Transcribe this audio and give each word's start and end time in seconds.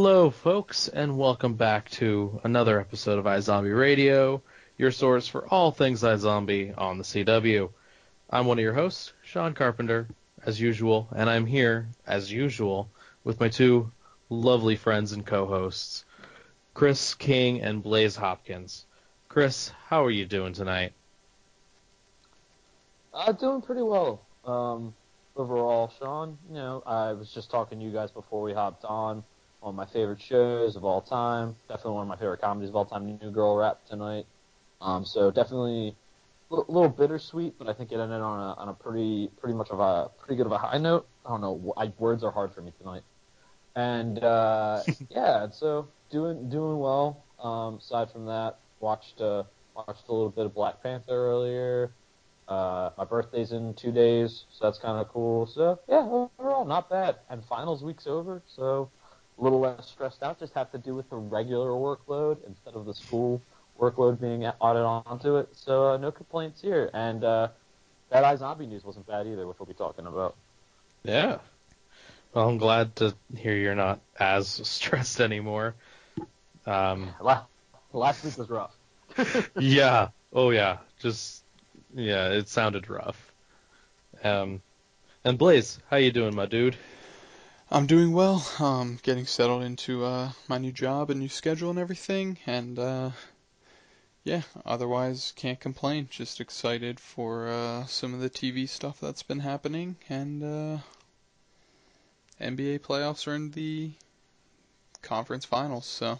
Hello, 0.00 0.30
folks, 0.30 0.86
and 0.86 1.18
welcome 1.18 1.54
back 1.54 1.90
to 1.90 2.40
another 2.44 2.78
episode 2.78 3.18
of 3.18 3.24
iZombie 3.24 3.76
Radio, 3.76 4.40
your 4.76 4.92
source 4.92 5.26
for 5.26 5.44
all 5.48 5.72
things 5.72 6.04
iZombie 6.04 6.72
on 6.78 6.98
the 6.98 7.02
CW. 7.02 7.68
I'm 8.30 8.46
one 8.46 8.60
of 8.60 8.62
your 8.62 8.74
hosts, 8.74 9.12
Shawn 9.22 9.54
Carpenter, 9.54 10.06
as 10.46 10.60
usual, 10.60 11.08
and 11.16 11.28
I'm 11.28 11.46
here, 11.46 11.88
as 12.06 12.30
usual, 12.30 12.88
with 13.24 13.40
my 13.40 13.48
two 13.48 13.90
lovely 14.30 14.76
friends 14.76 15.10
and 15.10 15.26
co-hosts, 15.26 16.04
Chris 16.74 17.14
King 17.14 17.62
and 17.62 17.82
Blaise 17.82 18.14
Hopkins. 18.14 18.86
Chris, 19.28 19.72
how 19.88 20.04
are 20.04 20.12
you 20.12 20.26
doing 20.26 20.52
tonight? 20.52 20.92
Uh, 23.12 23.32
doing 23.32 23.62
pretty 23.62 23.82
well. 23.82 24.24
Um, 24.44 24.94
overall, 25.34 25.92
Shawn, 25.98 26.38
you 26.48 26.54
know, 26.54 26.84
I 26.86 27.14
was 27.14 27.34
just 27.34 27.50
talking 27.50 27.80
to 27.80 27.84
you 27.84 27.90
guys 27.90 28.12
before 28.12 28.40
we 28.40 28.52
hopped 28.52 28.84
on. 28.84 29.24
One 29.60 29.70
of 29.70 29.76
my 29.76 29.86
favorite 29.86 30.20
shows 30.20 30.76
of 30.76 30.84
all 30.84 31.00
time. 31.00 31.56
Definitely 31.68 31.92
one 31.92 32.02
of 32.02 32.08
my 32.08 32.16
favorite 32.16 32.40
comedies 32.40 32.70
of 32.70 32.76
all 32.76 32.84
time. 32.84 33.18
New 33.20 33.30
Girl 33.30 33.56
Rap 33.56 33.84
tonight. 33.86 34.26
Um, 34.80 35.04
so 35.04 35.30
definitely 35.30 35.96
a 36.50 36.54
little 36.54 36.88
bittersweet, 36.88 37.58
but 37.58 37.68
I 37.68 37.72
think 37.72 37.92
it 37.92 38.00
ended 38.00 38.20
on 38.20 38.40
a 38.40 38.54
on 38.54 38.68
a 38.68 38.74
pretty 38.74 39.30
pretty 39.40 39.54
much 39.54 39.70
of 39.70 39.80
a 39.80 40.10
pretty 40.18 40.36
good 40.36 40.46
of 40.46 40.52
a 40.52 40.58
high 40.58 40.78
note. 40.78 41.06
I 41.26 41.30
don't 41.30 41.40
know. 41.40 41.74
I, 41.76 41.92
words 41.98 42.24
are 42.24 42.30
hard 42.30 42.54
for 42.54 42.62
me 42.62 42.72
tonight. 42.78 43.02
And 43.74 44.22
uh, 44.22 44.82
yeah, 45.10 45.48
so 45.50 45.88
doing 46.10 46.48
doing 46.48 46.78
well. 46.78 47.24
Um, 47.42 47.76
aside 47.76 48.10
from 48.10 48.26
that, 48.26 48.58
watched 48.80 49.20
uh, 49.20 49.44
watched 49.74 50.08
a 50.08 50.12
little 50.12 50.30
bit 50.30 50.46
of 50.46 50.54
Black 50.54 50.82
Panther 50.82 51.14
earlier. 51.14 51.92
Uh, 52.48 52.90
my 52.96 53.04
birthday's 53.04 53.52
in 53.52 53.74
two 53.74 53.92
days, 53.92 54.44
so 54.50 54.64
that's 54.64 54.78
kind 54.78 54.98
of 54.98 55.08
cool. 55.08 55.46
So 55.46 55.78
yeah, 55.88 55.98
overall 55.98 56.64
not 56.64 56.88
bad. 56.88 57.16
And 57.28 57.44
finals 57.44 57.82
week's 57.84 58.06
over, 58.06 58.42
so 58.46 58.90
a 59.38 59.42
little 59.42 59.60
less 59.60 59.88
stressed 59.88 60.22
out. 60.22 60.38
Just 60.38 60.54
have 60.54 60.70
to 60.72 60.78
do 60.78 60.94
with 60.94 61.08
the 61.10 61.16
regular 61.16 61.70
workload 61.70 62.38
instead 62.46 62.74
of 62.74 62.86
the 62.86 62.94
school 62.94 63.42
workload 63.78 64.20
being 64.20 64.44
added 64.44 64.56
onto 64.62 65.36
it. 65.36 65.48
So 65.52 65.90
uh, 65.90 65.96
no 65.96 66.10
complaints 66.10 66.60
here. 66.60 66.90
And 66.92 67.22
uh, 67.24 67.48
that 68.10 68.24
iZombie 68.24 68.68
news 68.68 68.84
wasn't 68.84 69.06
bad 69.06 69.26
either, 69.26 69.46
which 69.46 69.58
we'll 69.58 69.66
be 69.66 69.74
talking 69.74 70.06
about. 70.06 70.34
Yeah. 71.04 71.38
Well, 72.34 72.48
I'm 72.48 72.58
glad 72.58 72.96
to 72.96 73.14
hear 73.36 73.54
you're 73.54 73.74
not 73.74 74.00
as 74.18 74.48
stressed 74.64 75.20
anymore. 75.20 75.74
Um, 76.66 77.10
last 77.92 78.24
week 78.24 78.36
was 78.36 78.50
rough. 78.50 78.76
yeah. 79.58 80.08
Oh 80.32 80.50
yeah. 80.50 80.78
Just 80.98 81.42
yeah. 81.94 82.28
It 82.30 82.48
sounded 82.48 82.90
rough. 82.90 83.32
Um, 84.22 84.60
and 85.24 85.38
Blaise, 85.38 85.78
how 85.90 85.96
you 85.96 86.12
doing, 86.12 86.34
my 86.34 86.46
dude? 86.46 86.76
I'm 87.70 87.86
doing 87.86 88.12
well. 88.12 88.46
Um, 88.58 88.98
getting 89.02 89.26
settled 89.26 89.62
into 89.62 90.02
uh, 90.02 90.30
my 90.48 90.56
new 90.56 90.72
job 90.72 91.10
and 91.10 91.20
new 91.20 91.28
schedule 91.28 91.68
and 91.68 91.78
everything, 91.78 92.38
and 92.46 92.78
uh, 92.78 93.10
yeah, 94.24 94.40
otherwise 94.64 95.34
can't 95.36 95.60
complain. 95.60 96.08
Just 96.10 96.40
excited 96.40 96.98
for 96.98 97.48
uh, 97.48 97.84
some 97.84 98.14
of 98.14 98.20
the 98.20 98.30
TV 98.30 98.66
stuff 98.66 99.00
that's 99.00 99.22
been 99.22 99.40
happening, 99.40 99.96
and 100.08 100.42
uh, 100.42 100.78
NBA 102.40 102.80
playoffs 102.80 103.28
are 103.28 103.34
in 103.34 103.50
the 103.50 103.90
conference 105.02 105.44
finals, 105.44 105.84
so. 105.84 106.18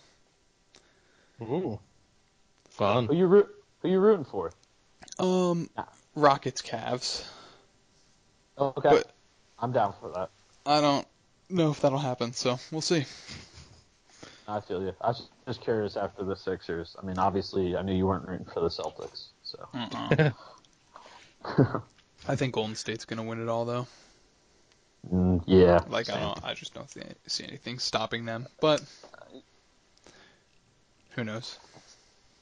Ooh, 1.41 1.79
fun. 2.69 3.07
Who 3.07 3.17
you 3.17 3.27
root? 3.27 3.49
Who 3.81 3.89
you 3.89 4.01
rooting 4.01 4.27
for? 4.27 4.53
Um, 5.19 5.71
Rockets, 6.15 6.61
Cavs. 6.61 7.25
Okay, 8.59 8.89
but 8.91 9.11
I'm 9.59 9.73
down 9.73 9.95
for 9.99 10.11
that. 10.11 10.29
I 10.67 10.83
don't 10.83 11.07
know 11.51 11.71
if 11.71 11.81
that'll 11.81 11.99
happen, 11.99 12.33
so 12.33 12.59
we'll 12.71 12.81
see. 12.81 13.05
I 14.47 14.61
feel 14.61 14.83
you. 14.83 14.95
I 15.01 15.09
was 15.09 15.29
just 15.47 15.61
curious 15.61 15.97
after 15.97 16.25
the 16.25 16.35
Sixers. 16.35 16.97
I 17.01 17.05
mean, 17.05 17.19
obviously, 17.19 17.77
I 17.77 17.83
knew 17.83 17.95
you 17.95 18.07
weren't 18.07 18.27
rooting 18.27 18.47
for 18.47 18.61
the 18.61 18.69
Celtics, 18.69 19.27
so. 19.43 19.69
I 22.29 22.37
think 22.37 22.55
Golden 22.55 22.75
State's 22.75 23.05
gonna 23.05 23.23
win 23.23 23.43
it 23.43 23.49
all, 23.49 23.65
though. 23.65 23.87
Mm, 25.13 25.43
yeah. 25.47 25.81
Like 25.89 26.07
same. 26.07 26.17
I 26.17 26.21
don't, 26.21 26.45
I 26.45 26.55
just 26.55 26.75
don't 26.75 26.91
see, 26.91 27.03
see 27.27 27.45
anything 27.45 27.79
stopping 27.79 28.25
them. 28.25 28.47
But 28.61 28.83
who 31.11 31.25
knows? 31.25 31.59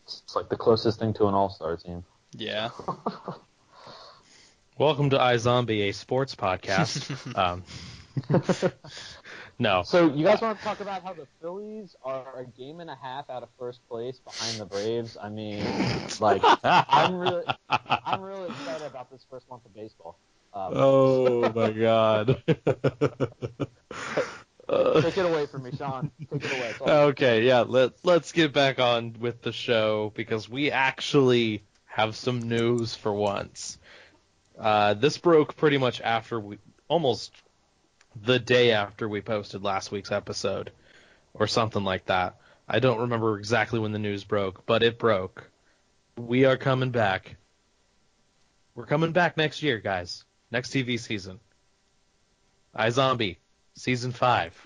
It's 0.04 0.36
like 0.36 0.48
the 0.48 0.56
closest 0.56 0.98
thing 0.98 1.12
to 1.14 1.26
an 1.26 1.34
All-Star 1.34 1.76
team. 1.76 2.04
Yeah. 2.32 2.70
Welcome 4.78 5.10
to 5.10 5.18
iZombie, 5.18 5.88
a 5.88 5.92
sports 5.92 6.34
podcast. 6.34 7.36
um, 7.38 7.64
no. 9.58 9.82
So 9.82 10.12
you 10.12 10.24
guys 10.24 10.40
want 10.40 10.58
to 10.58 10.64
talk 10.64 10.80
about 10.80 11.02
how 11.02 11.12
the 11.12 11.26
Phillies 11.40 11.96
are 12.02 12.40
a 12.40 12.44
game 12.44 12.80
and 12.80 12.90
a 12.90 12.96
half 13.00 13.28
out 13.30 13.42
of 13.42 13.48
first 13.58 13.86
place 13.88 14.18
behind 14.18 14.58
the 14.58 14.66
Braves? 14.66 15.16
I 15.20 15.28
mean, 15.28 15.64
like 16.20 16.42
I'm 16.64 17.16
really, 17.16 17.44
I'm 17.68 18.20
really 18.22 18.48
excited 18.48 18.86
about 18.86 19.10
this 19.10 19.24
first 19.30 19.48
month 19.50 19.64
of 19.66 19.74
baseball. 19.74 20.18
Um, 20.54 20.72
oh 20.74 21.52
my 21.54 21.70
god. 21.72 22.42
Take 24.68 25.18
it 25.18 25.26
away 25.26 25.46
from 25.46 25.62
me, 25.62 25.70
Shawn. 25.76 26.10
Take 26.32 26.44
it 26.44 26.52
away. 26.52 26.74
Okay, 27.08 27.46
yeah. 27.46 27.60
Let 27.60 27.92
Let's 28.02 28.32
get 28.32 28.52
back 28.52 28.78
on 28.78 29.16
with 29.18 29.42
the 29.42 29.52
show 29.52 30.12
because 30.14 30.48
we 30.48 30.70
actually 30.70 31.62
have 31.84 32.16
some 32.16 32.48
news 32.48 32.94
for 32.94 33.12
once. 33.12 33.78
Uh, 34.58 34.94
this 34.94 35.18
broke 35.18 35.56
pretty 35.56 35.76
much 35.76 36.00
after 36.00 36.40
we, 36.40 36.58
almost 36.88 37.32
the 38.24 38.38
day 38.38 38.72
after 38.72 39.08
we 39.08 39.20
posted 39.20 39.62
last 39.62 39.92
week's 39.92 40.12
episode, 40.12 40.72
or 41.34 41.46
something 41.46 41.84
like 41.84 42.06
that. 42.06 42.36
I 42.68 42.80
don't 42.80 43.00
remember 43.00 43.38
exactly 43.38 43.78
when 43.78 43.92
the 43.92 43.98
news 43.98 44.24
broke, 44.24 44.66
but 44.66 44.82
it 44.82 44.98
broke. 44.98 45.48
We 46.16 46.44
are 46.44 46.56
coming 46.56 46.90
back. 46.90 47.36
We're 48.74 48.86
coming 48.86 49.12
back 49.12 49.36
next 49.36 49.62
year, 49.62 49.78
guys. 49.78 50.24
Next 50.50 50.70
TV 50.70 50.98
season. 50.98 51.38
iZombie 52.76 53.36
season 53.74 54.12
five. 54.12 54.60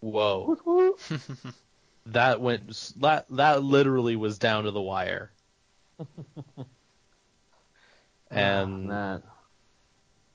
Whoa. 0.00 0.96
that 2.06 2.40
went 2.40 2.92
that 3.00 3.26
that 3.30 3.62
literally 3.62 4.16
was 4.16 4.38
down 4.38 4.64
to 4.64 4.70
the 4.70 4.80
wire. 4.80 5.30
and 8.30 8.90
oh, 8.92 9.22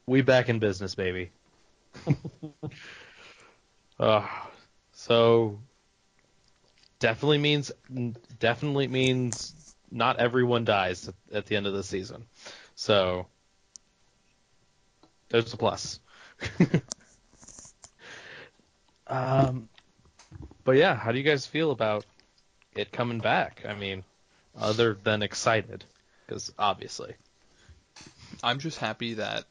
we 0.05 0.21
back 0.21 0.49
in 0.49 0.59
business, 0.59 0.95
baby. 0.95 1.31
uh, 3.99 4.27
so 4.93 5.59
definitely 6.99 7.37
means 7.37 7.71
definitely 8.39 8.87
means 8.87 9.75
not 9.91 10.19
everyone 10.19 10.65
dies 10.65 11.07
at, 11.07 11.15
at 11.33 11.45
the 11.45 11.55
end 11.55 11.67
of 11.67 11.73
the 11.73 11.83
season. 11.83 12.25
So 12.75 13.27
there's 15.29 15.53
a 15.53 15.57
plus. 15.57 15.99
um, 19.07 19.69
but 20.63 20.77
yeah, 20.77 20.95
how 20.95 21.11
do 21.11 21.17
you 21.17 21.23
guys 21.23 21.45
feel 21.45 21.71
about 21.71 22.05
it 22.75 22.91
coming 22.91 23.19
back? 23.19 23.63
I 23.67 23.73
mean, 23.73 24.03
other 24.59 24.97
than 25.03 25.23
excited, 25.23 25.85
because 26.25 26.51
obviously. 26.57 27.13
I'm 28.41 28.59
just 28.59 28.79
happy 28.79 29.13
that 29.15 29.45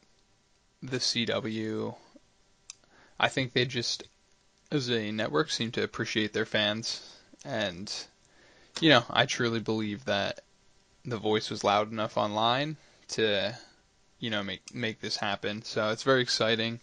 the 0.83 0.97
CW, 0.97 1.95
I 3.19 3.29
think 3.29 3.53
they 3.53 3.65
just, 3.65 4.03
as 4.71 4.89
a 4.89 5.11
network, 5.11 5.49
seem 5.49 5.71
to 5.71 5.83
appreciate 5.83 6.33
their 6.33 6.45
fans. 6.45 7.01
And, 7.45 7.91
you 8.81 8.89
know, 8.89 9.03
I 9.09 9.25
truly 9.25 9.61
believe 9.61 10.05
that 10.05 10.41
the 11.05 11.17
voice 11.17 11.49
was 11.49 11.63
loud 11.63 11.91
enough 11.91 12.17
online 12.17 12.75
to, 13.09 13.57
you 14.19 14.29
know, 14.29 14.43
make 14.43 14.73
make 14.73 14.99
this 14.99 15.17
happen. 15.17 15.63
So 15.63 15.89
it's 15.89 16.03
very 16.03 16.21
exciting. 16.21 16.79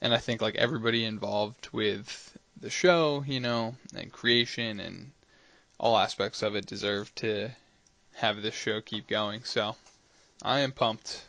And 0.00 0.14
I 0.14 0.18
think 0.18 0.40
like 0.40 0.56
everybody 0.56 1.04
involved 1.04 1.68
with 1.72 2.36
the 2.60 2.70
show, 2.70 3.24
you 3.26 3.40
know, 3.40 3.74
and 3.94 4.12
creation 4.12 4.80
and 4.80 5.10
all 5.78 5.96
aspects 5.96 6.42
of 6.42 6.54
it 6.54 6.66
deserve 6.66 7.14
to 7.16 7.50
have 8.14 8.42
this 8.42 8.54
show 8.54 8.80
keep 8.80 9.08
going. 9.08 9.44
So 9.44 9.76
I 10.42 10.60
am 10.60 10.72
pumped. 10.72 11.22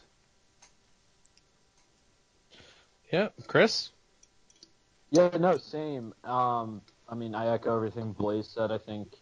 Yeah, 3.11 3.29
Chris. 3.47 3.89
Yeah, 5.11 5.29
no, 5.37 5.57
same. 5.57 6.13
Um, 6.23 6.81
I 7.09 7.15
mean, 7.15 7.35
I 7.35 7.53
echo 7.53 7.75
everything 7.75 8.13
Blaise 8.13 8.47
said. 8.47 8.71
I 8.71 8.77
think, 8.77 9.17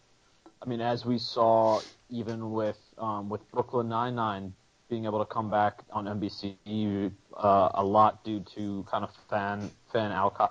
I 0.62 0.68
mean, 0.68 0.80
as 0.80 1.04
we 1.04 1.18
saw, 1.18 1.80
even 2.08 2.52
with 2.52 2.78
um, 2.98 3.28
with 3.28 3.40
Brooklyn 3.50 3.88
Nine 3.88 4.14
Nine 4.14 4.54
being 4.88 5.04
able 5.04 5.18
to 5.18 5.24
come 5.24 5.50
back 5.50 5.82
on 5.92 6.04
NBC, 6.04 7.12
uh, 7.36 7.68
a 7.74 7.84
lot 7.84 8.22
due 8.22 8.44
to 8.54 8.86
kind 8.88 9.02
of 9.02 9.10
fan 9.28 9.68
fan 9.92 10.12
outcry, 10.12 10.48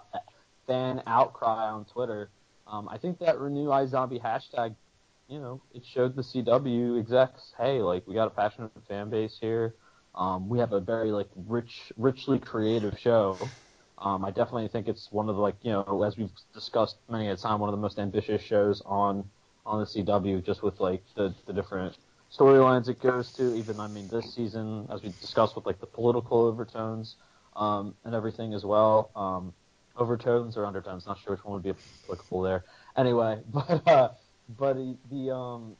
fan 0.67 1.01
outcry 1.07 1.69
on 1.69 1.85
Twitter. 1.85 2.29
Um, 2.67 2.89
I 2.89 2.97
think 2.97 3.19
that 3.19 3.39
renew 3.39 3.67
iZombie 3.67 4.21
hashtag, 4.21 4.75
you 5.29 5.39
know, 5.39 5.61
it 5.73 5.83
showed 5.85 6.15
the 6.15 6.21
CW 6.21 6.99
execs, 6.99 7.53
hey, 7.57 7.81
like 7.81 8.05
we 8.05 8.13
got 8.13 8.27
a 8.27 8.31
passionate 8.31 8.71
fan 8.87 9.09
base 9.09 9.37
here. 9.39 9.75
Um, 10.15 10.49
we 10.49 10.59
have 10.59 10.73
a 10.73 10.79
very 10.79 11.11
like 11.11 11.29
rich, 11.35 11.91
richly 11.97 12.39
creative 12.39 12.97
show. 12.99 13.51
Um, 13.97 14.23
I 14.25 14.31
definitely 14.31 14.67
think 14.69 14.87
it's 14.87 15.11
one 15.11 15.29
of 15.29 15.35
the 15.35 15.41
like 15.41 15.55
you 15.61 15.71
know 15.71 16.03
as 16.03 16.17
we've 16.17 16.31
discussed 16.53 16.97
many 17.09 17.27
a 17.29 17.35
time 17.35 17.59
one 17.59 17.69
of 17.69 17.73
the 17.75 17.81
most 17.81 17.99
ambitious 17.99 18.41
shows 18.41 18.81
on 18.85 19.29
on 19.65 19.79
the 19.79 19.85
CW 19.85 20.43
just 20.45 20.63
with 20.63 20.79
like 20.79 21.03
the 21.15 21.35
the 21.47 21.53
different 21.53 21.97
storylines 22.31 22.87
it 22.89 23.01
goes 23.01 23.31
to. 23.33 23.53
Even 23.55 23.79
I 23.79 23.87
mean 23.87 24.07
this 24.07 24.33
season 24.33 24.87
as 24.91 25.03
we 25.03 25.09
discussed 25.21 25.55
with 25.55 25.65
like 25.65 25.79
the 25.79 25.87
political 25.87 26.45
overtones 26.45 27.17
um, 27.55 27.95
and 28.05 28.15
everything 28.15 28.53
as 28.53 28.65
well. 28.65 29.11
Um, 29.15 29.53
overtones 29.97 30.57
or 30.57 30.65
undertones, 30.65 31.05
not 31.05 31.19
sure 31.19 31.33
which 31.35 31.43
one 31.43 31.53
would 31.53 31.63
be 31.63 31.73
applicable 32.05 32.41
there. 32.41 32.63
Anyway, 32.97 33.41
but 33.47 33.87
uh, 33.87 34.09
but 34.47 34.77
the 35.09 35.33
um, 35.35 35.75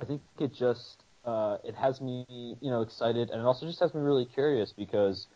I 0.00 0.04
think 0.04 0.22
it 0.38 0.52
just 0.52 1.04
uh, 1.28 1.58
it 1.62 1.74
has 1.74 2.00
me 2.00 2.24
you 2.28 2.70
know 2.70 2.80
excited 2.80 3.28
and 3.30 3.40
it 3.40 3.44
also 3.44 3.66
just 3.66 3.80
has 3.80 3.92
me 3.92 4.00
really 4.00 4.24
curious 4.24 4.72
because 4.72 5.26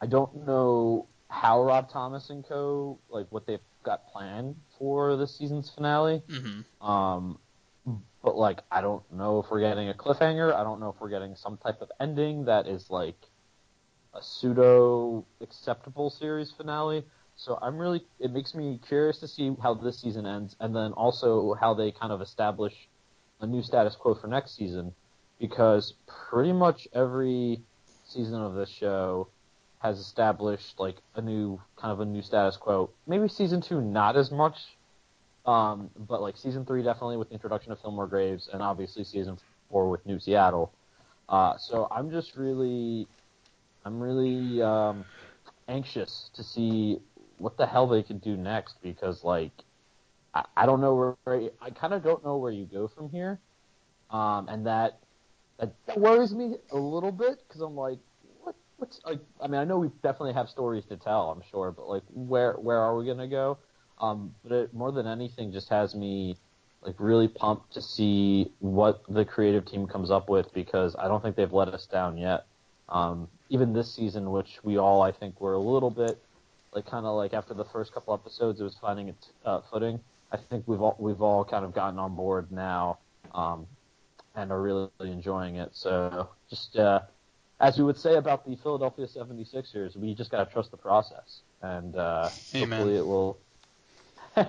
I 0.00 0.06
don't 0.06 0.46
know 0.46 1.08
how 1.28 1.62
Rob 1.62 1.90
Thomas 1.90 2.30
and 2.30 2.44
co 2.46 2.98
like 3.08 3.26
what 3.30 3.46
they've 3.46 3.66
got 3.82 4.06
planned 4.12 4.54
for 4.78 5.16
this 5.16 5.36
season's 5.36 5.68
finale. 5.70 6.22
Mm-hmm. 6.28 6.86
Um, 6.86 7.38
but 8.22 8.36
like 8.36 8.60
I 8.70 8.80
don't 8.80 9.02
know 9.12 9.40
if 9.40 9.50
we're 9.50 9.60
getting 9.60 9.88
a 9.88 9.94
cliffhanger. 9.94 10.54
I 10.54 10.62
don't 10.62 10.78
know 10.78 10.90
if 10.90 11.00
we're 11.00 11.10
getting 11.10 11.34
some 11.34 11.56
type 11.56 11.80
of 11.80 11.90
ending 12.00 12.44
that 12.44 12.68
is 12.68 12.88
like 12.88 13.18
a 14.14 14.22
pseudo 14.22 15.26
acceptable 15.40 16.10
series 16.10 16.52
finale. 16.52 17.04
So 17.34 17.58
I'm 17.60 17.78
really 17.78 18.02
it 18.20 18.32
makes 18.32 18.54
me 18.54 18.78
curious 18.86 19.18
to 19.20 19.28
see 19.28 19.56
how 19.60 19.74
this 19.74 20.00
season 20.00 20.26
ends, 20.26 20.54
and 20.60 20.76
then 20.76 20.92
also 20.92 21.54
how 21.54 21.74
they 21.74 21.90
kind 21.90 22.12
of 22.12 22.20
establish 22.20 22.74
a 23.40 23.46
new 23.46 23.62
status 23.62 23.96
quo 23.96 24.14
for 24.14 24.28
next 24.28 24.56
season, 24.56 24.94
because 25.42 25.94
pretty 26.06 26.52
much 26.52 26.86
every 26.94 27.60
season 28.04 28.40
of 28.40 28.54
this 28.54 28.70
show 28.70 29.26
has 29.80 29.98
established 29.98 30.78
like 30.78 30.98
a 31.16 31.20
new 31.20 31.60
kind 31.76 31.90
of 31.90 31.98
a 31.98 32.04
new 32.04 32.22
status 32.22 32.56
quo. 32.56 32.90
Maybe 33.08 33.26
season 33.26 33.60
two 33.60 33.80
not 33.80 34.16
as 34.16 34.30
much, 34.30 34.56
um, 35.44 35.90
but 35.98 36.22
like 36.22 36.36
season 36.36 36.64
three 36.64 36.84
definitely 36.84 37.16
with 37.16 37.30
the 37.30 37.34
introduction 37.34 37.72
of 37.72 37.80
Fillmore 37.80 38.06
Graves, 38.06 38.48
and 38.52 38.62
obviously 38.62 39.02
season 39.02 39.36
four 39.68 39.90
with 39.90 40.06
New 40.06 40.20
Seattle. 40.20 40.72
Uh, 41.28 41.56
so 41.56 41.88
I'm 41.90 42.12
just 42.12 42.36
really, 42.36 43.08
I'm 43.84 44.00
really 44.00 44.62
um, 44.62 45.04
anxious 45.66 46.30
to 46.34 46.44
see 46.44 47.00
what 47.38 47.56
the 47.56 47.66
hell 47.66 47.88
they 47.88 48.04
can 48.04 48.18
do 48.18 48.36
next 48.36 48.76
because 48.80 49.24
like 49.24 49.64
I, 50.34 50.44
I 50.56 50.66
don't 50.66 50.80
know 50.80 51.16
where 51.26 51.50
I 51.60 51.70
kind 51.70 51.94
of 51.94 52.04
don't 52.04 52.24
know 52.24 52.36
where 52.36 52.52
you 52.52 52.64
go 52.64 52.86
from 52.86 53.10
here, 53.10 53.40
um, 54.08 54.46
and 54.48 54.68
that 54.68 55.01
that 55.58 55.98
worries 55.98 56.34
me 56.34 56.56
a 56.70 56.76
little 56.76 57.12
bit 57.12 57.38
because 57.46 57.60
I'm 57.60 57.76
like 57.76 57.98
what? 58.42 58.56
what's 58.76 59.00
like? 59.04 59.20
I 59.40 59.46
mean, 59.46 59.60
I 59.60 59.64
know 59.64 59.78
we 59.78 59.88
definitely 60.02 60.32
have 60.34 60.48
stories 60.48 60.84
to 60.86 60.96
tell, 60.96 61.30
I'm 61.30 61.42
sure, 61.50 61.70
but 61.70 61.88
like, 61.88 62.02
where 62.12 62.54
where 62.54 62.78
are 62.78 62.96
we 62.96 63.06
gonna 63.06 63.28
go? 63.28 63.58
Um, 64.00 64.34
but 64.42 64.52
it, 64.52 64.74
more 64.74 64.92
than 64.92 65.06
anything, 65.06 65.52
just 65.52 65.68
has 65.68 65.94
me 65.94 66.36
like 66.82 66.96
really 66.98 67.28
pumped 67.28 67.72
to 67.74 67.80
see 67.80 68.50
what 68.58 69.02
the 69.08 69.24
creative 69.24 69.64
team 69.64 69.86
comes 69.86 70.10
up 70.10 70.28
with 70.28 70.52
because 70.52 70.96
I 70.98 71.06
don't 71.06 71.22
think 71.22 71.36
they've 71.36 71.52
let 71.52 71.68
us 71.68 71.86
down 71.86 72.18
yet. 72.18 72.46
Um, 72.88 73.28
even 73.48 73.72
this 73.72 73.94
season, 73.94 74.32
which 74.32 74.58
we 74.64 74.78
all 74.78 75.02
I 75.02 75.12
think 75.12 75.40
were 75.40 75.54
a 75.54 75.60
little 75.60 75.90
bit 75.90 76.20
like 76.74 76.86
kind 76.86 77.06
of 77.06 77.16
like 77.16 77.34
after 77.34 77.54
the 77.54 77.64
first 77.66 77.92
couple 77.92 78.14
episodes, 78.14 78.60
it 78.60 78.64
was 78.64 78.76
finding 78.80 79.08
its 79.08 79.28
uh, 79.44 79.60
footing. 79.70 80.00
I 80.30 80.38
think 80.38 80.64
we've 80.66 80.80
all 80.80 80.96
we've 80.98 81.20
all 81.20 81.44
kind 81.44 81.64
of 81.64 81.74
gotten 81.74 81.98
on 81.98 82.16
board 82.16 82.50
now, 82.50 82.98
um, 83.34 83.66
and 84.34 84.50
are 84.50 84.60
really, 84.60 84.88
really 84.98 85.12
enjoying 85.12 85.56
it. 85.56 85.70
So 85.72 86.28
just 86.48 86.76
uh, 86.76 87.00
as 87.62 87.78
we 87.78 87.84
would 87.84 87.98
say 87.98 88.16
about 88.16 88.44
the 88.44 88.56
Philadelphia 88.56 89.06
76ers, 89.06 89.96
we 89.96 90.14
just 90.14 90.30
got 90.30 90.44
to 90.44 90.52
trust 90.52 90.72
the 90.72 90.76
process, 90.76 91.40
and 91.62 91.94
uh, 91.96 92.28
hopefully 92.52 92.96
it 92.96 93.06
will. 93.06 93.38
hey, 94.34 94.46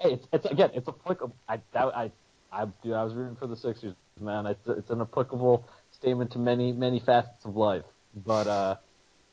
it's, 0.00 0.26
it's 0.32 0.46
again, 0.46 0.70
it's 0.74 0.88
applicable. 0.88 1.36
I 1.48 1.60
doubt 1.72 1.94
I, 1.94 2.10
I, 2.52 2.66
dude, 2.82 2.94
I 2.94 3.04
was 3.04 3.14
rooting 3.14 3.36
for 3.36 3.46
the 3.46 3.56
Sixers, 3.56 3.94
man. 4.20 4.46
It's, 4.46 4.66
it's 4.66 4.90
an 4.90 5.00
applicable 5.00 5.68
statement 5.92 6.32
to 6.32 6.38
many, 6.38 6.72
many 6.72 6.98
facets 6.98 7.44
of 7.44 7.56
life. 7.56 7.84
But 8.26 8.46
uh, 8.48 8.76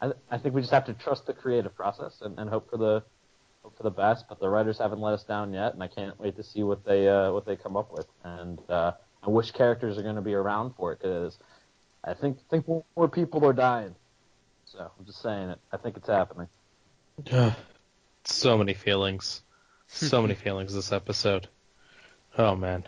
I, 0.01 0.11
I 0.29 0.37
think 0.37 0.53
we 0.53 0.61
just 0.61 0.73
have 0.73 0.85
to 0.85 0.93
trust 0.93 1.25
the 1.25 1.33
creative 1.33 1.75
process 1.75 2.21
and, 2.21 2.37
and 2.37 2.47
hope 2.49 2.69
for 2.69 2.77
the 2.77 3.03
hope 3.63 3.75
for 3.75 3.83
the 3.83 3.89
best. 3.89 4.25
But 4.29 4.39
the 4.39 4.49
writers 4.49 4.77
haven't 4.77 4.99
let 4.99 5.13
us 5.13 5.23
down 5.23 5.51
yet, 5.51 5.73
and 5.73 5.81
I 5.81 5.87
can't 5.87 6.19
wait 6.19 6.35
to 6.35 6.43
see 6.43 6.61
what 6.61 6.85
they 6.85 7.07
uh, 7.07 7.31
what 7.31 7.45
they 7.47 7.55
come 7.55 7.75
up 7.75 7.91
with, 7.91 8.07
and 8.23 8.59
uh, 8.69 8.91
and 9.25 9.33
which 9.33 9.53
characters 9.53 9.97
are 9.97 10.03
going 10.03 10.15
to 10.15 10.21
be 10.21 10.33
around 10.33 10.75
for 10.75 10.93
it 10.93 10.99
because 10.99 11.37
I 12.03 12.13
think 12.13 12.37
think 12.49 12.67
more 12.67 13.09
people 13.09 13.45
are 13.45 13.53
dying. 13.53 13.95
So 14.65 14.79
I'm 14.79 15.05
just 15.05 15.21
saying 15.21 15.49
it. 15.49 15.59
I 15.71 15.77
think 15.77 15.97
it's 15.97 16.07
happening. 16.07 16.47
so 18.23 18.57
many 18.57 18.73
feelings, 18.73 19.41
so 19.87 20.21
many 20.21 20.35
feelings 20.45 20.73
this 20.73 20.91
episode. 20.91 21.47
Oh 22.37 22.55
man. 22.55 22.83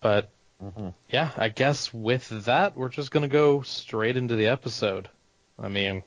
But 0.00 0.30
mm-hmm. 0.62 0.88
yeah, 1.08 1.30
I 1.36 1.48
guess 1.48 1.92
with 1.92 2.28
that, 2.44 2.76
we're 2.76 2.88
just 2.88 3.10
gonna 3.10 3.28
go 3.28 3.62
straight 3.62 4.16
into 4.16 4.36
the 4.36 4.48
episode. 4.48 5.08
I 5.58 5.68
mean, 5.68 6.02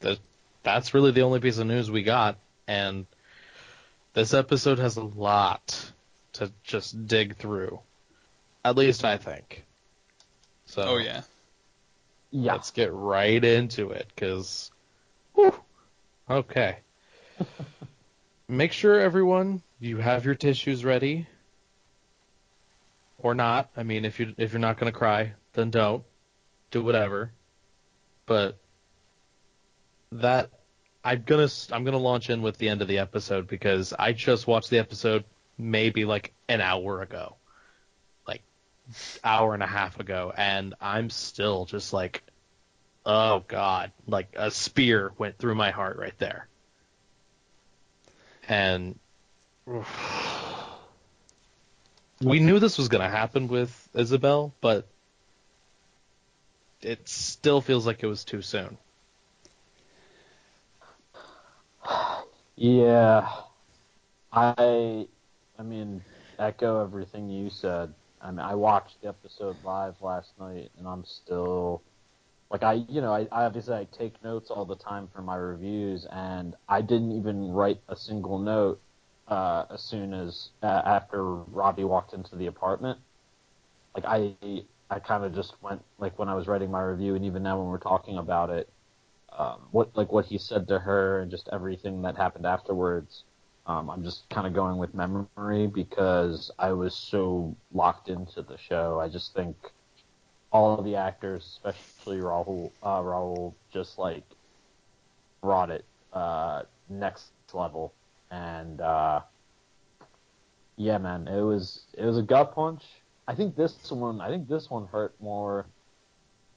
that 0.00 0.18
that's 0.62 0.94
really 0.94 1.12
the 1.12 1.22
only 1.22 1.40
piece 1.40 1.58
of 1.58 1.66
news 1.66 1.90
we 1.90 2.02
got, 2.02 2.38
and 2.66 3.06
this 4.14 4.34
episode 4.34 4.78
has 4.78 4.96
a 4.96 5.04
lot 5.04 5.92
to 6.36 6.52
just 6.62 7.06
dig 7.06 7.36
through. 7.36 7.80
At 8.64 8.76
least 8.76 9.04
I 9.04 9.16
think. 9.16 9.64
So 10.64 10.82
Oh 10.82 10.96
yeah. 10.96 11.22
Yeah. 12.30 12.52
Let's 12.52 12.70
get 12.70 12.92
right 12.92 13.42
into 13.42 13.90
it, 13.90 14.10
cause. 14.16 14.70
Okay. 16.28 16.78
Make 18.48 18.72
sure 18.72 19.00
everyone 19.00 19.62
you 19.78 19.98
have 19.98 20.24
your 20.24 20.34
tissues 20.34 20.84
ready, 20.84 21.26
or 23.18 23.34
not. 23.34 23.70
I 23.76 23.82
mean, 23.82 24.04
if 24.04 24.18
you 24.20 24.34
if 24.36 24.52
you're 24.52 24.60
not 24.60 24.78
gonna 24.78 24.92
cry, 24.92 25.32
then 25.52 25.70
don't. 25.70 26.04
Do 26.70 26.82
whatever. 26.82 27.32
But 28.26 28.58
that 30.12 30.50
I'm 31.04 31.22
gonna 31.22 31.48
I'm 31.70 31.84
gonna 31.84 31.98
launch 31.98 32.30
in 32.30 32.42
with 32.42 32.58
the 32.58 32.68
end 32.68 32.82
of 32.82 32.88
the 32.88 32.98
episode 32.98 33.46
because 33.46 33.92
I 33.96 34.12
just 34.12 34.46
watched 34.46 34.70
the 34.70 34.78
episode 34.78 35.24
maybe 35.58 36.04
like 36.04 36.32
an 36.48 36.60
hour 36.60 37.02
ago 37.02 37.36
like 38.26 38.42
hour 39.24 39.54
and 39.54 39.62
a 39.62 39.66
half 39.66 39.98
ago, 40.00 40.32
and 40.36 40.74
I'm 40.80 41.10
still 41.10 41.64
just 41.64 41.92
like, 41.92 42.22
oh 43.04 43.44
god, 43.46 43.92
like 44.06 44.34
a 44.36 44.50
spear 44.50 45.12
went 45.18 45.38
through 45.38 45.54
my 45.54 45.70
heart 45.70 45.98
right 45.98 46.16
there. 46.18 46.48
And 48.48 48.98
we 52.20 52.40
knew 52.40 52.58
this 52.58 52.78
was 52.78 52.88
going 52.88 53.02
to 53.02 53.08
happen 53.08 53.48
with 53.48 53.88
Isabel, 53.94 54.54
but 54.60 54.86
it 56.80 57.08
still 57.08 57.60
feels 57.60 57.86
like 57.86 58.02
it 58.02 58.06
was 58.06 58.24
too 58.24 58.42
soon. 58.42 58.78
Yeah, 62.56 63.28
I, 64.32 65.06
I 65.58 65.62
mean, 65.62 66.04
echo 66.38 66.82
everything 66.82 67.28
you 67.28 67.50
said. 67.50 67.94
I 68.20 68.30
mean, 68.30 68.40
I 68.40 68.54
watched 68.54 69.00
the 69.02 69.08
episode 69.08 69.62
live 69.62 70.00
last 70.00 70.32
night, 70.38 70.70
and 70.78 70.86
I'm 70.86 71.04
still 71.04 71.84
like 72.50 72.62
I, 72.62 72.74
you 72.88 73.00
know, 73.00 73.12
I, 73.14 73.22
I 73.32 73.44
obviously 73.44 73.74
I 73.74 73.84
take 73.86 74.22
notes 74.22 74.50
all 74.50 74.64
the 74.66 74.76
time 74.76 75.08
for 75.08 75.22
my 75.22 75.36
reviews, 75.36 76.06
and 76.10 76.54
I 76.68 76.82
didn't 76.82 77.12
even 77.12 77.50
write 77.52 77.80
a 77.88 77.96
single 77.96 78.38
note 78.38 78.82
uh, 79.28 79.66
as 79.70 79.82
soon 79.82 80.14
as 80.14 80.50
uh, 80.62 80.82
after 80.86 81.24
Robbie 81.34 81.84
walked 81.84 82.14
into 82.14 82.36
the 82.36 82.46
apartment. 82.46 83.00
Like 83.94 84.04
I, 84.06 84.36
I 84.90 85.00
kind 85.00 85.24
of 85.24 85.34
just 85.34 85.60
went 85.62 85.84
like 85.98 86.18
when 86.18 86.28
I 86.28 86.34
was 86.34 86.46
writing 86.48 86.70
my 86.70 86.82
review, 86.82 87.14
and 87.16 87.24
even 87.24 87.42
now 87.42 87.58
when 87.58 87.68
we're 87.68 87.78
talking 87.78 88.18
about 88.18 88.50
it, 88.50 88.72
um, 89.36 89.68
what 89.72 89.96
like 89.96 90.12
what 90.12 90.26
he 90.26 90.38
said 90.38 90.68
to 90.68 90.78
her 90.80 91.20
and 91.20 91.30
just 91.30 91.48
everything 91.52 92.02
that 92.02 92.16
happened 92.16 92.46
afterwards. 92.46 93.24
Um, 93.66 93.90
I'm 93.90 94.04
just 94.04 94.28
kind 94.30 94.46
of 94.46 94.52
going 94.52 94.78
with 94.78 94.94
memory 94.94 95.66
because 95.66 96.50
I 96.58 96.72
was 96.72 96.94
so 96.94 97.56
locked 97.72 98.08
into 98.08 98.42
the 98.42 98.56
show. 98.56 99.00
I 99.00 99.08
just 99.08 99.34
think 99.34 99.56
all 100.52 100.78
of 100.78 100.84
the 100.84 100.94
actors, 100.94 101.58
especially 101.64 102.18
Rahul, 102.18 102.70
uh, 102.82 103.00
Rahul, 103.00 103.54
just 103.72 103.98
like 103.98 104.22
brought 105.42 105.70
it 105.70 105.84
uh, 106.12 106.62
next 106.88 107.26
level. 107.52 107.92
And 108.30 108.80
uh, 108.80 109.20
yeah, 110.76 110.98
man, 110.98 111.26
it 111.26 111.42
was 111.42 111.82
it 111.94 112.04
was 112.04 112.18
a 112.18 112.22
gut 112.22 112.54
punch. 112.54 112.84
I 113.26 113.34
think 113.34 113.56
this 113.56 113.90
one, 113.90 114.20
I 114.20 114.28
think 114.28 114.48
this 114.48 114.70
one 114.70 114.86
hurt 114.86 115.14
more 115.20 115.66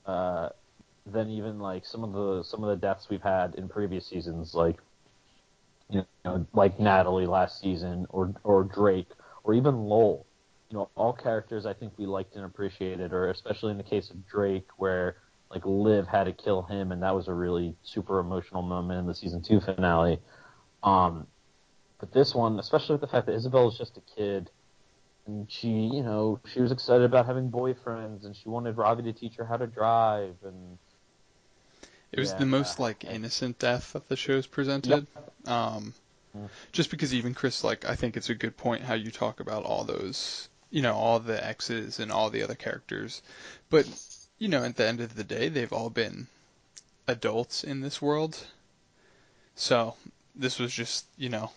uh, 0.05 0.49
than 1.05 1.29
even 1.29 1.59
like 1.59 1.85
some 1.85 2.03
of 2.03 2.13
the 2.13 2.43
some 2.43 2.63
of 2.63 2.69
the 2.69 2.75
deaths 2.75 3.09
we've 3.09 3.21
had 3.21 3.55
in 3.55 3.67
previous 3.67 4.05
seasons. 4.05 4.53
Like 4.53 4.77
you 5.89 6.05
know, 6.24 6.46
like 6.53 6.79
Natalie 6.79 7.25
last 7.25 7.62
season, 7.62 8.05
or 8.10 8.34
or 8.43 8.63
Drake, 8.63 9.10
or 9.43 9.53
even 9.53 9.86
Lowell. 9.86 10.25
You 10.69 10.77
know, 10.77 10.89
all 10.96 11.13
characters 11.13 11.65
I 11.65 11.74
think 11.74 11.93
we 11.98 12.05
liked 12.05 12.36
and 12.36 12.46
appreciated, 12.46 13.12
or 13.12 13.29
especially 13.29 13.72
in 13.72 13.77
the 13.77 13.84
case 13.84 14.12
of 14.12 14.27
Drake, 14.27 14.67
where 14.77 15.17
like 15.50 15.65
Liv 15.65 16.08
had 16.08 16.25
to 16.25 16.34
kill 16.34 16.62
him, 16.62 16.91
and 16.91 17.01
that 17.01 17.15
was 17.15 17.27
a 17.27 17.34
really 17.34 17.75
super 17.84 18.19
emotional 18.19 18.62
moment 18.62 19.00
in 19.00 19.08
the 19.08 19.15
season 19.15 19.41
two 19.41 19.60
finale. 19.60 20.19
Um, 20.84 21.25
but 22.00 22.13
this 22.13 22.34
one, 22.34 22.60
especially 22.60 22.93
with 22.93 23.01
the 23.01 23.08
fact 23.08 23.25
that 23.25 23.34
Isabel 23.34 23.67
is 23.67 23.77
just 23.77 23.98
a 23.98 24.01
kid, 24.15 24.51
and 25.25 25.51
she, 25.51 25.69
you 25.69 26.03
know, 26.03 26.39
she 26.53 26.62
was 26.62 26.72
excited 26.72 27.03
about 27.03 27.25
having 27.25 27.50
boyfriends, 27.50 28.25
and 28.25 28.36
she 28.36 28.48
wanted 28.48 28.77
Ravi 28.77 29.03
to 29.03 29.13
teach 29.13 29.36
her 29.36 29.46
how 29.46 29.58
to 29.58 29.67
drive, 29.67 30.36
and 30.43 30.77
It 32.11 32.19
was 32.19 32.31
Yeah, 32.31 32.39
the 32.39 32.45
most 32.45 32.79
like 32.79 33.03
innocent 33.03 33.59
death 33.59 33.93
that 33.93 34.09
the 34.09 34.15
show's 34.15 34.47
presented. 34.47 35.07
Um, 35.45 35.93
Mm. 36.35 36.49
just 36.71 36.91
because 36.91 37.13
even 37.13 37.33
Chris, 37.33 37.63
like, 37.63 37.85
I 37.85 37.95
think 37.95 38.15
it's 38.15 38.29
a 38.29 38.35
good 38.35 38.55
point 38.57 38.83
how 38.83 38.93
you 38.93 39.11
talk 39.11 39.39
about 39.39 39.63
all 39.65 39.83
those, 39.83 40.47
you 40.69 40.81
know, 40.81 40.95
all 40.95 41.19
the 41.19 41.43
exes 41.45 41.99
and 41.99 42.11
all 42.11 42.29
the 42.29 42.43
other 42.43 42.55
characters, 42.55 43.21
but 43.69 43.87
you 44.37 44.47
know, 44.47 44.63
at 44.63 44.75
the 44.77 44.87
end 44.87 45.01
of 45.01 45.15
the 45.15 45.23
day, 45.23 45.49
they've 45.49 45.73
all 45.73 45.89
been 45.89 46.27
adults 47.07 47.63
in 47.63 47.81
this 47.81 48.01
world. 48.01 48.47
So 49.55 49.95
this 50.35 50.57
was 50.59 50.73
just, 50.73 51.05
you 51.17 51.29
know, 51.29 51.51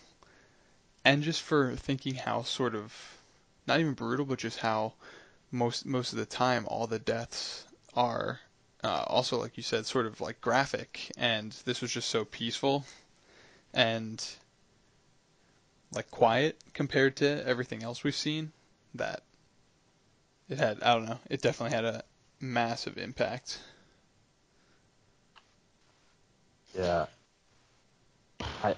and 1.05 1.23
just 1.23 1.41
for 1.41 1.75
thinking 1.75 2.15
how 2.15 2.43
sort 2.43 2.75
of 2.75 2.93
not 3.67 3.79
even 3.79 3.93
brutal, 3.93 4.25
but 4.25 4.39
just 4.39 4.59
how 4.59 4.93
most 5.51 5.85
most 5.85 6.13
of 6.13 6.19
the 6.19 6.25
time 6.25 6.65
all 6.67 6.87
the 6.87 6.99
deaths 6.99 7.65
are 7.93 8.41
uh, 8.83 9.03
also 9.07 9.39
like 9.39 9.57
you 9.57 9.63
said 9.63 9.85
sort 9.85 10.05
of 10.05 10.19
like 10.21 10.41
graphic 10.41 11.11
and 11.17 11.51
this 11.65 11.81
was 11.81 11.91
just 11.91 12.09
so 12.09 12.25
peaceful 12.25 12.85
and 13.73 14.25
like 15.93 16.09
quiet 16.11 16.59
compared 16.73 17.15
to 17.15 17.47
everything 17.47 17.83
else 17.83 18.03
we've 18.03 18.15
seen 18.15 18.51
that 18.93 19.21
it 20.49 20.57
had 20.57 20.81
I 20.83 20.95
don't 20.95 21.05
know 21.05 21.19
it 21.29 21.41
definitely 21.41 21.75
had 21.75 21.85
a 21.85 22.03
massive 22.39 22.97
impact 22.97 23.59
Yeah. 26.77 27.05
I 28.61 28.75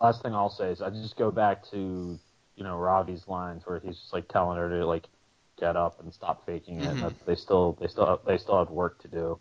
last 0.00 0.22
thing 0.22 0.34
I'll 0.34 0.50
say 0.50 0.70
is 0.70 0.82
I 0.82 0.90
just 0.90 1.16
go 1.16 1.30
back 1.30 1.64
to 1.70 2.18
you 2.56 2.64
know 2.64 2.76
Ravi's 2.76 3.26
lines 3.28 3.62
where 3.66 3.80
he's 3.80 3.98
just 3.98 4.12
like 4.12 4.28
telling 4.28 4.58
her 4.58 4.68
to 4.68 4.86
like 4.86 5.08
get 5.58 5.76
up 5.76 6.00
and 6.00 6.12
stop 6.12 6.44
faking 6.46 6.80
it. 6.80 6.96
Mhm. 6.96 7.14
They 7.26 7.34
still 7.34 7.76
they 7.80 7.86
still 7.88 8.20
they 8.26 8.38
still 8.38 8.58
have 8.58 8.70
work 8.70 9.00
to 9.02 9.08
do. 9.08 9.38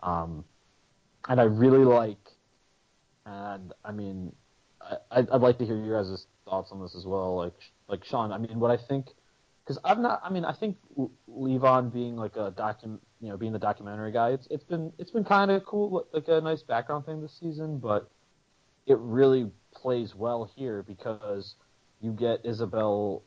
Um, 0.00 0.44
and 1.28 1.40
I 1.40 1.44
really 1.44 1.84
like, 1.84 2.30
and 3.26 3.72
I 3.84 3.92
mean, 3.92 4.34
I 4.80 4.96
I'd, 5.10 5.30
I'd 5.30 5.40
like 5.40 5.58
to 5.58 5.66
hear 5.66 5.76
your 5.76 6.02
guys' 6.02 6.26
thoughts 6.44 6.72
on 6.72 6.80
this 6.80 6.94
as 6.94 7.06
well. 7.06 7.36
Like 7.36 7.54
like 7.88 8.04
Shawn, 8.04 8.32
I 8.32 8.38
mean, 8.38 8.58
what 8.60 8.70
I 8.70 8.76
think. 8.76 9.06
Because 9.64 9.78
I'm 9.84 10.02
not. 10.02 10.20
I 10.24 10.30
mean, 10.30 10.44
I 10.44 10.52
think 10.52 10.78
Levon 11.28 11.92
being 11.92 12.16
like 12.16 12.34
a 12.36 12.50
docu, 12.50 12.98
you 13.20 13.28
know, 13.28 13.36
being 13.36 13.52
the 13.52 13.58
documentary 13.58 14.10
guy, 14.10 14.30
it's 14.30 14.48
it's 14.50 14.64
been 14.64 14.92
it's 14.98 15.10
been 15.10 15.22
kind 15.22 15.50
of 15.50 15.64
cool, 15.64 16.06
like 16.12 16.26
a 16.28 16.40
nice 16.40 16.62
background 16.62 17.06
thing 17.06 17.20
this 17.20 17.38
season. 17.38 17.78
But 17.78 18.10
it 18.86 18.98
really 18.98 19.50
plays 19.74 20.14
well 20.14 20.50
here 20.56 20.82
because 20.82 21.54
you 22.00 22.10
get 22.12 22.40
Isabel 22.44 23.22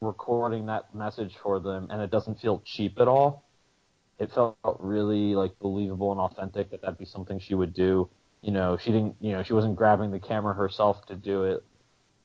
recording 0.00 0.66
that 0.66 0.94
message 0.94 1.36
for 1.42 1.60
them, 1.60 1.88
and 1.90 2.00
it 2.02 2.10
doesn't 2.10 2.40
feel 2.40 2.62
cheap 2.64 3.00
at 3.00 3.08
all. 3.08 3.44
It 4.18 4.32
felt 4.32 4.56
really 4.80 5.34
like 5.34 5.58
believable 5.58 6.12
and 6.12 6.20
authentic 6.20 6.70
that 6.70 6.80
that'd 6.80 6.98
be 6.98 7.04
something 7.04 7.38
she 7.38 7.54
would 7.54 7.72
do. 7.72 8.08
You 8.42 8.52
know, 8.52 8.76
she 8.76 8.90
didn't. 8.90 9.16
You 9.20 9.32
know, 9.32 9.42
she 9.42 9.52
wasn't 9.52 9.76
grabbing 9.76 10.10
the 10.10 10.20
camera 10.20 10.54
herself 10.54 11.04
to 11.06 11.14
do 11.14 11.44
it. 11.44 11.64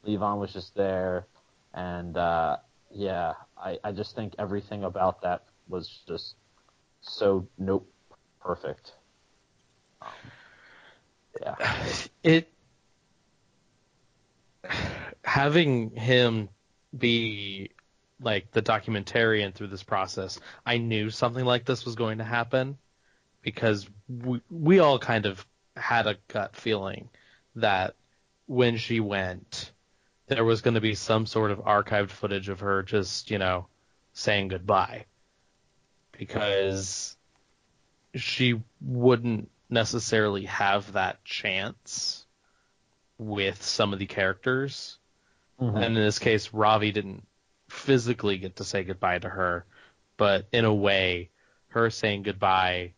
Levon 0.05 0.39
was 0.39 0.53
just 0.53 0.75
there, 0.75 1.27
and 1.73 2.17
uh, 2.17 2.57
yeah, 2.91 3.33
I, 3.57 3.79
I 3.83 3.91
just 3.91 4.15
think 4.15 4.35
everything 4.37 4.83
about 4.83 5.21
that 5.21 5.43
was 5.67 6.01
just 6.07 6.35
so 7.01 7.47
nope 7.57 7.87
perfect. 8.41 8.93
Um, 10.01 10.09
yeah. 11.41 11.55
it 12.23 12.49
having 15.23 15.91
him 15.91 16.49
be 16.97 17.71
like 18.21 18.51
the 18.51 18.61
documentarian 18.61 19.53
through 19.53 19.67
this 19.67 19.83
process, 19.83 20.39
I 20.65 20.77
knew 20.77 21.09
something 21.09 21.45
like 21.45 21.65
this 21.65 21.85
was 21.85 21.95
going 21.95 22.19
to 22.19 22.23
happen 22.23 22.77
because 23.41 23.87
we, 24.07 24.41
we 24.49 24.79
all 24.79 24.99
kind 24.99 25.25
of 25.25 25.45
had 25.75 26.07
a 26.07 26.17
gut 26.27 26.55
feeling 26.55 27.09
that 27.55 27.95
when 28.45 28.77
she 28.77 28.99
went, 28.99 29.71
there 30.27 30.45
was 30.45 30.61
going 30.61 30.75
to 30.75 30.81
be 30.81 30.95
some 30.95 31.25
sort 31.25 31.51
of 31.51 31.59
archived 31.59 32.09
footage 32.09 32.49
of 32.49 32.61
her 32.61 32.83
just, 32.83 33.29
you 33.29 33.37
know, 33.37 33.67
saying 34.13 34.47
goodbye. 34.47 35.05
Because 36.11 37.17
she 38.15 38.61
wouldn't 38.81 39.49
necessarily 39.69 40.45
have 40.45 40.93
that 40.93 41.23
chance 41.25 42.25
with 43.17 43.61
some 43.63 43.93
of 43.93 43.99
the 43.99 44.05
characters. 44.05 44.97
Mhm. 45.59 45.75
And 45.75 45.85
in 45.97 46.03
this 46.03 46.19
case, 46.19 46.53
Ravi 46.53 46.91
didn't 46.91 47.25
physically 47.69 48.37
get 48.37 48.57
to 48.57 48.63
say 48.63 48.83
goodbye 48.83 49.19
to 49.19 49.29
her, 49.29 49.65
but 50.17 50.47
in 50.51 50.65
a 50.65 50.73
way, 50.73 51.29
her 51.69 51.89
saying 51.89 52.23
goodbye 52.23 52.93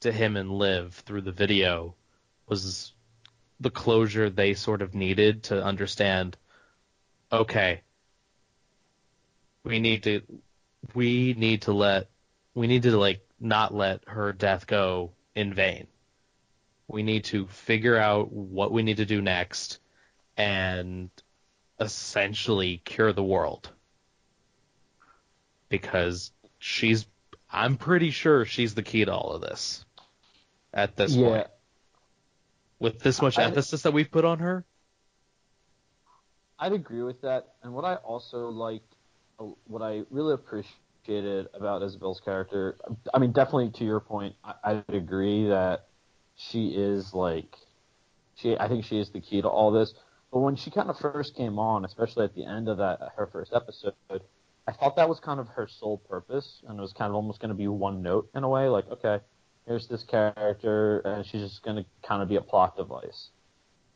to 0.00 0.12
him 0.12 0.36
and 0.36 0.50
Liv 0.50 0.94
through 0.94 1.22
the 1.22 1.32
video 1.32 1.94
was 2.46 2.92
the 3.60 3.70
closure 3.70 4.30
they 4.30 4.54
sort 4.54 4.82
of 4.82 4.94
needed 4.94 5.44
to 5.44 5.62
understand 5.62 6.36
okay, 7.32 7.82
we 9.62 9.78
need 9.78 10.02
to 10.04 10.22
we 10.94 11.34
need 11.34 11.62
to 11.62 11.72
let 11.72 12.08
we 12.54 12.66
need 12.66 12.82
to 12.82 12.96
like 12.96 13.26
not 13.38 13.74
let 13.74 14.02
her 14.08 14.32
death 14.32 14.66
go 14.66 15.12
in 15.34 15.54
vain. 15.54 15.86
We 16.88 17.02
need 17.02 17.24
to 17.26 17.46
figure 17.46 17.96
out 17.96 18.32
what 18.32 18.72
we 18.72 18.82
need 18.82 18.96
to 18.96 19.06
do 19.06 19.22
next 19.22 19.78
and 20.36 21.10
essentially 21.80 22.82
cure 22.84 23.12
the 23.12 23.22
world. 23.22 23.70
Because 25.68 26.32
she's 26.58 27.06
I'm 27.50 27.76
pretty 27.76 28.10
sure 28.10 28.44
she's 28.44 28.74
the 28.74 28.82
key 28.82 29.04
to 29.04 29.12
all 29.12 29.32
of 29.32 29.40
this 29.40 29.84
at 30.72 30.96
this 30.96 31.14
yeah. 31.14 31.28
point. 31.28 31.46
With 32.78 33.00
this 33.00 33.20
much 33.20 33.38
I- 33.38 33.44
emphasis 33.44 33.82
that 33.82 33.92
we've 33.92 34.10
put 34.10 34.24
on 34.24 34.38
her. 34.38 34.64
I'd 36.58 36.72
agree 36.72 37.02
with 37.02 37.22
that. 37.22 37.54
And 37.62 37.72
what 37.72 37.86
I 37.86 37.94
also 37.96 38.50
liked, 38.50 38.94
uh, 39.38 39.44
what 39.66 39.80
I 39.80 40.02
really 40.10 40.34
appreciated 40.34 41.48
about 41.54 41.82
Isabel's 41.82 42.20
character, 42.20 42.76
I 43.14 43.18
mean, 43.18 43.32
definitely 43.32 43.70
to 43.70 43.84
your 43.84 44.00
point, 44.00 44.34
I, 44.44 44.54
I'd 44.64 44.84
agree 44.94 45.48
that 45.48 45.86
she 46.36 46.68
is 46.68 47.14
like, 47.14 47.56
she. 48.34 48.58
I 48.58 48.68
think 48.68 48.84
she 48.84 48.98
is 48.98 49.08
the 49.08 49.20
key 49.20 49.40
to 49.40 49.48
all 49.48 49.70
this. 49.70 49.94
But 50.32 50.40
when 50.40 50.56
she 50.56 50.70
kind 50.70 50.88
of 50.90 50.98
first 50.98 51.34
came 51.34 51.58
on, 51.58 51.84
especially 51.84 52.24
at 52.24 52.34
the 52.34 52.44
end 52.44 52.68
of 52.68 52.78
that 52.78 53.00
her 53.16 53.26
first 53.26 53.52
episode, 53.52 53.94
I 54.66 54.72
thought 54.72 54.96
that 54.96 55.08
was 55.08 55.18
kind 55.18 55.40
of 55.40 55.48
her 55.48 55.66
sole 55.68 55.98
purpose, 55.98 56.62
and 56.68 56.78
it 56.78 56.82
was 56.82 56.92
kind 56.92 57.08
of 57.08 57.16
almost 57.16 57.40
going 57.40 57.48
to 57.48 57.56
be 57.56 57.66
one 57.66 58.02
note 58.02 58.30
in 58.34 58.44
a 58.44 58.48
way, 58.48 58.68
like, 58.68 58.88
okay, 58.90 59.18
here's 59.66 59.88
this 59.88 60.04
character, 60.04 61.00
and 61.00 61.26
she's 61.26 61.40
just 61.42 61.62
going 61.62 61.76
to 61.76 61.84
kind 62.06 62.22
of 62.22 62.28
be 62.28 62.36
a 62.36 62.40
plot 62.40 62.76
device. 62.76 63.30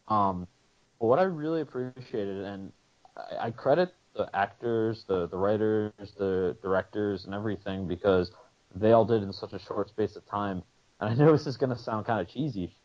Um, 0.09 0.47
but 1.00 1.07
what 1.07 1.19
I 1.19 1.23
really 1.23 1.61
appreciated, 1.61 2.45
and 2.45 2.73
I, 3.17 3.47
I 3.47 3.50
credit 3.50 3.95
the 4.14 4.29
actors, 4.35 5.05
the 5.09 5.29
the 5.29 5.37
writers, 5.37 5.93
the 6.19 6.57
directors, 6.62 7.25
and 7.25 7.35
everything 7.35 7.87
because 7.87 8.31
they 8.75 8.93
all 8.93 9.05
did 9.05 9.23
in 9.23 9.33
such 9.33 9.53
a 9.53 9.59
short 9.59 9.88
space 9.88 10.17
of 10.17 10.26
time. 10.26 10.62
And 11.00 11.11
I 11.11 11.14
know 11.25 11.33
this 11.33 11.47
is 11.47 11.57
going 11.57 11.71
to 11.71 11.79
sound 11.79 12.07
kind 12.07 12.21
of 12.21 12.29
cheesy, 12.29 12.76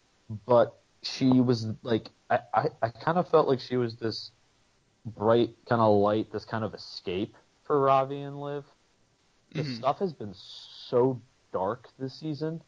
but 0.46 0.78
she 1.03 1.41
was 1.41 1.68
like, 1.84 2.10
I, 2.29 2.39
I, 2.53 2.65
I 2.82 2.89
kind 2.89 3.18
of 3.18 3.29
felt 3.29 3.48
like 3.48 3.60
she 3.60 3.77
was 3.77 3.96
this 3.96 4.32
bright 5.06 5.56
kind 5.68 5.82
of 5.82 5.98
light, 5.98 6.32
this 6.32 6.46
kind 6.46 6.63
of 6.63 6.74
escape 6.74 7.36
for 7.63 7.79
Ravi 7.79 8.22
and 8.22 8.39
Liv. 8.39 8.65
The 9.53 9.63
Mhm. 9.63 9.77
stuff 9.77 10.00
has 10.00 10.13
been 10.13 10.34
so 10.34 11.22
dark 11.51 11.89
this 11.98 12.13
season 12.13 12.62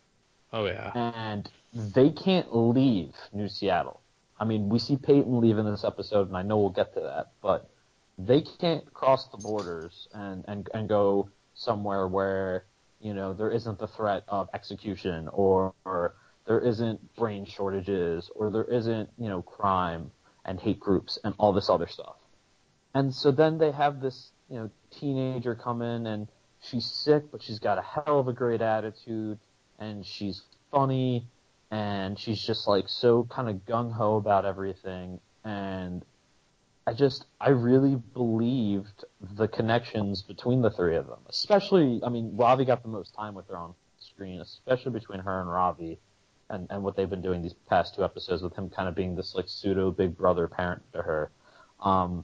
Oh 0.51 0.65
yeah. 0.65 0.91
and 0.95 1.50
they 1.73 2.09
can't 2.09 2.55
leave 2.55 3.13
New 3.33 3.47
Seattle. 3.47 4.01
I 4.39 4.45
mean, 4.45 4.69
we 4.69 4.79
see 4.79 4.97
Peyton 4.97 5.39
leave 5.39 5.57
in 5.57 5.65
this 5.65 5.83
episode, 5.83 6.27
and 6.27 6.35
I 6.35 6.41
know 6.41 6.57
we'll 6.57 6.69
get 6.71 6.93
to 6.95 7.01
that, 7.01 7.33
but 7.41 7.69
they 8.17 8.41
can't 8.41 8.91
cross 8.93 9.27
the 9.29 9.38
borders 9.38 10.07
and, 10.13 10.43
and, 10.47 10.69
and 10.73 10.89
go 10.89 11.29
somewhere 11.53 12.07
where, 12.07 12.65
you 13.00 13.13
know, 13.13 13.33
there 13.33 13.51
isn't 13.51 13.77
the 13.79 13.88
threat 13.88 14.23
of 14.27 14.50
execution 14.53 15.27
or, 15.31 15.73
or 15.85 16.15
there 16.45 16.60
isn't 16.60 17.15
brain 17.15 17.45
shortages 17.45 18.29
or 18.36 18.50
there 18.50 18.63
isn't, 18.63 19.10
you 19.17 19.29
know, 19.29 19.41
crime 19.41 20.12
and 20.45 20.60
hate 20.60 20.79
groups 20.79 21.19
and 21.24 21.33
all 21.38 21.53
this 21.53 21.69
other 21.69 21.88
stuff. 21.88 22.15
And 22.93 23.13
so 23.13 23.31
then 23.31 23.57
they 23.57 23.71
have 23.71 24.01
this, 24.01 24.31
you 24.50 24.57
know, 24.57 24.69
teenager 24.91 25.55
come 25.55 25.81
in 25.81 26.07
and 26.07 26.27
she's 26.62 26.86
sick, 26.86 27.31
but 27.31 27.41
she's 27.41 27.60
got 27.60 27.77
a 27.77 27.81
hell 27.81 28.19
of 28.19 28.27
a 28.27 28.33
great 28.33 28.62
attitude 28.62 29.39
and 29.79 30.05
she's 30.05 30.41
funny 30.71 31.27
and 31.69 32.19
she's 32.19 32.41
just 32.41 32.67
like 32.67 32.86
so 32.88 33.24
kind 33.29 33.50
of 33.50 33.55
gung 33.65 33.91
ho 33.91 34.17
about 34.17 34.45
everything 34.45 35.19
and 35.45 36.03
I 36.86 36.93
just 36.93 37.25
I 37.39 37.50
really 37.50 37.95
believed 37.95 39.05
the 39.21 39.48
connections 39.48 40.21
between 40.24 40.62
the 40.62 40.71
three 40.71 40.95
of 40.95 41.07
them. 41.07 41.19
Especially 41.29 42.01
I 42.03 42.10
mean 42.10 42.36
Ravi 42.36 42.65
got 42.65 42.83
the 42.83 42.89
most 42.89 43.13
time 43.13 43.36
with 43.36 43.48
her 43.48 43.57
on 43.57 43.74
screen, 44.00 44.41
especially 44.41 44.91
between 44.91 45.19
her 45.19 45.39
and 45.41 45.50
Ravi, 45.50 46.00
and 46.51 46.67
and 46.70 46.84
what 46.84 46.96
they've 46.96 47.10
been 47.10 47.22
doing 47.22 47.41
these 47.41 47.55
past 47.67 47.96
two 47.96 48.03
episodes 48.03 48.43
with 48.43 48.53
him 48.55 48.70
kind 48.70 48.88
of 48.88 48.96
being 48.96 49.15
this 49.15 49.34
like 49.34 49.46
pseudo 49.48 49.91
big 49.91 50.17
brother 50.17 50.48
parent 50.48 50.81
to 50.93 51.01
her. 51.01 51.31
Um, 51.81 52.24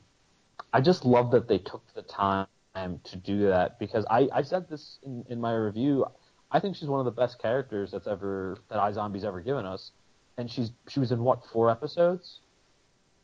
I 0.73 0.81
just 0.81 1.05
love 1.05 1.31
that 1.31 1.47
they 1.47 1.57
took 1.57 1.83
the 1.95 2.03
time 2.03 2.47
to 2.75 3.15
do 3.15 3.47
that 3.47 3.79
because 3.79 4.05
I, 4.09 4.29
I 4.31 4.43
said 4.43 4.69
this 4.69 4.99
in, 5.03 5.25
in 5.29 5.41
my 5.41 5.53
review. 5.53 6.05
I 6.51 6.59
think 6.59 6.75
she's 6.75 6.87
one 6.87 6.99
of 6.99 7.05
the 7.05 7.19
best 7.19 7.41
characters 7.41 7.91
that's 7.91 8.07
ever 8.07 8.57
that 8.69 8.77
iZombie's 8.77 9.23
ever 9.23 9.41
given 9.41 9.65
us, 9.65 9.91
and 10.37 10.49
she's 10.49 10.71
she 10.87 10.99
was 10.99 11.11
in 11.11 11.23
what 11.23 11.41
four 11.51 11.69
episodes? 11.71 12.39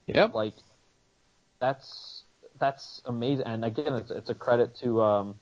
Yep. 0.08 0.34
Like 0.34 0.56
that's 1.60 2.24
that's 2.60 3.02
amazing. 3.06 3.46
And 3.46 3.64
again, 3.64 3.94
it's 3.94 4.12
it's 4.12 4.30
a 4.30 4.36
credit 4.36 4.76
to 4.82 5.02
um, 5.02 5.36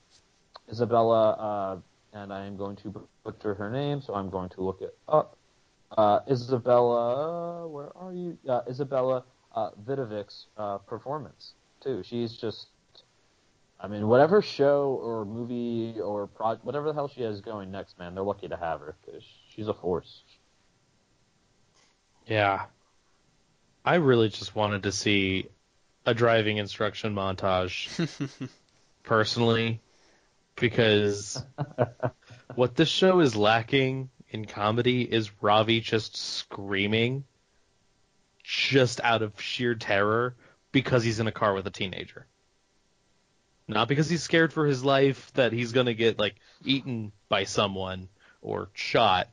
Izabela, 0.70 1.36
uh, 1.38 1.76
and 2.12 2.32
I 2.32 2.46
am 2.46 2.56
going 2.56 2.76
to 2.76 3.08
butcher 3.24 3.54
her 3.54 3.70
name, 3.70 4.02
so 4.02 4.14
I'm 4.14 4.30
going 4.30 4.50
to 4.50 4.62
look 4.62 4.82
it 4.82 4.96
up. 5.08 5.36
Uh, 5.96 6.20
Izabela, 6.20 7.68
where 7.68 7.96
are 7.96 8.12
you? 8.12 8.38
Uh, 8.48 8.62
Izabela 8.62 9.24
uh, 9.54 9.70
Vidovic's 9.84 10.46
uh, 10.56 10.78
performance 10.78 11.52
too. 11.82 12.02
She's 12.02 12.32
just, 12.36 12.68
I 13.78 13.88
mean, 13.88 14.08
whatever 14.08 14.40
show 14.40 14.98
or 15.02 15.24
movie 15.24 16.00
or 16.00 16.26
project, 16.26 16.64
whatever 16.64 16.86
the 16.86 16.94
hell 16.94 17.08
she 17.08 17.22
has 17.22 17.40
going 17.40 17.70
next, 17.70 17.98
man, 17.98 18.14
they're 18.14 18.24
lucky 18.24 18.48
to 18.48 18.56
have 18.56 18.80
her 18.80 18.96
because 19.04 19.22
she's 19.50 19.68
a 19.68 19.74
force. 19.74 20.22
Yeah. 22.26 22.66
I 23.84 23.96
really 23.96 24.28
just 24.28 24.54
wanted 24.54 24.84
to 24.84 24.92
see 24.92 25.48
a 26.06 26.14
driving 26.14 26.56
instruction 26.56 27.14
montage 27.14 28.08
personally 29.02 29.80
because 30.56 31.42
what 32.54 32.76
this 32.76 32.88
show 32.88 33.20
is 33.20 33.34
lacking 33.34 34.10
in 34.32 34.46
comedy 34.46 35.02
is 35.02 35.30
Ravi 35.42 35.80
just 35.80 36.16
screaming 36.16 37.24
just 38.42 39.00
out 39.00 39.22
of 39.22 39.40
sheer 39.40 39.74
terror 39.74 40.34
because 40.72 41.04
he's 41.04 41.20
in 41.20 41.26
a 41.26 41.32
car 41.32 41.54
with 41.54 41.66
a 41.66 41.70
teenager. 41.70 42.26
Not 43.68 43.88
because 43.88 44.08
he's 44.08 44.22
scared 44.22 44.52
for 44.52 44.66
his 44.66 44.82
life 44.82 45.30
that 45.34 45.52
he's 45.52 45.72
going 45.72 45.86
to 45.86 45.94
get 45.94 46.18
like 46.18 46.34
eaten 46.64 47.12
by 47.28 47.44
someone 47.44 48.08
or 48.40 48.70
shot, 48.72 49.28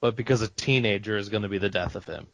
but 0.00 0.16
because 0.16 0.42
a 0.42 0.48
teenager 0.48 1.16
is 1.16 1.28
going 1.28 1.44
to 1.44 1.48
be 1.48 1.58
the 1.58 1.70
death 1.70 1.94
of 1.94 2.04
him. 2.04 2.26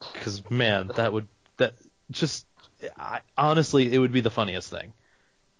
Cuz 0.00 0.42
man, 0.50 0.90
that 0.96 1.12
would 1.12 1.28
that 1.56 1.74
just 2.10 2.46
I, 2.98 3.20
honestly 3.36 3.92
it 3.92 3.98
would 3.98 4.12
be 4.12 4.22
the 4.22 4.30
funniest 4.30 4.70
thing. 4.70 4.92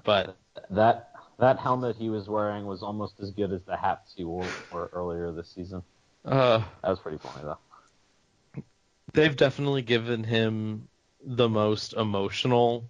But 0.03 0.37
that 0.70 1.10
that 1.40 1.59
helmet 1.59 1.96
he 1.96 2.09
was 2.11 2.29
wearing 2.29 2.66
was 2.66 2.83
almost 2.83 3.20
as 3.20 3.31
good 3.33 3.53
as 3.53 3.62
the 3.64 3.76
hats 3.76 4.12
he 4.16 4.24
wore 4.24 4.46
earlier 4.72 5.33
this 5.33 5.50
season. 5.50 5.83
uh 6.24 6.62
That 6.83 6.90
was 6.90 7.00
pretty 7.00 7.18
funny 7.18 7.42
though. 7.44 7.59
they've 9.12 9.37
definitely 9.37 9.83
given 9.83 10.24
him 10.24 10.88
the 11.24 11.48
most 11.48 11.92
emotional 11.94 12.85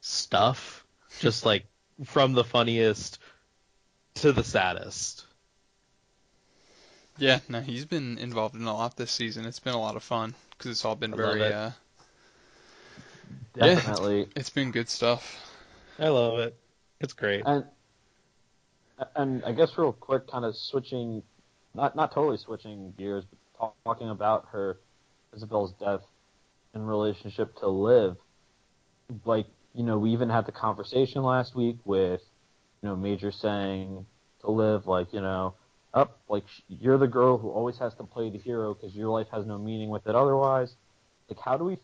stuff, 0.00 0.86
just 1.18 1.46
like 1.46 1.66
from 2.04 2.32
the 2.34 2.44
funniest 2.44 3.18
to 4.16 4.32
the 4.32 4.44
saddest. 4.44 5.26
Yeah, 7.18 7.40
no, 7.48 7.60
he's 7.60 7.84
been 7.84 8.16
involved 8.18 8.54
in 8.54 8.64
a 8.64 8.72
lot 8.74 8.96
this 8.96 9.10
season. 9.12 9.44
It's 9.44 9.60
been 9.60 9.74
a 9.74 9.80
lot 9.80 9.96
of 9.96 10.02
fun 10.02 10.34
because 10.50 10.70
it's 10.70 10.84
all 10.84 10.96
been 10.96 11.12
I 11.12 11.16
very. 11.16 11.50
it. 11.50 11.52
Uh, 11.52 11.70
Yeah. 13.60 13.74
Definitely. 13.76 14.28
it's 14.36 14.50
been 14.50 14.70
good 14.70 14.88
stuff. 14.88 15.44
I 15.98 16.08
love 16.08 16.38
it. 16.40 16.58
It's 17.00 17.12
great. 17.12 17.46
And 17.46 17.64
and 19.16 19.44
I 19.44 19.52
guess 19.52 19.76
real 19.76 19.92
quick, 19.92 20.30
kind 20.30 20.44
of 20.44 20.56
switching, 20.56 21.22
not 21.74 21.96
not 21.96 22.12
totally 22.12 22.36
switching 22.36 22.92
gears, 22.98 23.24
but 23.24 23.38
talk, 23.58 23.76
talking 23.84 24.10
about 24.10 24.46
her 24.52 24.78
Isabel's 25.34 25.72
death 25.74 26.02
in 26.74 26.82
relationship 26.82 27.54
to 27.56 27.68
Liv. 27.68 28.16
Like 29.24 29.46
you 29.74 29.84
know, 29.84 29.98
we 29.98 30.10
even 30.10 30.28
had 30.28 30.46
the 30.46 30.52
conversation 30.52 31.22
last 31.22 31.54
week 31.54 31.76
with 31.84 32.20
you 32.82 32.88
know 32.88 32.96
Major 32.96 33.30
saying 33.30 34.06
to 34.40 34.50
Liv, 34.50 34.86
like 34.86 35.12
you 35.12 35.20
know, 35.20 35.54
up 35.94 36.20
like 36.28 36.44
you're 36.68 36.98
the 36.98 37.06
girl 37.06 37.38
who 37.38 37.50
always 37.50 37.78
has 37.78 37.94
to 37.94 38.04
play 38.04 38.30
the 38.30 38.38
hero 38.38 38.74
because 38.74 38.94
your 38.94 39.08
life 39.08 39.28
has 39.32 39.46
no 39.46 39.58
meaning 39.58 39.90
with 39.90 40.06
it 40.06 40.14
otherwise. 40.14 40.74
Like 41.28 41.38
how 41.38 41.56
do 41.56 41.64
we, 41.64 41.78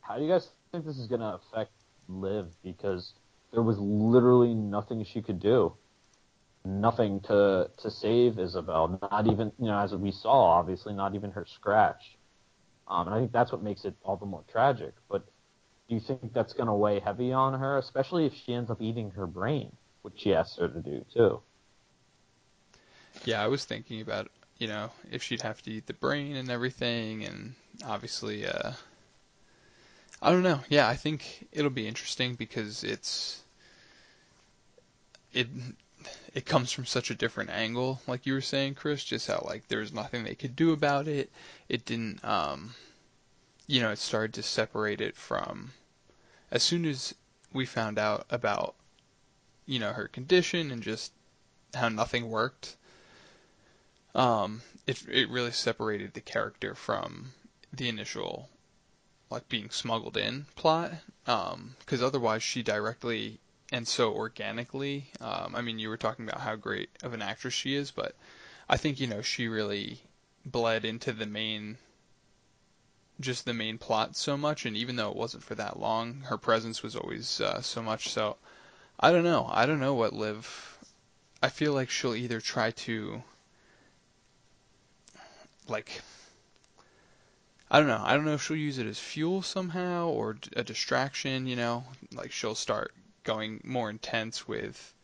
how 0.00 0.16
do 0.16 0.22
you 0.24 0.28
guys 0.30 0.48
think 0.72 0.84
this 0.84 0.98
is 0.98 1.06
gonna 1.06 1.40
affect 1.40 1.72
Liv? 2.08 2.46
Because 2.62 3.12
there 3.52 3.62
was 3.62 3.78
literally 3.78 4.54
nothing 4.54 5.04
she 5.04 5.22
could 5.22 5.40
do 5.40 5.74
nothing 6.64 7.20
to 7.20 7.70
to 7.78 7.90
save 7.90 8.38
Isabel. 8.38 8.98
Not 9.10 9.26
even 9.26 9.52
you 9.58 9.66
know 9.66 9.78
as 9.78 9.94
we 9.94 10.10
saw, 10.10 10.58
obviously, 10.58 10.94
not 10.94 11.14
even 11.14 11.30
her 11.32 11.46
scratch. 11.46 12.16
Um, 12.88 13.06
and 13.06 13.16
I 13.16 13.18
think 13.20 13.32
that's 13.32 13.52
what 13.52 13.62
makes 13.62 13.84
it 13.84 13.94
all 14.02 14.16
the 14.16 14.26
more 14.26 14.44
tragic. 14.50 14.94
But 15.08 15.24
do 15.88 15.94
you 15.94 16.00
think 16.00 16.32
that's 16.32 16.52
going 16.52 16.66
to 16.66 16.74
weigh 16.74 17.00
heavy 17.00 17.32
on 17.32 17.58
her, 17.58 17.78
especially 17.78 18.26
if 18.26 18.34
she 18.34 18.54
ends 18.54 18.70
up 18.70 18.80
eating 18.80 19.10
her 19.12 19.26
brain, 19.26 19.72
which 20.02 20.20
she 20.20 20.34
asked 20.34 20.58
her 20.58 20.68
to 20.68 20.80
do 20.80 21.04
too? 21.12 21.40
Yeah, 23.24 23.42
I 23.42 23.46
was 23.46 23.64
thinking 23.64 24.00
about 24.00 24.30
you 24.58 24.66
know 24.66 24.90
if 25.10 25.22
she'd 25.22 25.42
have 25.42 25.62
to 25.62 25.70
eat 25.70 25.86
the 25.86 25.94
brain 25.94 26.36
and 26.36 26.50
everything, 26.50 27.24
and 27.24 27.54
obviously, 27.84 28.46
uh, 28.46 28.72
I 30.20 30.30
don't 30.30 30.42
know. 30.42 30.60
Yeah, 30.68 30.88
I 30.88 30.96
think 30.96 31.48
it'll 31.52 31.70
be 31.70 31.86
interesting 31.86 32.34
because 32.34 32.84
it's 32.84 33.42
it 35.32 35.48
it 36.34 36.44
comes 36.44 36.72
from 36.72 36.84
such 36.84 37.10
a 37.10 37.14
different 37.14 37.50
angle, 37.50 38.00
like 38.06 38.26
you 38.26 38.34
were 38.34 38.40
saying, 38.40 38.74
Chris. 38.74 39.04
Just 39.04 39.28
how 39.28 39.42
like 39.46 39.68
there 39.68 39.78
was 39.78 39.92
nothing 39.92 40.24
they 40.24 40.34
could 40.34 40.56
do 40.56 40.72
about 40.72 41.08
it. 41.08 41.30
It 41.68 41.84
didn't, 41.84 42.24
um, 42.24 42.74
you 43.66 43.80
know, 43.80 43.90
it 43.90 43.98
started 43.98 44.34
to 44.34 44.42
separate 44.42 45.00
it 45.00 45.16
from 45.16 45.72
as 46.50 46.62
soon 46.62 46.84
as 46.84 47.14
we 47.52 47.66
found 47.66 47.98
out 47.98 48.26
about 48.30 48.74
you 49.66 49.78
know 49.78 49.92
her 49.92 50.08
condition 50.08 50.70
and 50.70 50.82
just 50.82 51.12
how 51.74 51.88
nothing 51.88 52.28
worked 52.28 52.76
um, 54.14 54.62
it 54.86 55.02
it 55.08 55.28
really 55.28 55.50
separated 55.50 56.14
the 56.14 56.20
character 56.20 56.74
from 56.74 57.32
the 57.72 57.88
initial 57.88 58.48
like 59.30 59.48
being 59.48 59.70
smuggled 59.70 60.16
in 60.16 60.46
plot. 60.54 60.92
Um, 61.26 61.76
because 61.80 62.02
otherwise 62.02 62.42
she 62.42 62.62
directly 62.62 63.40
and 63.74 63.88
so 63.88 64.14
organically. 64.14 65.10
Um, 65.20 65.52
I 65.56 65.60
mean, 65.60 65.80
you 65.80 65.88
were 65.88 65.96
talking 65.96 66.28
about 66.28 66.40
how 66.40 66.54
great 66.54 66.90
of 67.02 67.12
an 67.12 67.22
actress 67.22 67.54
she 67.54 67.74
is, 67.74 67.90
but 67.90 68.14
I 68.68 68.76
think 68.76 69.00
you 69.00 69.08
know 69.08 69.20
she 69.20 69.48
really 69.48 69.98
bled 70.46 70.84
into 70.84 71.12
the 71.12 71.26
main 71.26 71.78
just 73.18 73.44
the 73.44 73.54
main 73.54 73.78
plot 73.78 74.16
so 74.16 74.36
much 74.36 74.64
and 74.64 74.76
even 74.76 74.96
though 74.96 75.10
it 75.10 75.16
wasn't 75.16 75.42
for 75.42 75.54
that 75.54 75.78
long 75.78 76.20
her 76.26 76.36
presence 76.36 76.82
was 76.82 76.96
always 76.96 77.40
uh, 77.40 77.60
so 77.62 77.80
much 77.80 78.10
so 78.10 78.36
i 78.98 79.12
don't 79.12 79.22
know 79.22 79.48
i 79.50 79.64
don't 79.64 79.78
know 79.78 79.94
what 79.94 80.12
liv 80.12 80.78
i 81.40 81.48
feel 81.48 81.72
like 81.72 81.88
she'll 81.88 82.16
either 82.16 82.40
try 82.40 82.72
to 82.72 83.22
like 85.68 86.02
I 87.70 87.78
don't 87.78 87.88
know. 87.88 88.02
I 88.04 88.14
don't 88.14 88.26
know 88.26 88.34
if 88.34 88.42
she'll 88.42 88.56
use 88.56 88.78
it 88.78 88.86
as 88.86 89.00
fuel 89.00 89.42
somehow 89.42 90.08
or 90.08 90.36
a 90.54 90.62
distraction, 90.62 91.46
you 91.46 91.56
know, 91.56 91.84
like 92.12 92.30
she'll 92.30 92.54
start 92.54 92.94
going 93.24 93.60
more 93.64 93.90
intense 93.90 94.46
with 94.46 94.94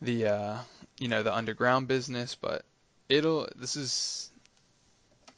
the 0.00 0.26
uh, 0.26 0.58
you 0.98 1.08
know, 1.08 1.22
the 1.22 1.34
underground 1.34 1.88
business, 1.88 2.34
but 2.34 2.64
it'll 3.08 3.48
this 3.56 3.76
is 3.76 4.30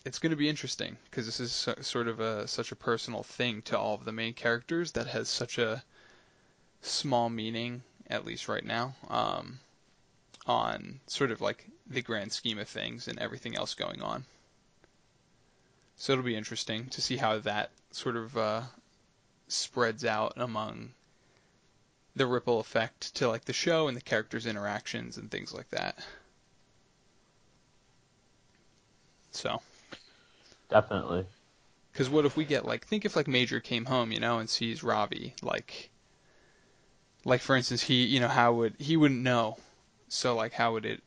it's 0.05 0.19
going 0.19 0.31
to 0.31 0.37
be 0.37 0.49
interesting 0.49 0.97
because 1.11 1.27
this 1.27 1.41
is 1.41 1.53
so, 1.53 1.75
sort 1.81 2.09
of 2.09 2.21
a 2.21 2.47
such 2.47 2.73
a 2.73 2.77
personal 2.77 3.23
thing 3.23 3.63
to 3.63 3.79
all 3.79 3.95
of 3.95 4.05
the 4.05 4.13
main 4.13 4.35
characters 4.35 4.93
that 4.93 5.07
has 5.07 5.29
such 5.29 5.59
a 5.59 5.83
small 6.83 7.29
meaning 7.29 7.83
at 8.09 8.25
least 8.25 8.49
right 8.49 8.65
now 8.65 8.95
um, 9.09 9.59
on 10.47 11.01
sort 11.07 11.31
of 11.31 11.41
like 11.41 11.67
the 11.89 12.03
grand 12.03 12.33
scheme 12.33 12.59
of 12.59 12.69
things 12.69 13.09
and 13.09 13.19
everything 13.19 13.57
else 13.57 13.75
going 13.75 14.01
on. 14.01 14.25
So 15.97 16.13
it'll 16.13 16.25
be 16.25 16.37
interesting 16.37 16.87
to 16.91 17.03
see 17.03 17.17
how 17.17 17.39
that 17.41 17.71
sort 17.91 18.17
of 18.17 18.37
uh, 18.37 18.63
spreads 19.49 20.05
out 20.05 20.35
among 20.37 20.91
the 22.19 22.27
ripple 22.27 22.61
effect 22.61 23.15
to 23.17 23.29
like 23.29 23.47
the 23.47 23.53
show 23.53 23.89
and 23.89 23.97
the 23.97 24.01
characters' 24.03 24.47
interactions 24.47 25.17
and 25.17 25.31
things 25.31 25.55
like 25.55 25.71
that. 25.71 25.99
So, 29.33 29.61
Definitely. 30.71 31.27
because 31.93 32.09
what 32.09 32.25
if 32.25 32.35
we 32.35 32.47
get 32.47 32.65
like 32.65 32.87
think 32.87 33.05
if 33.05 33.15
like 33.15 33.29
Major 33.29 33.61
came 33.61 33.85
home, 33.87 34.11
you 34.11 34.19
know, 34.21 34.39
and 34.39 34.49
sees 34.49 34.83
Ravi 34.83 35.35
like, 35.43 35.91
like 37.25 37.41
for 37.41 37.55
instance, 37.55 37.85
he 37.85 38.05
you 38.05 38.19
know 38.19 38.27
how 38.29 38.53
would 38.55 38.75
he 38.81 38.97
wouldn't 38.97 39.23
know, 39.23 39.59
so 40.09 40.35
like 40.35 40.53
how 40.55 40.73
would 40.73 40.85
it, 40.85 41.03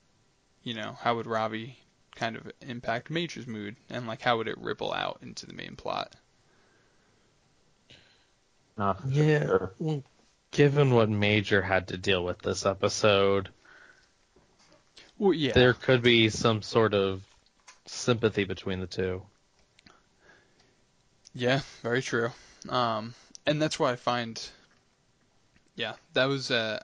you 0.63 0.73
know, 0.73 0.97
how 1.01 1.15
would 1.15 1.27
Ravi 1.27 1.79
kind 2.15 2.35
of 2.37 2.51
impact 2.61 3.09
Major's 3.11 3.47
mood 3.47 3.77
and 3.89 4.07
like 4.07 4.21
how 4.21 4.37
would 4.37 4.47
it 4.47 4.57
ripple 4.59 4.93
out 4.93 5.19
into 5.21 5.45
the 5.45 5.53
main 5.53 5.75
plot? 5.75 6.15
No, 8.77 8.93
for 8.95 9.07
Yeah. 9.09 9.43
sure. 9.45 9.75
Well, 9.79 10.03
given 10.51 10.93
what 10.93 11.09
Major 11.09 11.61
had 11.61 11.87
to 11.89 11.97
deal 11.97 12.23
with 12.23 12.39
this 12.39 12.65
episode, 12.65 13.49
Well, 15.17 15.33
yeah. 15.33 15.53
there 15.53 15.73
could 15.73 16.01
be 16.01 16.29
some 16.29 16.61
sort 16.61 16.93
of 16.93 17.21
sympathy 17.85 18.43
between 18.43 18.79
the 18.79 18.87
two. 18.87 19.23
Yeah, 21.33 21.61
very 21.81 22.01
true. 22.01 22.31
Um, 22.69 23.13
and 23.45 23.61
that's 23.61 23.79
why 23.79 23.91
I 23.91 23.95
find, 23.95 24.39
yeah, 25.75 25.93
that 26.13 26.25
was 26.25 26.51
uh, 26.51 26.79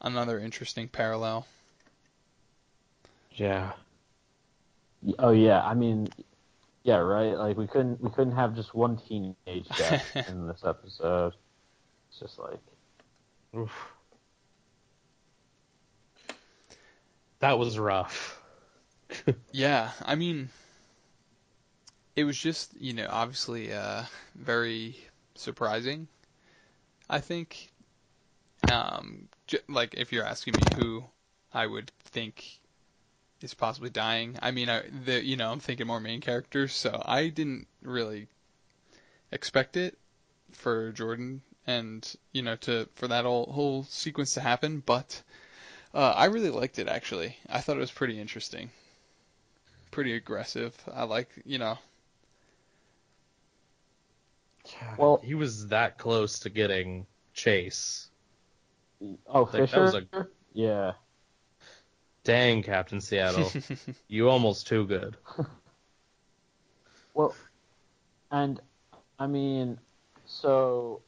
another 0.00 0.38
interesting 0.38 0.88
parallel. 0.88 1.46
Yeah. 3.32 3.72
Oh 5.18 5.30
yeah, 5.32 5.62
I 5.62 5.74
mean, 5.74 6.08
yeah, 6.82 6.96
right. 6.96 7.36
Like 7.36 7.58
we 7.58 7.66
couldn't 7.66 8.00
we 8.00 8.08
couldn't 8.10 8.34
have 8.34 8.56
just 8.56 8.74
one 8.74 8.96
teenage 8.96 9.68
death 9.76 10.04
in 10.28 10.46
this 10.46 10.64
episode. 10.64 11.34
It's 12.18 12.20
just 12.32 12.38
like 12.38 12.60
Oof. 13.54 13.88
That 17.40 17.58
was 17.58 17.78
rough. 17.78 18.40
Yeah, 19.52 19.90
I 20.02 20.14
mean, 20.14 20.48
it 22.16 22.24
was 22.24 22.38
just, 22.38 22.74
you 22.80 22.94
know, 22.94 23.06
obviously 23.10 23.72
uh, 23.72 24.04
very 24.34 24.96
surprising. 25.34 26.08
I 27.08 27.20
think, 27.20 27.70
um, 28.70 29.28
j- 29.46 29.60
like 29.68 29.94
if 29.94 30.12
you're 30.12 30.24
asking 30.24 30.54
me 30.54 30.62
who 30.76 31.04
I 31.52 31.66
would 31.66 31.92
think 32.04 32.60
is 33.42 33.54
possibly 33.54 33.90
dying, 33.90 34.38
I 34.42 34.50
mean, 34.50 34.68
I, 34.70 34.82
the, 35.04 35.24
you 35.24 35.36
know, 35.36 35.52
I'm 35.52 35.60
thinking 35.60 35.86
more 35.86 36.00
main 36.00 36.20
characters, 36.20 36.72
so 36.74 37.02
I 37.04 37.28
didn't 37.28 37.68
really 37.82 38.28
expect 39.30 39.76
it 39.76 39.98
for 40.52 40.92
Jordan 40.92 41.42
and 41.66 42.14
you 42.32 42.42
know 42.42 42.56
to 42.56 42.88
for 42.94 43.08
that 43.08 43.24
whole 43.24 43.46
whole 43.46 43.84
sequence 43.84 44.34
to 44.34 44.40
happen, 44.40 44.82
but 44.84 45.22
uh, 45.94 46.12
I 46.16 46.26
really 46.26 46.50
liked 46.50 46.78
it 46.78 46.88
actually. 46.88 47.36
I 47.48 47.60
thought 47.60 47.76
it 47.76 47.80
was 47.80 47.90
pretty 47.92 48.20
interesting 48.20 48.70
pretty 49.92 50.12
aggressive. 50.12 50.76
I 50.92 51.04
like, 51.04 51.30
you 51.46 51.56
know. 51.56 51.78
Well- 54.98 55.20
he 55.24 55.34
was 55.34 55.68
that 55.68 55.96
close 55.96 56.38
to 56.40 56.50
getting 56.50 57.06
Chase. 57.32 58.08
oh 59.02 59.16
Like, 59.44 59.52
that 59.52 59.68
Fisher. 59.70 59.80
was 59.80 59.94
a- 59.94 60.26
Yeah. 60.52 60.92
Dang, 62.24 62.62
Captain 62.62 63.00
Seattle, 63.00 63.50
you 64.08 64.28
almost 64.28 64.66
too 64.66 64.86
good. 64.86 65.16
Well, 67.14 67.34
and 68.30 68.60
I 69.18 69.26
mean, 69.26 69.78
so 70.26 71.00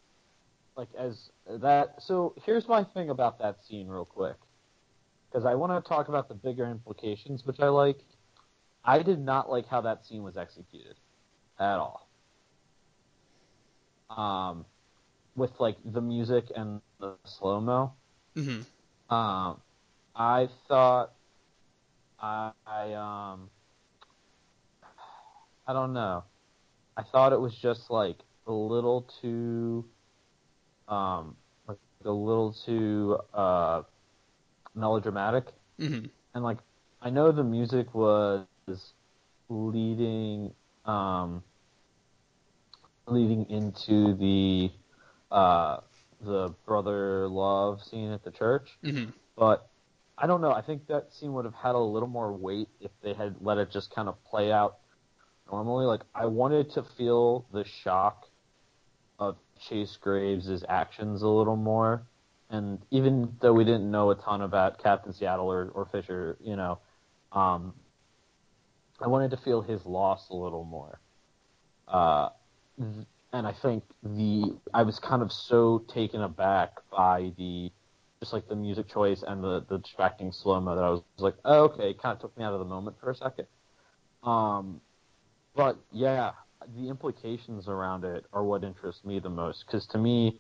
like 0.79 0.89
as 0.97 1.31
that. 1.61 2.01
So 2.03 2.35
here's 2.47 2.69
my 2.69 2.85
thing 2.85 3.11
about 3.11 3.39
that 3.41 3.59
scene, 3.67 3.89
real 3.89 4.05
quick, 4.07 4.37
because 5.31 5.45
I 5.45 5.55
want 5.57 5.85
to 5.85 5.87
talk 5.87 6.09
about 6.09 6.29
the 6.29 6.35
bigger 6.35 6.65
implications, 6.71 7.45
which 7.45 7.61
I 7.61 7.69
like. 7.69 7.99
I 8.85 9.03
did 9.03 9.19
not 9.19 9.51
like 9.51 9.67
how 9.67 9.83
that 9.83 10.07
scene 10.07 10.23
was 10.23 10.37
executed 10.39 10.97
at 11.59 11.79
all. 11.79 12.09
Um, 14.09 14.65
with 15.37 15.51
like 15.61 15.77
the 15.85 16.01
music 16.01 16.51
and 16.57 16.81
the 17.01 17.17
slow 17.27 17.61
mo. 17.61 17.93
hmm 18.35 18.61
Um, 19.11 19.61
I 20.15 20.49
thought 20.69 21.13
I, 22.21 22.53
I 22.67 22.93
um 22.95 23.51
I 25.67 25.73
don't 25.73 25.93
know. 25.93 26.25
I 26.97 27.03
thought 27.03 27.33
it 27.33 27.41
was 27.41 27.55
just 27.55 27.91
like 27.91 28.19
a 28.47 28.53
little 28.53 29.09
too 29.21 29.85
um 30.89 31.37
like 31.69 31.79
a 32.05 32.11
little 32.11 32.53
too 32.67 33.19
uh 33.35 33.83
melodramatic 34.75 35.53
hmm 35.79 36.11
and 36.35 36.45
like 36.45 36.59
I 37.03 37.11
know 37.11 37.33
the 37.33 37.45
music 37.45 37.95
was 37.95 38.47
leading 39.49 40.55
um 40.85 41.43
leading 43.07 43.49
into 43.51 44.15
the 44.17 44.71
uh 45.31 45.79
the 46.21 46.51
brother 46.67 47.29
love 47.29 47.83
scene 47.83 48.11
at 48.13 48.25
the 48.25 48.31
church 48.31 48.79
hmm 48.83 49.11
but 49.37 49.69
I 50.19 50.29
don't 50.29 50.43
know. 50.43 50.53
I 50.53 50.63
think 50.63 50.87
that 50.89 51.13
scene 51.15 51.33
would 51.35 51.47
have 51.47 51.55
had 51.55 51.75
a 51.75 51.79
little 51.79 52.09
more 52.09 52.33
weight 52.33 52.69
if 52.81 52.93
they 53.03 53.15
had 53.15 53.37
let 53.41 53.59
it 53.59 53.71
just 53.73 53.91
kind 53.95 54.09
of 54.09 54.17
play 54.25 54.53
out 54.53 54.79
normally. 55.51 55.87
Like 55.87 56.03
I 56.15 56.27
wanted 56.27 56.71
to 56.73 56.85
feel 56.85 57.47
the 57.53 57.65
shock 57.65 58.28
Chase 59.61 59.97
Graves' 60.01 60.65
actions 60.69 61.23
a 61.23 61.29
little 61.29 61.57
more, 61.57 62.03
and 62.51 62.79
even 62.91 63.37
though 63.41 63.53
we 63.53 63.65
didn't 63.65 63.91
know 63.91 64.11
a 64.11 64.15
ton 64.15 64.43
about 64.43 64.83
Captain 64.83 65.13
Seattle 65.13 65.51
or, 65.51 65.71
or 65.75 65.87
Fisher, 65.87 66.37
you 66.41 66.57
know, 66.57 66.79
um, 67.33 67.75
I 69.01 69.09
wanted 69.09 69.31
to 69.33 69.37
feel 69.37 69.61
his 69.61 69.85
loss 69.85 70.29
a 70.31 70.35
little 70.37 70.65
more. 70.65 71.01
Uh, 71.87 72.31
th- 72.79 73.07
and 73.33 73.47
I 73.47 73.53
think 73.53 73.85
the 74.03 74.57
I 74.73 74.83
was 74.83 74.99
kind 74.99 75.23
of 75.23 75.31
so 75.31 75.85
taken 75.89 76.23
aback 76.23 76.79
by 76.91 77.33
the 77.37 77.71
just 78.21 78.33
like 78.33 78.49
the 78.49 78.57
music 78.57 78.89
choice 78.89 79.23
and 79.27 79.45
the, 79.45 79.65
the 79.69 79.79
distracting 79.79 80.33
slow 80.33 80.61
mo 80.61 80.75
that 80.75 80.83
I 80.83 80.91
was 80.91 81.03
like, 81.19 81.37
oh, 81.45 81.65
okay, 81.65 81.91
it 81.91 82.03
kind 82.03 82.17
of 82.17 82.21
took 82.21 82.37
me 82.37 82.45
out 82.45 82.53
of 82.53 82.59
the 82.59 82.65
moment 82.65 82.97
for 83.01 83.11
a 83.11 83.15
second. 83.15 83.47
Um, 84.23 84.81
but 85.55 85.79
yeah, 85.93 86.33
the 86.77 86.89
implications 86.89 87.69
around 87.69 88.05
it 88.05 88.25
are 88.33 88.45
what 88.45 88.65
interests 88.65 89.05
me 89.05 89.19
the 89.19 89.31
most 89.31 89.65
because 89.67 89.87
to 89.89 89.99
me, 89.99 90.39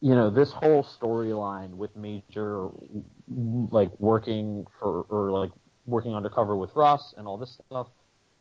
you 0.00 0.14
know, 0.14 0.30
this 0.30 0.52
whole 0.52 0.84
storyline 0.84 1.70
with 1.70 1.94
Major 1.96 2.68
like 3.70 3.90
working 3.98 4.66
for 4.78 5.02
or 5.08 5.30
like 5.30 5.50
working 5.86 6.14
undercover 6.14 6.56
with 6.56 6.70
Russ 6.74 7.14
and 7.16 7.26
all 7.26 7.36
this 7.36 7.58
stuff, 7.66 7.88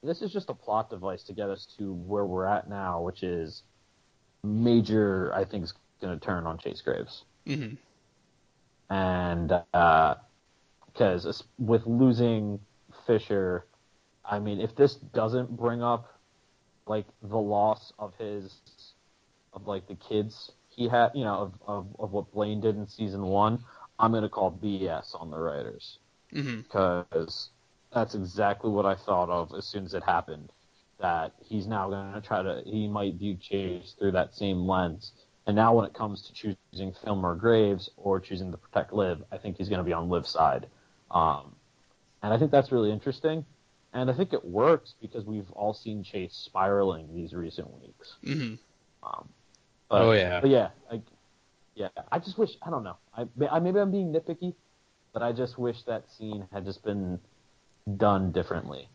this 0.01 0.21
is 0.21 0.32
just 0.32 0.49
a 0.49 0.53
plot 0.53 0.89
device 0.89 1.23
to 1.23 1.34
get 1.34 1.49
us 1.49 1.67
to 1.77 1.93
where 1.93 2.25
we're 2.25 2.45
at 2.45 2.69
now, 2.69 3.01
which 3.01 3.23
is 3.23 3.63
Major. 4.43 5.34
I 5.34 5.45
think 5.45 5.63
is 5.63 5.73
going 6.01 6.17
to 6.17 6.25
turn 6.25 6.45
on 6.45 6.58
Chase 6.58 6.82
Graves 6.82 7.23
hmm 7.45 7.73
and 8.93 9.51
because 10.93 11.43
with 11.58 11.86
losing 11.86 12.60
Fisher, 13.08 13.65
I 14.23 14.39
mean, 14.39 14.62
if 14.62 14.75
this 14.75 14.95
doesn't 14.95 15.56
bring 15.58 15.82
up 15.82 16.12
like 16.86 17.06
the 17.22 17.38
loss 17.38 17.93
of 18.00 18.13
his 18.17 18.54
of 19.54 19.67
like 19.67 19.88
the 19.88 19.96
kids 19.96 20.52
he 20.69 20.88
had, 20.88 21.12
you 21.13 21.24
know, 21.24 21.36
of 21.36 21.54
of, 21.67 21.88
of 22.00 22.12
what 22.12 22.32
Blaine 22.34 22.62
did 22.62 22.76
in 22.76 22.88
season 22.88 23.24
one, 23.24 23.63
I'm 24.00 24.12
gonna 24.12 24.30
call 24.30 24.52
BS 24.52 25.19
on 25.19 25.30
the 25.30 25.38
writers 25.38 26.00
because 26.63 27.50
that's 27.93 28.15
exactly 28.15 28.72
what 28.72 28.86
I 28.86 28.96
thought 28.96 29.30
of 29.30 29.54
as 29.58 29.65
soon 29.65 29.86
as 29.86 29.93
it 29.93 30.04
happened. 30.04 30.52
That 31.00 31.34
he's 31.43 31.67
now 31.67 31.89
going 31.89 32.13
to 32.13 32.22
try 32.22 32.43
to, 32.43 32.62
he 32.65 32.88
might 32.88 33.15
view 33.15 33.36
Chase 33.36 33.93
through 34.00 34.13
that 34.13 34.34
same 34.34 34.67
lens. 34.67 35.12
And 35.46 35.56
now 35.56 35.74
when 35.74 35.86
it 35.86 35.93
comes 35.93 36.22
to 36.22 36.34
choosing 36.34 36.93
Fillmore 37.04 37.36
Graves 37.36 37.89
or 37.98 38.19
choosing 38.19 38.52
to 38.52 38.58
protect 38.58 38.93
Liv, 38.93 39.22
I 39.32 39.38
think 39.38 39.58
he's 39.58 39.67
going 39.67 39.80
to 39.80 39.84
be 39.84 39.91
on 39.91 40.10
Liv's 40.10 40.30
side. 40.30 40.67
Um, 41.12 41.56
and 42.22 42.34
I 42.34 42.38
think 42.38 42.52
that's 42.52 42.72
really 42.72 42.91
interesting. 42.91 43.46
And 43.93 44.10
I 44.10 44.13
think 44.13 44.34
it 44.34 44.43
works 44.43 44.95
because 45.01 45.23
we've 45.25 45.51
all 45.51 45.73
seen 45.73 46.03
Chase 46.03 46.34
spiraling 46.34 47.13
these 47.13 47.34
recent 47.34 47.69
weeks. 47.82 48.15
hmm 48.23 48.56
Um, 49.03 49.29
but, 49.89 50.01
Oh, 50.01 50.12
yeah. 50.13 50.39
But 50.41 50.49
yeah, 50.49 50.69
I, 50.91 51.01
yeah. 51.75 51.89
I 52.12 52.19
just 52.19 52.38
wish 52.38 52.58
I 52.62 52.69
don't 52.69 52.84
know. 52.84 52.97
I, 53.15 53.27
I 53.51 53.60
maybe 53.60 53.79
I'm 53.79 53.91
being 53.91 54.12
nitpicky, 54.12 54.56
but 55.13 55.21
I 55.21 55.32
just 55.32 55.58
wish 55.60 55.84
that 55.84 56.12
scene 56.12 56.47
had 56.51 56.65
just 56.65 56.84
been 56.84 57.19
done 57.97 58.32
differently 58.32 58.88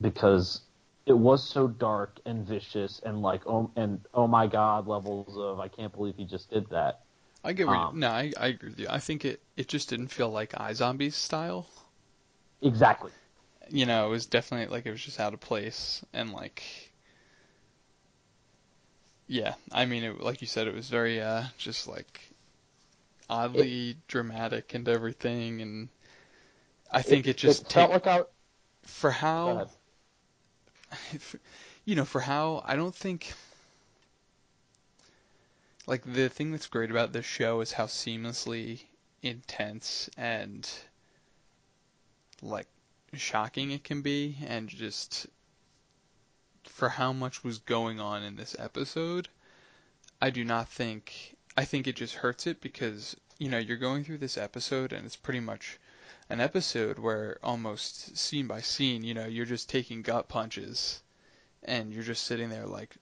because 0.00 0.62
it 1.06 1.12
was 1.12 1.46
so 1.46 1.66
dark 1.68 2.20
and 2.24 2.46
vicious 2.46 3.00
and 3.04 3.20
like 3.22 3.42
oh 3.46 3.70
and 3.76 4.00
oh 4.14 4.26
my 4.26 4.46
god 4.46 4.86
levels 4.86 5.36
of 5.36 5.58
I 5.60 5.68
can't 5.68 5.92
believe 5.92 6.14
he 6.16 6.24
just 6.24 6.50
did 6.50 6.68
that. 6.70 7.00
I 7.44 7.52
get 7.52 7.66
where 7.66 7.76
you, 7.76 7.82
Um, 7.82 7.98
no, 7.98 8.08
I, 8.08 8.32
I 8.38 8.46
agree 8.48 8.70
with 8.70 8.78
you. 8.78 8.86
I 8.88 9.00
think 9.00 9.24
it, 9.24 9.42
it 9.56 9.68
just 9.68 9.88
didn't 9.88 10.08
feel 10.08 10.30
like 10.30 10.52
iZombies 10.52 11.14
style. 11.14 11.66
Exactly. 12.62 13.10
You 13.70 13.86
know, 13.86 14.06
it 14.06 14.10
was 14.10 14.26
definitely 14.26 14.74
like 14.74 14.86
it 14.86 14.90
was 14.90 15.02
just 15.02 15.20
out 15.20 15.34
of 15.34 15.40
place 15.40 16.04
and 16.12 16.32
like, 16.32 16.62
yeah. 19.26 19.54
I 19.70 19.86
mean, 19.86 20.04
it, 20.04 20.20
like 20.20 20.40
you 20.40 20.46
said, 20.46 20.66
it 20.66 20.74
was 20.74 20.88
very 20.88 21.20
uh, 21.20 21.44
just 21.58 21.86
like 21.88 22.20
oddly 23.30 23.96
dramatic 24.08 24.74
and 24.74 24.88
everything, 24.88 25.62
and 25.62 25.88
I 26.90 27.02
think 27.02 27.26
it, 27.26 27.36
just 27.38 27.62
it 27.62 27.72
felt 27.72 27.90
take- 27.90 28.06
like 28.06 28.20
I. 28.20 28.24
for 28.82 29.10
how 29.10 29.68
ahead. 30.90 31.20
you 31.84 31.94
know, 31.94 32.04
for 32.04 32.20
how 32.20 32.62
I 32.66 32.76
don't 32.76 32.94
think 32.94 33.32
like 35.86 36.02
the 36.04 36.28
thing 36.28 36.50
that's 36.52 36.66
great 36.66 36.90
about 36.90 37.12
this 37.12 37.24
show 37.26 37.60
is 37.60 37.72
how 37.72 37.86
seamlessly 37.86 38.80
intense 39.22 40.08
and 40.16 40.68
like 42.40 42.66
shocking 43.14 43.70
it 43.70 43.84
can 43.84 44.02
be 44.02 44.38
and 44.46 44.68
just 44.68 45.26
for 46.64 46.88
how 46.88 47.12
much 47.12 47.44
was 47.44 47.58
going 47.58 48.00
on 48.00 48.22
in 48.22 48.36
this 48.36 48.56
episode, 48.58 49.28
I 50.20 50.30
do 50.30 50.44
not 50.44 50.68
think 50.68 51.36
I 51.56 51.64
think 51.64 51.86
it 51.86 51.96
just 51.96 52.14
hurts 52.14 52.46
it 52.46 52.60
because, 52.60 53.16
you 53.38 53.50
know, 53.50 53.58
you're 53.58 53.76
going 53.76 54.04
through 54.04 54.18
this 54.18 54.38
episode 54.38 54.92
and 54.92 55.04
it's 55.04 55.16
pretty 55.16 55.40
much 55.40 55.78
an 56.30 56.40
episode 56.40 56.98
where 56.98 57.38
almost 57.42 58.16
scene 58.16 58.46
by 58.46 58.62
scene, 58.62 59.04
you 59.04 59.12
know, 59.12 59.26
you're 59.26 59.44
just 59.44 59.68
taking 59.68 60.00
gut 60.00 60.28
punches 60.28 61.02
and 61.62 61.92
you're 61.92 62.02
just 62.02 62.24
sitting 62.24 62.48
there 62.48 62.66
like 62.66 62.96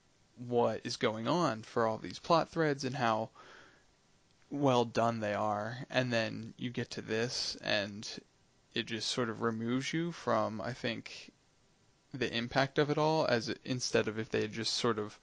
what 0.47 0.81
is 0.83 0.97
going 0.97 1.27
on 1.27 1.63
for 1.63 1.87
all 1.87 1.97
these 1.97 2.19
plot 2.19 2.49
threads 2.49 2.83
and 2.83 2.95
how 2.95 3.29
well 4.49 4.83
done 4.83 5.21
they 5.21 5.33
are. 5.33 5.77
And 5.89 6.11
then 6.11 6.53
you 6.57 6.69
get 6.71 6.89
to 6.91 7.01
this 7.01 7.55
and 7.63 8.07
it 8.73 8.85
just 8.85 9.09
sort 9.09 9.29
of 9.29 9.41
removes 9.41 9.93
you 9.93 10.11
from 10.11 10.61
I 10.61 10.73
think 10.73 11.31
the 12.13 12.35
impact 12.35 12.77
of 12.77 12.89
it 12.89 12.97
all 12.97 13.25
as 13.27 13.53
instead 13.63 14.07
of 14.07 14.19
if 14.19 14.29
they 14.29 14.41
had 14.41 14.51
just 14.51 14.73
sort 14.73 14.99
of 14.99 15.17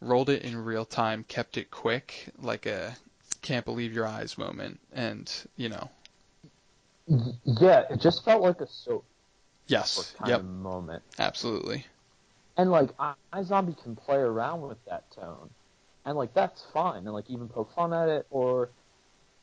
rolled 0.00 0.30
it 0.30 0.42
in 0.42 0.56
real 0.64 0.84
time, 0.84 1.24
kept 1.24 1.56
it 1.56 1.70
quick, 1.70 2.28
like 2.40 2.66
a 2.66 2.96
can't 3.40 3.64
believe 3.64 3.92
your 3.92 4.06
eyes 4.06 4.36
moment, 4.38 4.80
and 4.92 5.30
you 5.56 5.68
know. 5.68 5.90
Yeah, 7.44 7.84
it 7.90 8.00
just 8.00 8.24
felt 8.24 8.42
like 8.42 8.60
a 8.60 8.68
soap. 8.68 9.04
Yes. 9.66 10.14
Kind 10.18 10.30
yep. 10.30 10.40
of 10.40 10.46
moment. 10.46 11.02
Absolutely. 11.18 11.86
And 12.56 12.70
like, 12.70 12.90
iZombie 13.32 13.82
can 13.82 13.96
play 13.96 14.18
around 14.18 14.62
with 14.62 14.84
that 14.84 15.10
tone, 15.12 15.50
and 16.04 16.16
like 16.16 16.34
that's 16.34 16.62
fine, 16.72 16.98
and 16.98 17.12
like 17.12 17.30
even 17.30 17.48
poke 17.48 17.74
fun 17.74 17.92
at 17.94 18.08
it, 18.08 18.26
or 18.30 18.70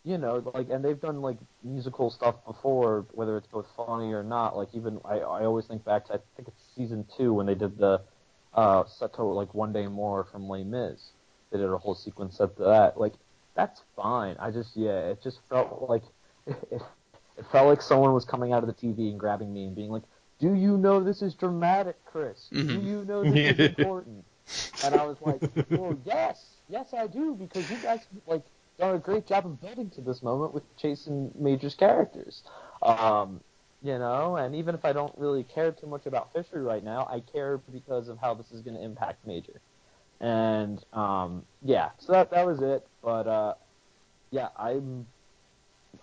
you 0.03 0.17
know, 0.17 0.41
like, 0.53 0.69
and 0.69 0.83
they've 0.83 0.99
done 0.99 1.21
like 1.21 1.37
musical 1.63 2.09
stuff 2.09 2.35
before, 2.45 3.05
whether 3.11 3.37
it's 3.37 3.47
both 3.47 3.67
funny 3.75 4.13
or 4.13 4.23
not. 4.23 4.55
Like 4.55 4.69
even 4.73 4.99
I, 5.05 5.19
I 5.19 5.45
always 5.45 5.65
think 5.67 5.83
back 5.83 6.05
to 6.07 6.13
I 6.13 6.17
think 6.35 6.47
it's 6.47 6.63
season 6.75 7.05
two 7.17 7.33
when 7.33 7.45
they 7.45 7.55
did 7.55 7.77
the 7.77 8.01
uh, 8.53 8.85
set 8.85 9.13
to 9.15 9.23
like 9.23 9.53
one 9.53 9.73
day 9.73 9.87
more 9.87 10.23
from 10.31 10.47
Les 10.47 10.63
Mis. 10.63 11.11
They 11.51 11.57
did 11.57 11.69
a 11.69 11.77
whole 11.77 11.95
sequence 11.95 12.37
set 12.37 12.55
to 12.57 12.63
that. 12.63 12.99
Like 12.99 13.13
that's 13.55 13.81
fine. 13.95 14.37
I 14.39 14.51
just 14.51 14.75
yeah, 14.75 15.09
it 15.09 15.21
just 15.21 15.39
felt 15.49 15.85
like 15.89 16.03
it, 16.47 16.81
it 17.37 17.45
felt 17.51 17.67
like 17.67 17.81
someone 17.81 18.13
was 18.13 18.25
coming 18.25 18.53
out 18.53 18.63
of 18.63 18.67
the 18.67 18.73
TV 18.73 19.09
and 19.09 19.19
grabbing 19.19 19.53
me 19.53 19.65
and 19.65 19.75
being 19.75 19.89
like, 19.91 20.03
"Do 20.39 20.53
you 20.53 20.77
know 20.77 21.03
this 21.03 21.21
is 21.21 21.33
dramatic, 21.35 21.97
Chris? 22.05 22.49
Mhm. 22.53 22.67
Do 22.83 22.87
you 22.87 23.03
know 23.05 23.25
this 23.25 23.45
is 23.45 23.59
important?" 23.59 24.23
and 24.83 24.95
I 24.95 25.03
was 25.03 25.17
like, 25.21 25.41
"Well, 25.69 25.97
yes, 26.05 26.61
yes, 26.69 26.93
I 26.93 27.07
do 27.07 27.35
because 27.35 27.69
you 27.69 27.77
guys 27.77 27.99
like 28.27 28.43
done 28.79 28.95
a 28.95 28.99
great 28.99 29.27
job 29.27 29.45
of 29.45 29.61
building 29.61 29.89
to 29.91 30.01
this 30.01 30.23
moment 30.23 30.53
with 30.53 30.63
Chase 30.77 31.07
and 31.07 31.33
Major's 31.35 31.75
characters." 31.75 32.43
Um, 32.81 33.41
you 33.81 33.97
know, 33.97 34.35
and 34.35 34.55
even 34.55 34.75
if 34.75 34.83
I 34.83 34.93
don't 34.93 35.13
really 35.17 35.43
care 35.43 35.71
too 35.71 35.87
much 35.87 36.05
about 36.05 36.33
Fisher 36.33 36.63
right 36.63 36.83
now, 36.83 37.07
I 37.09 37.21
care 37.21 37.57
because 37.71 38.09
of 38.09 38.17
how 38.17 38.33
this 38.33 38.51
is 38.51 38.61
going 38.61 38.75
to 38.75 38.83
impact 38.83 39.25
Major. 39.25 39.61
And 40.19 40.83
um, 40.91 41.45
yeah, 41.63 41.89
so 41.97 42.11
that 42.11 42.31
that 42.31 42.45
was 42.45 42.61
it. 42.61 42.85
But 43.01 43.27
uh, 43.27 43.53
yeah, 44.31 44.49
I'm 44.57 45.05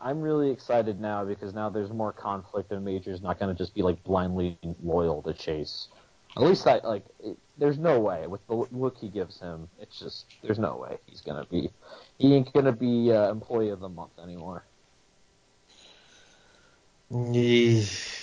I'm 0.00 0.20
really 0.20 0.50
excited 0.50 1.00
now 1.00 1.24
because 1.24 1.54
now 1.54 1.68
there's 1.68 1.90
more 1.90 2.12
conflict 2.12 2.72
and 2.72 2.84
Major's 2.84 3.22
not 3.22 3.38
going 3.38 3.54
to 3.54 3.58
just 3.62 3.74
be 3.74 3.82
like 3.82 4.02
blindly 4.04 4.58
loyal 4.82 5.22
to 5.22 5.32
Chase. 5.34 5.88
At 6.36 6.42
least 6.42 6.66
I 6.66 6.80
like. 6.84 7.04
It, 7.24 7.38
there's 7.56 7.78
no 7.78 7.98
way 7.98 8.26
with 8.26 8.46
the 8.46 8.54
look 8.70 8.98
he 8.98 9.08
gives 9.08 9.40
him. 9.40 9.68
It's 9.80 9.98
just 9.98 10.26
there's 10.42 10.58
no 10.58 10.76
way 10.76 10.98
he's 11.06 11.22
gonna 11.22 11.46
be. 11.50 11.70
He 12.18 12.34
ain't 12.34 12.52
gonna 12.52 12.72
be 12.72 13.10
uh, 13.10 13.30
employee 13.30 13.70
of 13.70 13.80
the 13.80 13.88
month 13.88 14.12
anymore. 14.22 14.64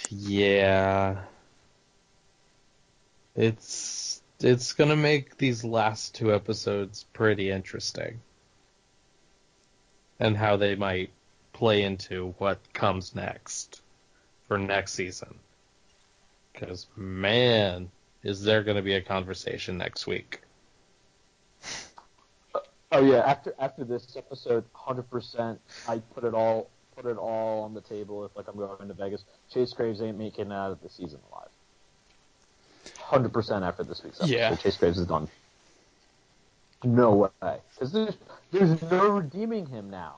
Yeah. 0.10 1.22
It's 3.36 4.22
it's 4.42 4.74
gonna 4.74 4.96
make 4.96 5.38
these 5.38 5.64
last 5.64 6.14
two 6.14 6.34
episodes 6.34 7.06
pretty 7.14 7.50
interesting. 7.50 8.22
And 10.20 10.38
how 10.38 10.58
they 10.58 10.76
might 10.76 11.10
play 11.54 11.82
into 11.82 12.36
what 12.38 12.60
comes 12.74 13.16
next 13.16 13.82
for 14.48 14.60
next 14.60 14.94
season. 14.94 15.40
Cause 16.54 16.86
man, 16.96 17.90
is 18.24 18.44
there 18.44 18.64
gonna 18.64 18.82
be 18.82 18.96
a 18.96 19.02
conversation 19.02 19.78
next 19.78 20.08
week. 20.08 20.42
Oh 22.92 23.04
yeah, 23.04 23.20
after 23.20 23.54
after 23.60 23.84
this 23.84 24.16
episode, 24.16 24.64
hundred 24.74 25.10
percent, 25.10 25.60
I 25.88 25.98
put 26.14 26.24
it 26.24 26.34
all 26.34 26.70
put 26.96 27.06
it 27.06 27.18
all 27.18 27.64
on 27.64 27.74
the 27.74 27.82
table. 27.82 28.24
If 28.26 28.36
like 28.36 28.48
I'm 28.48 28.56
going 28.56 28.88
to 28.88 28.94
Vegas, 28.94 29.24
Chase 29.52 29.74
Graves 29.74 30.02
ain't 30.02 30.18
making 30.18 30.52
it 30.52 30.54
out 30.54 30.72
of 30.72 30.82
the 30.82 30.90
season 30.90 31.20
alive. 31.32 31.50
Hundred 33.00 33.34
percent 33.34 33.64
after 33.64 33.84
this 33.84 34.04
week's 34.04 34.20
episode, 34.20 34.34
Yeah. 34.34 34.56
Chase 34.56 34.78
Graves 34.78 35.00
is 35.00 35.08
done. 35.08 35.28
No 36.84 37.32
way, 37.42 37.58
because 37.74 37.92
there's 37.92 38.16
there's 38.52 38.82
no 38.84 39.08
redeeming 39.10 39.66
him 39.66 39.90
now. 39.90 40.18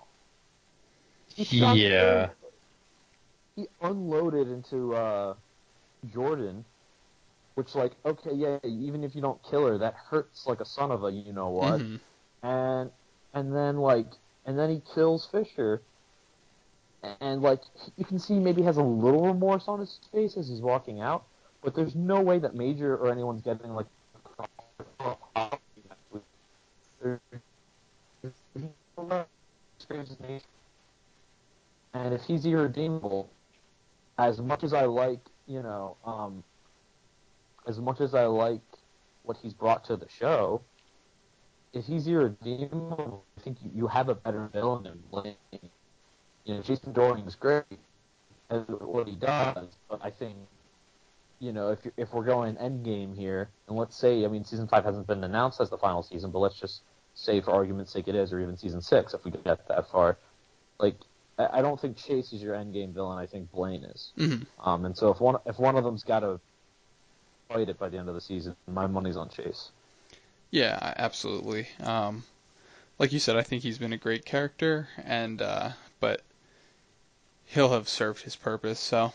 He 1.33 1.59
Yeah. 1.59 1.73
there, 1.73 2.31
He 3.55 3.67
unloaded 3.81 4.49
into 4.49 4.95
uh, 4.95 5.35
Jordan, 6.11 6.65
which 7.55 7.75
like 7.75 7.93
okay, 8.05 8.33
yeah, 8.33 8.59
even 8.63 9.03
if 9.03 9.15
you 9.15 9.21
don't 9.21 9.41
kill 9.43 9.65
her, 9.67 9.77
that 9.79 9.95
hurts 9.95 10.45
like 10.45 10.61
a 10.61 10.65
son 10.65 10.91
of 10.91 11.03
a 11.03 11.11
you 11.11 11.33
know 11.33 11.49
what 11.49 11.81
Mhm. 11.81 11.99
and 12.43 12.91
and 13.33 13.55
then 13.55 13.77
like 13.77 14.07
and 14.45 14.57
then 14.57 14.69
he 14.69 14.81
kills 14.93 15.25
Fisher, 15.25 15.81
and 17.21 17.41
like 17.41 17.61
you 17.97 18.05
can 18.05 18.19
see 18.19 18.39
maybe 18.39 18.61
has 18.61 18.77
a 18.77 18.83
little 18.83 19.25
remorse 19.25 19.67
on 19.67 19.79
his 19.79 19.99
face 20.11 20.37
as 20.37 20.47
he's 20.47 20.61
walking 20.61 21.01
out, 21.01 21.25
but 21.61 21.75
there's 21.75 21.95
no 21.95 22.21
way 22.21 22.39
that 22.39 22.55
Major 22.55 22.95
or 22.97 23.11
anyone's 23.11 23.41
getting 23.41 23.71
like. 23.73 23.87
And 31.93 32.13
if 32.13 32.23
he's 32.23 32.45
irredeemable, 32.45 33.29
as 34.17 34.41
much 34.41 34.63
as 34.63 34.73
I 34.73 34.85
like, 34.85 35.21
you 35.47 35.61
know, 35.61 35.97
um, 36.05 36.43
as 37.67 37.79
much 37.79 38.01
as 38.01 38.13
I 38.13 38.25
like 38.25 38.61
what 39.23 39.37
he's 39.37 39.53
brought 39.53 39.85
to 39.85 39.97
the 39.97 40.07
show, 40.09 40.61
if 41.73 41.85
he's 41.85 42.07
irredeemable, 42.07 43.25
I 43.37 43.41
think 43.41 43.57
you, 43.63 43.71
you 43.73 43.87
have 43.87 44.09
a 44.09 44.15
better 44.15 44.49
villain 44.53 44.83
than 44.83 45.03
Blaine. 45.11 45.35
You 46.45 46.55
know, 46.55 46.61
Jason 46.61 46.93
Dohring 46.93 47.27
is 47.27 47.35
great 47.35 47.63
at 48.49 48.69
what 48.81 49.07
he 49.07 49.15
does, 49.15 49.69
but 49.89 49.99
I 50.03 50.11
think, 50.11 50.35
you 51.39 51.51
know, 51.51 51.69
if 51.69 51.79
if 51.97 52.13
we're 52.13 52.23
going 52.23 52.55
Endgame 52.55 53.15
here, 53.15 53.49
and 53.67 53.77
let's 53.77 53.97
say, 53.97 54.23
I 54.23 54.27
mean, 54.27 54.45
season 54.45 54.67
five 54.67 54.85
hasn't 54.85 55.07
been 55.07 55.23
announced 55.23 55.59
as 55.59 55.69
the 55.69 55.77
final 55.77 56.03
season, 56.03 56.31
but 56.31 56.39
let's 56.39 56.59
just 56.59 56.83
say, 57.15 57.41
for 57.41 57.51
argument's 57.51 57.91
sake, 57.91 58.07
it 58.07 58.15
is, 58.15 58.31
or 58.31 58.39
even 58.39 58.57
season 58.57 58.81
six, 58.81 59.13
if 59.13 59.25
we 59.25 59.31
can 59.31 59.41
get 59.41 59.67
that 59.67 59.89
far. 59.89 60.17
Like, 60.79 60.95
I, 61.37 61.59
I 61.59 61.61
don't 61.61 61.79
think 61.79 61.97
Chase 61.97 62.31
is 62.31 62.41
your 62.41 62.55
Endgame 62.55 62.93
villain. 62.93 63.17
I 63.17 63.25
think 63.25 63.51
Blaine 63.51 63.83
is. 63.83 64.11
Mhm. 64.17 64.45
Um, 64.59 64.85
and 64.85 64.95
so 64.95 65.09
if 65.09 65.19
one 65.19 65.37
if 65.45 65.57
one 65.59 65.75
of 65.75 65.83
them's 65.83 66.03
got 66.03 66.19
to 66.19 66.39
fight 67.49 67.69
it 67.69 67.79
by 67.79 67.89
the 67.89 67.97
end 67.97 68.09
of 68.09 68.15
the 68.15 68.21
season, 68.21 68.55
my 68.67 68.87
money's 68.87 69.17
on 69.17 69.29
Chase. 69.29 69.71
Yeah, 70.51 70.93
absolutely. 70.97 71.67
Um, 71.81 72.23
like 72.97 73.11
you 73.11 73.19
said, 73.19 73.35
I 73.35 73.43
think 73.43 73.63
he's 73.63 73.77
been 73.77 73.93
a 73.93 73.97
great 73.97 74.25
character, 74.25 74.87
and 75.03 75.41
uh, 75.41 75.71
but 75.99 76.21
he'll 77.45 77.73
have 77.73 77.89
served 77.89 78.21
his 78.21 78.35
purpose. 78.35 78.79
So, 78.79 79.13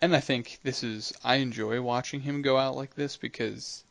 and 0.00 0.14
I 0.14 0.20
think 0.20 0.58
this 0.62 0.82
is 0.82 1.12
I 1.22 1.36
enjoy 1.36 1.82
watching 1.82 2.20
him 2.20 2.42
go 2.42 2.56
out 2.56 2.76
like 2.76 2.94
this 2.94 3.16
because, 3.16 3.84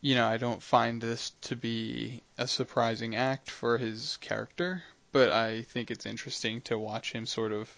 you 0.00 0.14
know, 0.14 0.26
I 0.26 0.36
don't 0.36 0.62
find 0.62 1.00
this 1.00 1.32
to 1.42 1.56
be 1.56 2.22
a 2.36 2.46
surprising 2.46 3.16
act 3.16 3.50
for 3.50 3.78
his 3.78 4.16
character, 4.20 4.84
but 5.12 5.32
I 5.32 5.62
think 5.62 5.90
it's 5.90 6.06
interesting 6.06 6.60
to 6.62 6.78
watch 6.78 7.12
him 7.12 7.26
sort 7.26 7.52
of 7.52 7.68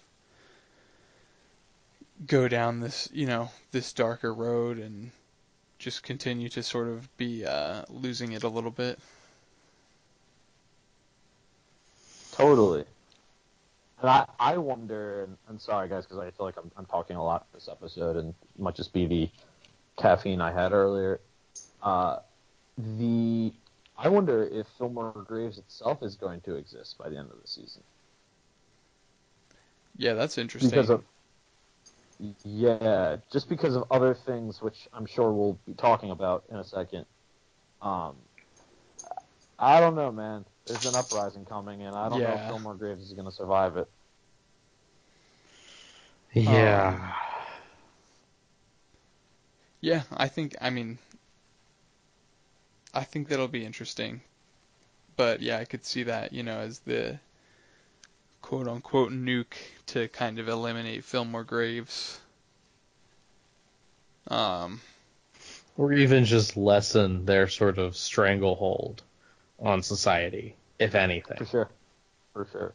go 2.27 2.47
down 2.47 2.79
this, 2.79 3.09
you 3.11 3.25
know, 3.25 3.49
this 3.71 3.93
darker 3.93 4.33
road 4.33 4.77
and 4.77 5.11
just 5.79 6.03
continue 6.03 6.49
to 6.49 6.61
sort 6.61 6.87
of 6.87 7.17
be 7.17 7.45
uh, 7.45 7.83
losing 7.89 8.33
it 8.33 8.43
a 8.43 8.47
little 8.47 8.71
bit. 8.71 8.99
Totally. 12.33 12.85
And 14.01 14.09
I, 14.09 14.25
I 14.39 14.57
wonder, 14.57 15.23
and 15.23 15.37
I'm 15.49 15.59
sorry 15.59 15.89
guys, 15.89 16.05
because 16.05 16.19
I 16.19 16.31
feel 16.31 16.45
like 16.45 16.57
I'm, 16.57 16.71
I'm 16.77 16.85
talking 16.85 17.15
a 17.15 17.23
lot 17.23 17.45
this 17.53 17.67
episode, 17.69 18.15
and 18.15 18.29
it 18.29 18.61
might 18.61 18.75
just 18.75 18.93
be 18.93 19.05
the 19.05 19.29
caffeine 19.97 20.41
I 20.41 20.51
had 20.51 20.71
earlier. 20.71 21.19
Uh, 21.83 22.19
the 22.77 23.51
I 23.97 24.09
wonder 24.09 24.43
if 24.43 24.65
Fillmore 24.77 25.13
Graves 25.27 25.57
itself 25.59 26.01
is 26.01 26.15
going 26.15 26.41
to 26.41 26.55
exist 26.55 26.97
by 26.97 27.09
the 27.09 27.17
end 27.17 27.29
of 27.29 27.39
the 27.39 27.47
season 27.47 27.83
Yeah, 29.97 30.13
that's 30.13 30.37
interesting. 30.39 30.71
because 30.71 30.89
of 30.89 31.03
yeah, 32.43 33.17
just 33.31 33.49
because 33.49 33.75
of 33.75 33.85
other 33.91 34.13
things, 34.13 34.61
which 34.61 34.87
I'm 34.93 35.05
sure 35.05 35.31
we'll 35.31 35.59
be 35.65 35.73
talking 35.73 36.11
about 36.11 36.43
in 36.49 36.57
a 36.57 36.63
second. 36.63 37.05
Um, 37.81 38.15
I 39.57 39.79
don't 39.79 39.95
know, 39.95 40.11
man. 40.11 40.45
There's 40.67 40.85
an 40.85 40.95
uprising 40.95 41.45
coming, 41.45 41.81
and 41.83 41.95
I 41.95 42.09
don't 42.09 42.23
know 42.23 42.33
if 42.35 42.39
Yeah. 42.39 42.47
Fillmore 42.47 42.75
Graves 42.75 43.01
is 43.03 43.13
going 43.13 43.25
to 43.25 43.31
survive 43.31 43.77
it. 43.77 43.89
Yeah. 46.33 47.13
yeah, 49.81 50.03
I 50.13 50.27
think 50.29 50.55
I 50.61 50.69
mean 50.69 50.99
I 52.93 53.03
think 53.03 53.27
that'll 53.27 53.47
be 53.47 53.65
interesting. 53.65 54.21
But 55.15 55.41
yeah, 55.41 55.57
I 55.57 55.65
could 55.65 55.85
see 55.85 56.03
that, 56.03 56.33
you 56.33 56.43
know, 56.43 56.59
as 56.59 56.79
the 56.79 57.19
quote 58.41 58.67
unquote 58.67 59.11
nuke 59.11 59.57
to 59.87 60.07
kind 60.09 60.39
of 60.39 60.47
eliminate 60.49 61.03
Fillmore 61.03 61.43
Graves. 61.43 62.19
Um, 64.27 64.81
or 65.77 65.93
even 65.93 66.25
just 66.25 66.57
lessen 66.57 67.25
their 67.25 67.47
sort 67.47 67.77
of 67.77 67.95
stranglehold 67.97 69.01
on 69.59 69.81
society, 69.83 70.55
if 70.79 70.95
anything. 70.95 71.37
For 71.37 71.45
sure. 71.45 71.69
For 72.33 72.47
sure. 72.51 72.73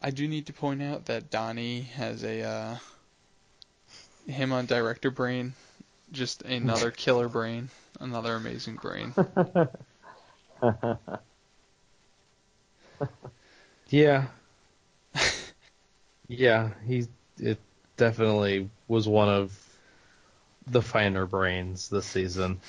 I 0.00 0.10
do 0.10 0.26
need 0.26 0.46
to 0.46 0.52
point 0.52 0.82
out 0.82 1.06
that 1.06 1.30
Donnie 1.30 1.82
has 1.82 2.24
a 2.24 2.42
uh, 2.42 2.76
him 4.26 4.52
on 4.52 4.66
director 4.66 5.10
brain, 5.10 5.54
just 6.10 6.42
another 6.42 6.90
killer 6.96 7.28
brain, 7.28 7.70
another 8.00 8.34
amazing 8.34 8.76
brain. 8.76 9.14
yeah. 13.92 14.24
yeah, 16.28 16.70
he 16.86 17.06
it 17.38 17.58
definitely 17.96 18.70
was 18.88 19.06
one 19.06 19.28
of 19.28 19.58
the 20.66 20.80
finer 20.82 21.26
brains 21.26 21.88
this 21.88 22.06
season. 22.06 22.60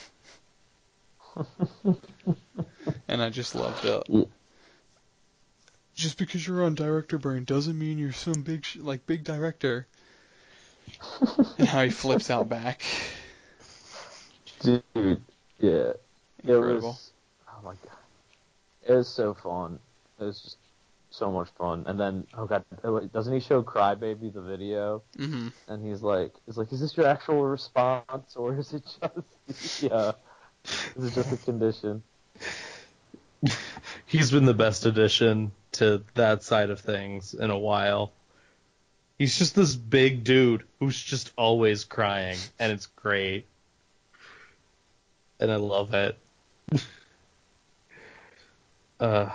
and 3.07 3.23
I 3.23 3.29
just 3.29 3.55
loved 3.55 3.85
it. 3.85 4.27
Just 5.95 6.17
because 6.17 6.45
you're 6.45 6.63
on 6.63 6.75
director 6.75 7.17
brain 7.17 7.45
doesn't 7.45 7.79
mean 7.79 7.97
you're 7.97 8.11
some 8.11 8.41
big 8.41 8.65
sh- 8.65 8.77
like 8.77 9.05
big 9.05 9.23
director. 9.23 9.87
and 11.57 11.67
how 11.67 11.83
he 11.83 11.89
flips 11.89 12.29
out 12.29 12.49
back. 12.49 12.83
Dude, 14.59 14.83
yeah. 15.59 15.93
Incredible. 16.43 16.69
It 16.69 16.81
was, 16.81 17.11
oh 17.47 17.61
my 17.63 17.71
god. 17.71 17.97
It 18.85 18.93
was 18.93 19.07
so 19.07 19.33
fun. 19.33 19.79
It 20.19 20.25
was 20.25 20.41
just 20.41 20.57
so 21.13 21.31
much 21.31 21.49
fun. 21.57 21.83
And 21.87 21.99
then, 21.99 22.27
oh 22.37 22.45
god, 22.45 22.65
oh, 22.83 22.99
doesn't 23.01 23.33
he 23.33 23.39
show 23.39 23.61
Crybaby 23.61 24.33
the 24.33 24.41
video? 24.41 25.03
hmm 25.15 25.49
And 25.67 25.85
he's 25.85 26.01
like, 26.01 26.33
he's 26.45 26.57
like, 26.57 26.73
is 26.73 26.81
this 26.81 26.97
your 26.97 27.05
actual 27.07 27.43
response 27.43 28.35
or 28.35 28.57
is 28.57 28.73
it 28.73 28.83
just, 28.83 29.81
yeah, 29.83 30.13
is 30.95 31.05
it 31.05 31.13
just 31.13 31.31
a 31.31 31.37
condition? 31.37 32.03
He's 34.05 34.31
been 34.31 34.45
the 34.45 34.53
best 34.53 34.85
addition 34.85 35.51
to 35.73 36.03
that 36.13 36.43
side 36.43 36.69
of 36.69 36.79
things 36.79 37.33
in 37.33 37.49
a 37.49 37.57
while. 37.57 38.13
He's 39.17 39.37
just 39.37 39.53
this 39.55 39.75
big 39.75 40.23
dude 40.23 40.63
who's 40.79 41.01
just 41.01 41.31
always 41.37 41.83
crying, 41.83 42.37
and 42.57 42.71
it's 42.71 42.85
great. 42.85 43.45
And 45.39 45.51
I 45.51 45.57
love 45.57 45.93
it. 45.93 46.17
uh, 48.99 49.29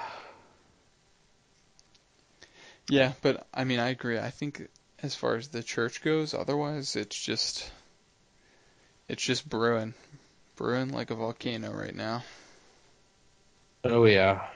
Yeah, 2.90 3.12
but 3.22 3.46
I 3.53 3.64
mean, 3.64 3.81
I 3.81 3.90
agree. 3.90 4.18
I 4.18 4.31
think 4.31 4.68
as 5.03 5.14
far 5.14 5.37
as 5.37 5.48
the 5.48 5.62
church 5.62 6.03
goes, 6.03 6.35
otherwise 6.35 6.96
it's 6.96 7.18
just 7.18 7.70
it's 9.09 9.22
just 9.22 9.48
brewing, 9.48 9.94
brewing 10.57 10.92
like 10.92 11.11
a 11.11 11.14
volcano 11.14 11.72
right 11.72 11.94
now. 11.94 12.24
oh 13.85 14.05
yeah. 14.05 14.46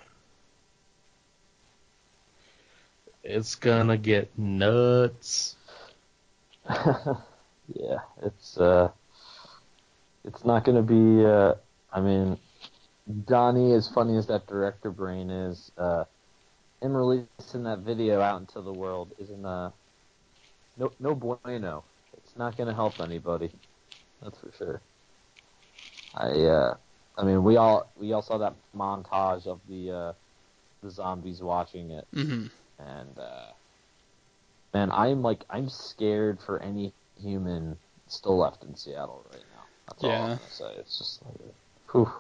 It's 3.22 3.54
gonna 3.54 3.96
get 3.96 4.36
nuts. 4.36 5.56
yeah, 6.68 7.98
it's 8.22 8.58
uh, 8.58 8.90
it's 10.24 10.44
not 10.44 10.64
gonna 10.64 10.82
be. 10.82 11.24
Uh, 11.24 11.54
I 11.92 12.00
mean, 12.00 12.38
Donnie, 13.26 13.74
as 13.74 13.88
funny 13.88 14.16
as 14.16 14.26
that 14.26 14.46
director 14.46 14.90
brain 14.90 15.30
is, 15.30 15.70
uh, 15.78 16.04
him 16.82 16.96
releasing 16.96 17.64
that 17.64 17.80
video 17.80 18.20
out 18.22 18.40
into 18.40 18.62
the 18.62 18.74
world 18.74 19.12
isn't 19.18 19.46
uh, 19.46 19.70
no 20.76 20.92
no 21.00 21.14
bueno. 21.14 21.84
It's 22.18 22.36
not 22.36 22.56
gonna 22.56 22.74
help 22.74 23.00
anybody. 23.00 23.52
That's 24.22 24.38
for 24.40 24.52
sure. 24.58 24.82
I 26.14 26.28
uh, 26.46 26.74
I 27.18 27.24
mean, 27.24 27.44
we 27.44 27.56
all 27.58 27.92
we 27.96 28.12
all 28.12 28.22
saw 28.22 28.38
that 28.38 28.56
montage 28.76 29.46
of 29.46 29.60
the 29.68 29.90
uh, 29.92 30.12
the 30.82 30.90
zombies 30.90 31.42
watching 31.42 31.90
it. 31.92 32.08
hmm 32.14 32.46
and 32.78 33.18
uh, 33.18 33.52
man, 34.74 34.90
I'm 34.92 35.22
like 35.22 35.44
I'm 35.50 35.68
scared 35.68 36.40
for 36.42 36.60
any 36.60 36.94
human 37.16 37.78
still 38.08 38.38
left 38.38 38.64
in 38.64 38.76
Seattle 38.76 39.26
right 39.32 39.44
now. 39.54 39.64
That's 39.88 40.04
all 40.04 40.22
I'm 40.22 40.30
Yeah. 40.30 40.36
gonna 40.36 40.50
say. 40.50 40.74
It's 40.80 40.98
just 40.98 41.22
like, 41.24 41.36
whew. 41.92 42.12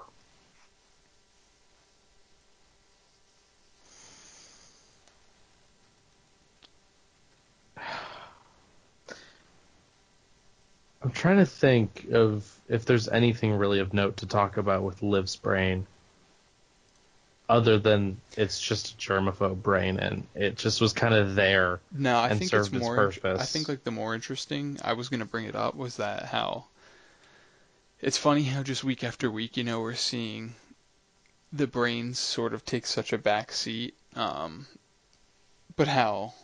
Trying 11.22 11.36
to 11.36 11.46
think 11.46 12.08
of 12.12 12.52
if 12.68 12.84
there's 12.84 13.08
anything 13.08 13.52
really 13.52 13.78
of 13.78 13.94
note 13.94 14.16
to 14.16 14.26
talk 14.26 14.56
about 14.56 14.82
with 14.82 15.04
Liv's 15.04 15.36
brain, 15.36 15.86
other 17.48 17.78
than 17.78 18.20
it's 18.36 18.60
just 18.60 18.94
a 18.94 18.96
germaphobe 18.96 19.62
brain 19.62 20.00
and 20.00 20.26
it 20.34 20.56
just 20.56 20.80
was 20.80 20.92
kind 20.92 21.14
of 21.14 21.36
there. 21.36 21.78
No, 21.92 22.18
I 22.18 22.30
And 22.30 22.40
think 22.40 22.52
it's 22.52 22.68
served 22.68 22.74
its 22.74 22.84
more. 22.84 23.12
I 23.24 23.44
think 23.44 23.68
like 23.68 23.84
the 23.84 23.92
more 23.92 24.16
interesting. 24.16 24.80
I 24.82 24.94
was 24.94 25.08
gonna 25.08 25.24
bring 25.24 25.44
it 25.44 25.54
up 25.54 25.76
was 25.76 25.98
that 25.98 26.24
how 26.24 26.64
it's 28.00 28.18
funny 28.18 28.42
how 28.42 28.64
just 28.64 28.82
week 28.82 29.04
after 29.04 29.30
week, 29.30 29.56
you 29.56 29.62
know, 29.62 29.80
we're 29.80 29.94
seeing 29.94 30.56
the 31.52 31.68
brains 31.68 32.18
sort 32.18 32.52
of 32.52 32.64
take 32.64 32.84
such 32.84 33.12
a 33.12 33.18
back 33.18 33.52
seat, 33.52 33.94
um, 34.16 34.66
but 35.76 35.86
how 35.86 36.34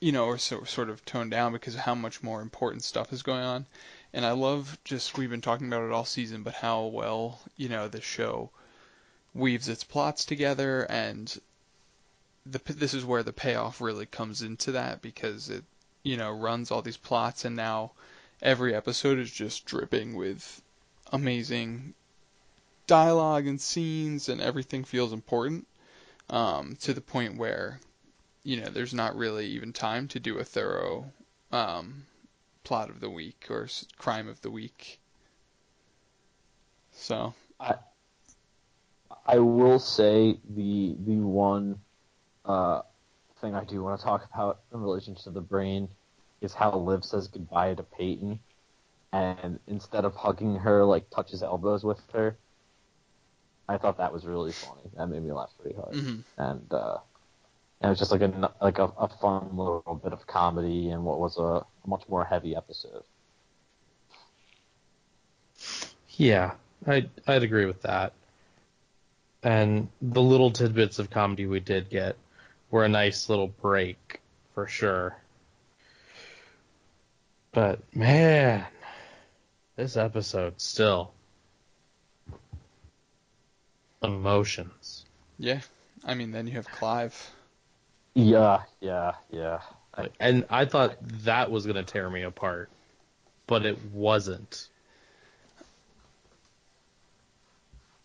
you 0.00 0.12
know, 0.12 0.26
or 0.26 0.38
so, 0.38 0.64
sort 0.64 0.90
of 0.90 1.04
toned 1.04 1.30
down 1.30 1.52
because 1.52 1.74
of 1.74 1.80
how 1.80 1.94
much 1.94 2.22
more 2.22 2.40
important 2.40 2.84
stuff 2.84 3.12
is 3.12 3.22
going 3.22 3.42
on. 3.42 3.66
And 4.12 4.24
I 4.24 4.32
love 4.32 4.78
just 4.84 5.18
we've 5.18 5.30
been 5.30 5.40
talking 5.40 5.66
about 5.66 5.86
it 5.86 5.92
all 5.92 6.04
season, 6.04 6.42
but 6.42 6.54
how 6.54 6.86
well 6.86 7.40
you 7.56 7.68
know 7.68 7.88
the 7.88 8.00
show 8.00 8.50
weaves 9.34 9.68
its 9.68 9.84
plots 9.84 10.24
together, 10.24 10.82
and 10.90 11.38
the 12.46 12.60
this 12.72 12.94
is 12.94 13.04
where 13.04 13.22
the 13.22 13.32
payoff 13.32 13.80
really 13.80 14.06
comes 14.06 14.42
into 14.42 14.72
that 14.72 15.02
because 15.02 15.50
it 15.50 15.64
you 16.02 16.16
know 16.16 16.30
runs 16.30 16.70
all 16.70 16.82
these 16.82 16.96
plots, 16.96 17.44
and 17.44 17.54
now 17.54 17.92
every 18.40 18.74
episode 18.74 19.18
is 19.18 19.30
just 19.30 19.66
dripping 19.66 20.14
with 20.16 20.62
amazing 21.12 21.94
dialogue 22.86 23.46
and 23.46 23.60
scenes, 23.60 24.28
and 24.28 24.40
everything 24.40 24.84
feels 24.84 25.12
important 25.12 25.66
um, 26.30 26.76
to 26.80 26.94
the 26.94 27.00
point 27.00 27.36
where 27.36 27.78
you 28.42 28.58
know 28.58 28.70
there's 28.70 28.94
not 28.94 29.16
really 29.16 29.46
even 29.46 29.72
time 29.72 30.08
to 30.08 30.18
do 30.18 30.38
a 30.38 30.44
thorough 30.44 31.12
um, 31.52 32.06
plot 32.68 32.90
of 32.90 33.00
the 33.00 33.08
week 33.08 33.46
or 33.48 33.66
crime 33.96 34.28
of 34.28 34.42
the 34.42 34.50
week. 34.50 35.00
So 36.92 37.32
I 37.58 37.76
I 39.26 39.38
will 39.38 39.78
say 39.78 40.38
the 40.54 40.96
the 41.06 41.16
one 41.16 41.80
uh, 42.44 42.82
thing 43.40 43.54
I 43.54 43.64
do 43.64 43.82
want 43.82 43.98
to 43.98 44.04
talk 44.04 44.28
about 44.32 44.60
in 44.72 44.80
relation 44.80 45.14
to 45.16 45.30
the 45.30 45.40
brain 45.40 45.88
is 46.42 46.52
how 46.52 46.76
Liv 46.76 47.04
says 47.04 47.28
goodbye 47.28 47.74
to 47.74 47.82
Peyton, 47.82 48.40
and 49.12 49.58
instead 49.66 50.04
of 50.04 50.14
hugging 50.14 50.56
her, 50.56 50.84
like 50.84 51.08
touches 51.10 51.42
elbows 51.42 51.84
with 51.84 52.00
her. 52.12 52.38
I 53.66 53.78
thought 53.78 53.98
that 53.98 54.12
was 54.12 54.26
really 54.26 54.52
funny. 54.52 54.90
That 54.96 55.08
made 55.08 55.22
me 55.22 55.32
laugh 55.32 55.52
pretty 55.58 55.76
hard. 55.76 55.94
mhm. 55.94 56.24
and 56.36 56.72
uh, 56.72 56.98
and 57.80 57.88
it 57.88 57.90
was 57.90 57.98
just 57.98 58.10
like 58.10 58.22
a 58.22 58.52
like 58.60 58.78
a, 58.78 58.92
a 58.98 59.08
fun 59.08 59.50
little 59.56 60.00
bit 60.02 60.12
of 60.12 60.26
comedy 60.26 60.90
and 60.90 61.04
what 61.04 61.20
was 61.20 61.38
a, 61.38 61.42
a 61.42 61.66
much 61.86 62.02
more 62.08 62.24
heavy 62.24 62.56
episode. 62.56 63.04
Yeah, 66.16 66.54
I'd 66.86 67.10
I'd 67.26 67.42
agree 67.44 67.66
with 67.66 67.82
that. 67.82 68.12
And 69.44 69.88
the 70.02 70.22
little 70.22 70.50
tidbits 70.50 70.98
of 70.98 71.10
comedy 71.10 71.46
we 71.46 71.60
did 71.60 71.88
get 71.88 72.16
were 72.70 72.84
a 72.84 72.88
nice 72.88 73.28
little 73.28 73.46
break 73.48 74.20
for 74.54 74.66
sure. 74.66 75.16
But 77.52 77.80
man, 77.94 78.66
this 79.76 79.96
episode 79.96 80.60
still 80.60 81.12
emotions. 84.02 85.04
yeah, 85.38 85.60
I 86.04 86.14
mean 86.14 86.32
then 86.32 86.48
you 86.48 86.54
have 86.54 86.68
Clive. 86.68 87.30
Yeah, 88.18 88.62
yeah, 88.80 89.12
yeah. 89.30 89.60
I- 89.96 90.08
And 90.18 90.44
I 90.50 90.64
thought 90.64 90.96
that 91.22 91.52
was 91.52 91.66
gonna 91.66 91.84
tear 91.84 92.10
me 92.10 92.22
apart, 92.22 92.68
but 93.46 93.64
it 93.64 93.78
wasn't. 93.92 94.66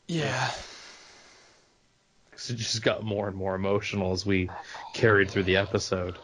Yeah, 0.08 0.52
'Cause 2.32 2.52
It 2.52 2.56
just 2.58 2.84
got 2.84 3.02
more 3.04 3.28
and 3.28 3.36
more 3.36 3.56
emotional 3.56 4.12
as 4.12 4.24
we 4.26 4.50
carried 4.94 5.32
through 5.32 5.44
the 5.44 5.58
episode. 5.58 6.18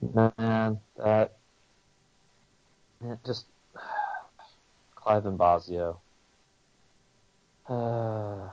Man, 0.00 0.80
that 0.96 1.38
man, 3.00 3.18
just 3.26 3.46
Clive 4.94 5.26
and 5.26 5.38
Bozzio. 5.38 5.98
Uh, 7.68 8.48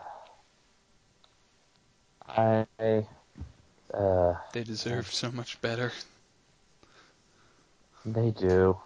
I 2.28 3.08
Uh, 3.94 4.34
They 4.54 4.64
deserve 4.64 5.12
so 5.14 5.32
much 5.32 5.62
better. 5.62 5.92
they 8.06 8.32
do. 8.32 8.78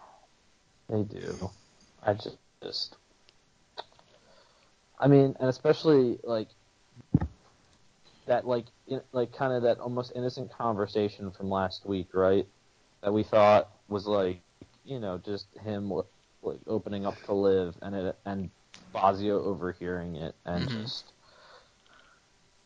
They 0.89 1.03
do. 1.03 1.49
I 2.03 2.13
just, 2.13 2.37
just. 2.63 2.95
I 4.99 5.07
mean, 5.07 5.35
and 5.39 5.49
especially 5.49 6.19
like 6.23 6.49
that, 8.27 8.45
like, 8.45 8.65
in, 8.87 9.01
like 9.11 9.33
kind 9.33 9.53
of 9.53 9.63
that 9.63 9.79
almost 9.79 10.11
innocent 10.15 10.51
conversation 10.51 11.31
from 11.31 11.49
last 11.49 11.85
week, 11.85 12.09
right? 12.13 12.47
That 13.01 13.13
we 13.13 13.23
thought 13.23 13.69
was 13.87 14.05
like, 14.05 14.41
you 14.83 14.99
know, 14.99 15.17
just 15.17 15.47
him 15.63 15.91
like 16.41 16.59
opening 16.67 17.05
up 17.05 17.21
to 17.25 17.33
Liv, 17.33 17.75
and 17.81 17.95
it 17.95 18.17
and 18.25 18.49
Bozzio 18.93 19.43
overhearing 19.43 20.15
it, 20.15 20.35
and 20.45 20.67
Mhm. 20.67 20.83
just. 20.83 21.13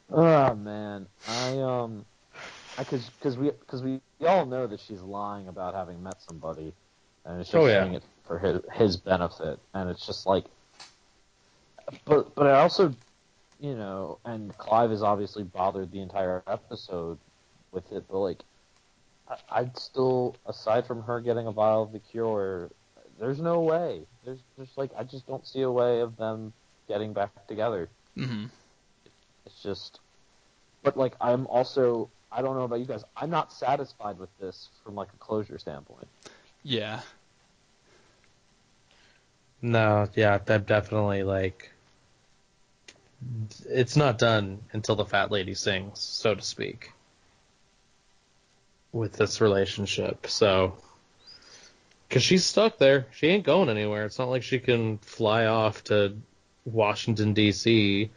Oh 0.09 0.53
man, 0.53 1.07
I 1.27 1.57
um, 1.59 2.05
I 2.77 2.83
cause, 2.83 3.09
cause 3.21 3.37
we 3.37 3.51
cause 3.67 3.83
we 3.83 3.99
we 4.19 4.27
all 4.27 4.45
know 4.45 4.65
that 4.67 4.79
she's 4.79 5.01
lying 5.01 5.47
about 5.47 5.73
having 5.75 6.01
met 6.01 6.21
somebody, 6.21 6.73
and 7.25 7.39
it's 7.39 7.49
just 7.49 7.55
Oh, 7.61 7.67
yeah. 7.67 7.83
saying 7.83 7.95
it 7.95 8.03
for 8.25 8.39
his 8.39 8.61
his 8.73 8.97
benefit, 8.97 9.59
and 9.73 9.89
it's 9.89 10.05
just 10.05 10.25
like. 10.25 10.45
But 12.05 12.33
but 12.35 12.47
I 12.47 12.61
also, 12.61 12.93
you 13.59 13.75
know, 13.75 14.17
and 14.25 14.57
Clive 14.57 14.91
is 14.91 15.03
obviously 15.03 15.43
bothered 15.43 15.91
the 15.91 15.99
entire 16.01 16.41
episode 16.47 17.17
with 17.71 17.91
it, 17.91 18.05
but 18.09 18.19
like, 18.19 18.39
I, 19.29 19.37
I'd 19.51 19.77
still, 19.77 20.35
aside 20.45 20.87
from 20.87 21.03
her 21.03 21.19
getting 21.19 21.45
a 21.47 21.51
vial 21.51 21.83
of 21.83 21.91
the 21.91 21.99
cure, 21.99 22.69
there's 23.19 23.39
no 23.41 23.59
way. 23.59 24.01
There's 24.25 24.39
just 24.57 24.77
like 24.77 24.91
I 24.97 25.03
just 25.03 25.27
don't 25.27 25.45
see 25.45 25.61
a 25.61 25.71
way 25.71 25.99
of 25.99 26.15
them 26.17 26.53
getting 26.87 27.13
back 27.13 27.47
together. 27.47 27.89
Mm-hmm. 28.17 28.45
It's 29.45 29.61
just, 29.61 29.99
but 30.83 30.95
like 30.97 31.13
I'm 31.19 31.45
also 31.47 32.09
I 32.33 32.41
don't 32.41 32.55
know 32.55 32.63
about 32.63 32.79
you 32.79 32.85
guys. 32.85 33.03
I'm 33.15 33.29
not 33.29 33.53
satisfied 33.53 34.17
with 34.17 34.29
this 34.39 34.69
from 34.83 34.95
like 34.95 35.09
a 35.13 35.17
closure 35.17 35.59
standpoint. 35.59 36.07
Yeah. 36.63 37.01
No, 39.61 40.09
yeah, 40.15 40.39
that 40.39 40.65
definitely 40.65 41.23
like 41.23 41.71
it's 43.69 43.95
not 43.95 44.17
done 44.17 44.59
until 44.73 44.95
the 44.95 45.05
fat 45.05 45.31
lady 45.31 45.53
sings, 45.53 45.99
so 45.99 46.35
to 46.35 46.41
speak. 46.41 46.91
With 48.91 49.13
this 49.13 49.41
relationship, 49.41 50.27
so 50.27 50.75
because 52.07 52.23
she's 52.23 52.45
stuck 52.45 52.77
there, 52.77 53.07
she 53.11 53.27
ain't 53.27 53.43
going 53.43 53.69
anywhere. 53.69 54.05
It's 54.05 54.19
not 54.19 54.29
like 54.29 54.43
she 54.43 54.59
can 54.59 54.99
fly 54.99 55.45
off 55.45 55.83
to 55.85 56.15
Washington 56.65 57.33
D.C. 57.33 58.11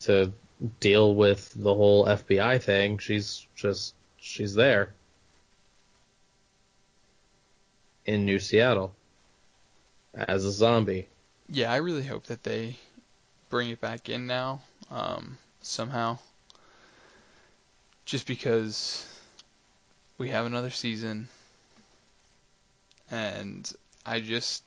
to 0.00 0.32
deal 0.80 1.14
with 1.14 1.52
the 1.54 1.74
whole 1.74 2.06
FBI 2.06 2.62
thing. 2.62 2.98
She's 2.98 3.46
just 3.54 3.94
she's 4.18 4.54
there 4.54 4.94
in 8.04 8.24
New 8.24 8.38
Seattle 8.38 8.94
as 10.14 10.44
a 10.44 10.50
zombie. 10.50 11.08
Yeah, 11.48 11.72
I 11.72 11.76
really 11.76 12.04
hope 12.04 12.24
that 12.24 12.42
they 12.42 12.76
bring 13.50 13.70
it 13.70 13.80
back 13.80 14.08
in 14.08 14.26
now, 14.26 14.62
um, 14.90 15.38
somehow. 15.60 16.18
Just 18.04 18.26
because 18.26 19.06
we 20.18 20.30
have 20.30 20.46
another 20.46 20.70
season, 20.70 21.28
and 23.10 23.70
I 24.04 24.20
just 24.20 24.64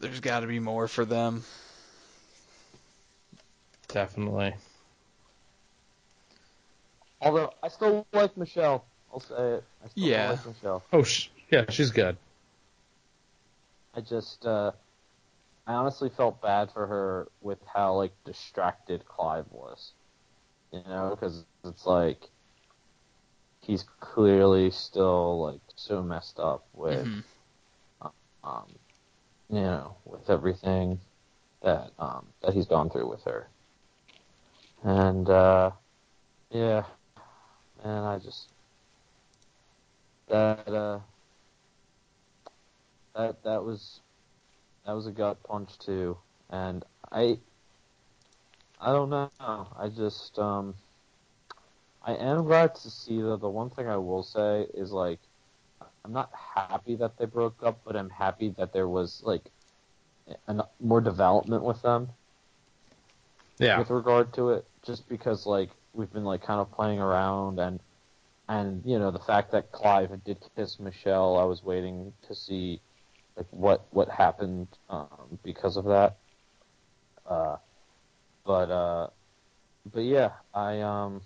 there's 0.00 0.20
got 0.20 0.40
to 0.40 0.46
be 0.46 0.60
more 0.60 0.88
for 0.88 1.04
them. 1.04 1.44
Definitely. 3.92 4.54
Although 7.20 7.52
I 7.62 7.68
still 7.68 8.06
like 8.12 8.36
Michelle. 8.36 8.84
I'll 9.12 9.20
say 9.20 9.34
it. 9.34 9.64
I 9.84 9.88
still 9.88 10.04
Yeah. 10.04 10.30
like 10.30 10.46
Michelle. 10.46 10.82
Oh, 10.92 11.02
sh- 11.02 11.28
yeah, 11.50 11.64
she's 11.70 11.90
good. 11.90 12.16
I 13.94 14.00
just, 14.00 14.46
uh, 14.46 14.72
I 15.66 15.74
honestly 15.74 16.08
felt 16.08 16.40
bad 16.40 16.72
for 16.72 16.86
her 16.86 17.28
with 17.42 17.58
how 17.66 17.94
like 17.94 18.12
distracted 18.24 19.06
Clive 19.06 19.46
was. 19.50 19.92
You 20.72 20.82
know, 20.88 21.10
because 21.10 21.44
it's 21.64 21.84
like 21.86 22.30
he's 23.60 23.84
clearly 24.00 24.70
still 24.70 25.42
like 25.42 25.60
so 25.76 26.02
messed 26.02 26.38
up 26.40 26.66
with, 26.72 27.06
Mhm. 27.06 27.24
um, 28.42 28.66
you 29.50 29.60
know, 29.60 29.96
with 30.06 30.30
everything 30.30 30.98
that 31.60 31.92
um 31.98 32.26
that 32.40 32.54
he's 32.54 32.66
gone 32.66 32.88
through 32.90 33.08
with 33.08 33.22
her. 33.24 33.51
And 34.84 35.28
uh, 35.30 35.72
yeah, 36.50 36.84
and 37.84 38.06
I 38.06 38.18
just 38.18 38.48
that 40.28 40.68
uh 40.68 41.00
that 43.14 43.44
that 43.44 43.64
was 43.64 44.00
that 44.86 44.92
was 44.92 45.06
a 45.06 45.12
gut 45.12 45.42
punch 45.44 45.78
too, 45.78 46.18
and 46.50 46.84
I 47.12 47.38
I 48.80 48.92
don't 48.92 49.10
know. 49.10 49.30
I 49.40 49.88
just 49.94 50.38
um 50.38 50.74
I 52.02 52.14
am 52.14 52.44
glad 52.44 52.74
to 52.76 52.90
see 52.90 53.20
that 53.22 53.40
the 53.40 53.48
one 53.48 53.70
thing 53.70 53.88
I 53.88 53.98
will 53.98 54.24
say 54.24 54.66
is 54.74 54.92
like 54.92 55.20
I'm 56.04 56.12
not 56.12 56.30
happy 56.56 56.96
that 56.96 57.18
they 57.18 57.26
broke 57.26 57.62
up, 57.62 57.82
but 57.84 57.96
I'm 57.96 58.10
happy 58.10 58.50
that 58.58 58.72
there 58.72 58.88
was 58.88 59.22
like 59.24 59.50
an, 60.48 60.62
more 60.80 61.00
development 61.00 61.64
with 61.64 61.82
them 61.82 62.10
Yeah. 63.58 63.78
with 63.78 63.90
regard 63.90 64.32
to 64.34 64.50
it, 64.50 64.66
just 64.84 65.08
because 65.08 65.46
like 65.46 65.70
we've 65.92 66.12
been 66.12 66.24
like 66.24 66.42
kind 66.42 66.60
of 66.60 66.70
playing 66.72 67.00
around 67.00 67.58
and 67.58 67.80
and 68.48 68.82
you 68.84 68.98
know 68.98 69.10
the 69.10 69.18
fact 69.18 69.52
that 69.52 69.72
Clive 69.72 70.10
did 70.24 70.38
kiss 70.56 70.78
Michelle, 70.80 71.38
I 71.38 71.44
was 71.44 71.62
waiting 71.62 72.12
to 72.26 72.34
see 72.34 72.80
like 73.36 73.46
what 73.50 73.86
what 73.90 74.08
happened 74.08 74.68
um, 74.88 75.38
because 75.42 75.76
of 75.76 75.84
that. 75.86 76.16
Uh, 77.26 77.56
but 78.44 78.70
uh, 78.70 79.06
but 79.92 80.00
yeah, 80.00 80.32
I 80.52 80.80
um 80.80 81.22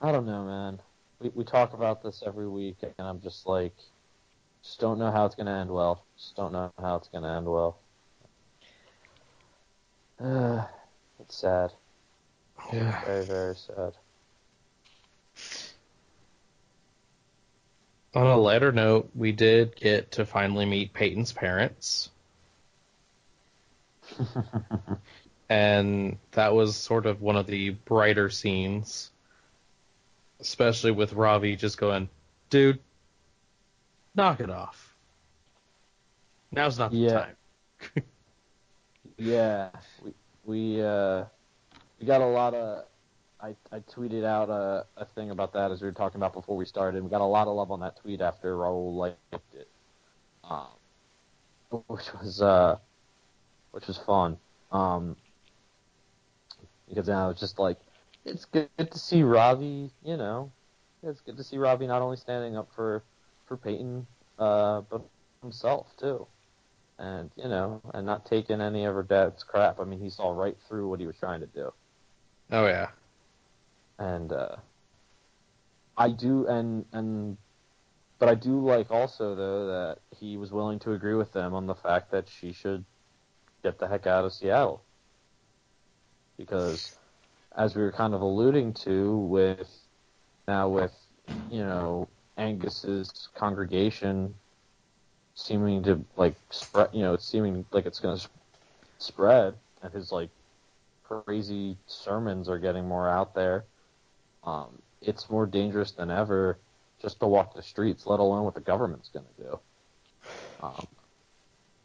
I 0.00 0.12
don't 0.12 0.26
know, 0.26 0.44
man. 0.44 0.80
We 1.20 1.30
we 1.34 1.44
talk 1.44 1.72
about 1.72 2.02
this 2.02 2.22
every 2.24 2.48
week, 2.48 2.76
and 2.82 2.92
I'm 2.98 3.20
just 3.22 3.46
like, 3.46 3.74
just 4.62 4.78
don't 4.78 4.98
know 4.98 5.10
how 5.10 5.24
it's 5.24 5.34
gonna 5.34 5.58
end 5.58 5.70
well. 5.70 6.04
Just 6.18 6.36
don't 6.36 6.52
know 6.52 6.70
how 6.78 6.96
it's 6.96 7.08
gonna 7.08 7.36
end 7.36 7.46
well. 7.46 7.80
Uh, 10.20 10.64
it's 11.20 11.36
sad. 11.36 11.72
Yeah. 12.72 13.04
Very, 13.04 13.24
very 13.24 13.56
sad. 13.56 13.94
On 18.14 18.26
a 18.26 18.36
lighter 18.36 18.72
note, 18.72 19.10
we 19.14 19.30
did 19.30 19.76
get 19.76 20.10
to 20.12 20.26
finally 20.26 20.64
meet 20.66 20.92
Peyton's 20.92 21.32
parents, 21.32 22.10
and 25.48 26.18
that 26.32 26.54
was 26.54 26.76
sort 26.76 27.06
of 27.06 27.20
one 27.22 27.36
of 27.36 27.46
the 27.46 27.70
brighter 27.70 28.30
scenes, 28.30 29.10
especially 30.40 30.90
with 30.92 31.12
Ravi 31.12 31.56
just 31.56 31.78
going, 31.78 32.08
"Dude, 32.50 32.80
knock 34.14 34.40
it 34.40 34.50
off. 34.50 34.94
Now's 36.50 36.78
not 36.78 36.92
the 36.92 36.98
Yeah. 36.98 37.08
time." 37.08 37.36
Yeah, 39.18 39.70
we 40.02 40.12
we 40.46 40.80
uh 40.82 41.24
we 42.00 42.06
got 42.06 42.20
a 42.20 42.26
lot 42.26 42.54
of. 42.54 42.84
I 43.40 43.54
I 43.70 43.80
tweeted 43.80 44.24
out 44.24 44.48
a 44.48 44.86
a 44.96 45.04
thing 45.04 45.30
about 45.30 45.52
that 45.52 45.70
as 45.70 45.82
we 45.82 45.88
were 45.88 45.92
talking 45.92 46.18
about 46.18 46.32
before 46.32 46.56
we 46.56 46.64
started. 46.64 47.02
We 47.02 47.10
got 47.10 47.20
a 47.20 47.24
lot 47.24 47.48
of 47.48 47.56
love 47.56 47.70
on 47.70 47.80
that 47.80 47.96
tweet 48.00 48.20
after 48.20 48.56
Raul 48.56 48.94
liked 48.96 49.18
it, 49.54 49.68
um, 50.44 50.68
which 51.88 52.12
was 52.14 52.40
uh 52.40 52.78
which 53.72 53.86
was 53.86 53.98
fun. 53.98 54.38
Um, 54.72 55.16
because 56.88 57.08
now 57.08 57.30
it's 57.30 57.40
just 57.40 57.58
like 57.58 57.78
it's 58.24 58.46
good 58.46 58.68
to 58.78 58.98
see 58.98 59.22
Ravi. 59.22 59.90
You 60.02 60.16
know, 60.16 60.52
it's 61.02 61.20
good 61.20 61.36
to 61.36 61.44
see 61.44 61.58
Ravi 61.58 61.86
not 61.86 62.00
only 62.02 62.16
standing 62.16 62.56
up 62.56 62.70
for 62.74 63.02
for 63.46 63.56
Peyton, 63.56 64.06
uh, 64.38 64.80
but 64.88 65.02
himself 65.42 65.88
too 65.98 66.26
and 66.98 67.30
you 67.36 67.48
know, 67.48 67.80
and 67.94 68.06
not 68.06 68.26
taking 68.26 68.60
any 68.60 68.84
of 68.84 68.94
her 68.94 69.02
dad's 69.02 69.42
crap. 69.42 69.80
I 69.80 69.84
mean, 69.84 70.00
he 70.00 70.10
saw 70.10 70.30
right 70.32 70.56
through 70.68 70.88
what 70.88 71.00
he 71.00 71.06
was 71.06 71.16
trying 71.16 71.40
to 71.40 71.46
do, 71.46 71.72
Oh 72.50 72.66
yeah. 72.66 72.88
and 73.98 74.32
uh, 74.32 74.56
I 75.96 76.10
do, 76.10 76.46
and 76.46 76.84
and, 76.92 77.36
but 78.18 78.28
I 78.28 78.34
do 78.34 78.60
like 78.64 78.90
also 78.90 79.34
though 79.34 79.66
that 79.66 79.98
he 80.18 80.36
was 80.36 80.52
willing 80.52 80.78
to 80.80 80.92
agree 80.92 81.14
with 81.14 81.32
them 81.32 81.54
on 81.54 81.66
the 81.66 81.74
fact 81.74 82.10
that 82.12 82.28
she 82.28 82.52
should 82.52 82.84
get 83.62 83.78
the 83.78 83.88
heck 83.88 84.06
out 84.06 84.24
of 84.24 84.32
Seattle, 84.32 84.84
because 86.38 86.96
as 87.56 87.74
we 87.74 87.82
were 87.82 87.92
kind 87.92 88.14
of 88.14 88.20
alluding 88.22 88.74
to 88.74 89.16
with 89.18 89.68
now 90.48 90.68
with 90.68 90.92
you 91.50 91.64
know 91.64 92.08
Angus's 92.36 93.28
congregation 93.34 94.34
seeming 95.36 95.84
to 95.84 96.04
like 96.16 96.34
spread, 96.50 96.88
you 96.92 97.02
know, 97.02 97.14
it's 97.14 97.24
seeming 97.24 97.64
like 97.70 97.86
it's 97.86 98.00
going 98.00 98.18
to 98.18 98.28
spread, 98.98 99.54
and 99.82 99.92
his 99.92 100.10
like 100.10 100.30
crazy 101.04 101.76
sermons 101.86 102.48
are 102.48 102.58
getting 102.58 102.88
more 102.88 103.08
out 103.08 103.34
there. 103.34 103.64
Um, 104.42 104.68
it's 105.00 105.30
more 105.30 105.46
dangerous 105.46 105.92
than 105.92 106.10
ever 106.10 106.58
just 107.00 107.20
to 107.20 107.26
walk 107.26 107.54
the 107.54 107.62
streets, 107.62 108.06
let 108.06 108.18
alone 108.18 108.44
what 108.44 108.54
the 108.54 108.60
government's 108.60 109.10
going 109.10 109.26
to 109.36 109.42
do. 109.42 109.58
Um, 110.62 110.86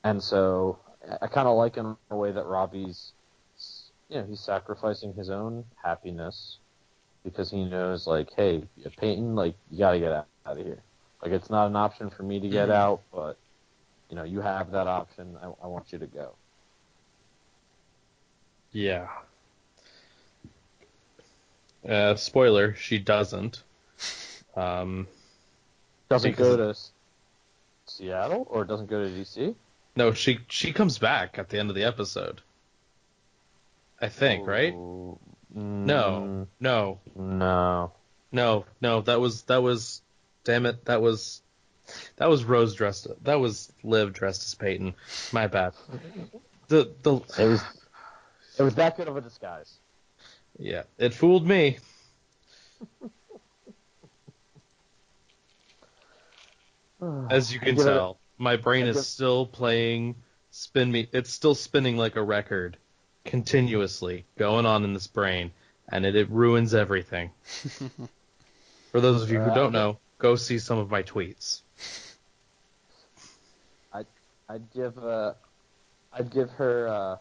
and 0.04 0.24
so 0.24 0.80
I 1.22 1.28
kind 1.28 1.48
of 1.48 1.58
like 1.58 1.78
in 1.78 1.96
a 2.10 2.16
way 2.16 2.32
that 2.32 2.46
Ravi's, 2.46 3.12
you 4.10 4.18
know, 4.18 4.26
he's 4.26 4.40
sacrificing 4.40 5.14
his 5.14 5.30
own 5.30 5.66
happiness 5.84 6.58
because 7.24 7.52
he 7.52 7.66
knows, 7.66 8.08
like, 8.08 8.34
hey, 8.36 8.64
Peyton, 8.98 9.36
like, 9.36 9.56
you 9.70 9.80
got 9.80 9.92
to 9.92 10.00
get 10.00 10.12
out 10.12 10.28
of 10.46 10.58
here. 10.58 10.82
Like, 11.22 11.32
it's 11.32 11.50
not 11.50 11.68
an 11.68 11.76
option 11.76 12.10
for 12.10 12.24
me 12.24 12.40
to 12.40 12.50
get 12.50 12.70
Mhm. 12.70 12.74
out, 12.74 13.02
but, 13.14 13.38
you 14.10 14.16
know, 14.16 14.24
you 14.24 14.42
have 14.42 14.72
that 14.72 14.88
option. 14.88 15.38
I, 15.42 15.48
I 15.64 15.68
want 15.68 15.92
you 15.92 16.00
to 16.00 16.08
go. 16.08 16.34
Yeah. 18.72 19.08
Uh, 21.88 22.16
spoiler: 22.16 22.74
she 22.76 23.00
doesn't. 23.00 23.64
Um, 24.56 25.08
Doesn't 26.10 26.36
go 26.36 26.58
to 26.58 26.78
Seattle 27.88 28.46
or 28.50 28.66
doesn't 28.66 28.88
go 28.88 29.04
to 29.04 29.10
DC? 29.10 29.56
no, 29.96 30.14
she 30.14 30.40
she 30.48 30.74
comes 30.74 30.98
back 30.98 31.38
at 31.40 31.50
the 31.50 31.60
end 31.60 31.70
of 31.70 31.76
the 31.76 31.84
episode. 31.84 32.42
I 34.00 34.10
think, 34.10 34.48
right? 34.48 34.74
Ooh, 34.74 35.20
No, 35.54 36.48
no, 36.60 37.00
mm, 37.18 37.28
No. 37.28 37.92
no, 38.32 38.66
no. 38.80 39.02
That 39.02 39.20
was 39.20 39.44
that 39.44 39.62
was. 39.62 40.02
Damn 40.44 40.66
it! 40.66 40.86
That 40.86 41.02
was 41.02 41.42
that 42.18 42.30
was 42.30 42.44
Rose 42.44 42.74
dressed. 42.76 43.08
That 43.24 43.40
was 43.40 43.72
Liv 43.84 44.14
dressed 44.14 44.44
as 44.44 44.56
Peyton. 44.56 44.94
My 45.32 45.48
bad. 45.48 45.74
The 46.68 46.94
the 47.04 47.16
It 47.38 47.48
was 47.48 47.62
it 48.58 48.64
was 48.64 48.76
that 48.76 48.98
good 48.98 49.08
of 49.08 49.18
a 49.18 49.22
disguise. 49.22 49.80
yeah, 50.58 50.84
it 50.98 51.14
fooled 51.14 51.48
me. 51.48 51.78
As 57.30 57.52
you 57.54 57.60
can 57.60 57.76
give 57.76 57.86
it- 57.86 57.90
tell, 57.90 58.20
my 58.38 58.56
brain 58.56 58.86
is 58.88 59.08
still 59.08 59.46
playing 59.46 60.16
spin 60.52 60.92
me. 60.92 61.08
It's 61.12 61.32
still 61.32 61.56
spinning 61.56 61.98
like 61.98 62.16
a 62.16 62.22
record, 62.24 62.78
continuously 63.26 64.26
going 64.38 64.66
on 64.66 64.84
in 64.84 64.94
this 64.94 65.08
brain, 65.08 65.52
and 65.90 66.06
it, 66.06 66.16
it 66.16 66.30
ruins 66.30 66.74
everything. 66.74 67.32
For 68.92 69.00
those 69.00 69.24
of 69.24 69.32
you 69.32 69.40
who 69.40 69.54
don't 69.56 69.72
know, 69.72 70.00
go 70.22 70.36
see 70.36 70.60
some 70.60 70.78
of 70.78 70.90
my 70.90 71.04
tweets. 71.04 71.62
I'd 74.50 74.70
give 74.74 74.98
uh, 74.98 75.34
I'd 76.12 76.30
give 76.30 76.50
her 76.52 76.88
uh, 76.90 77.18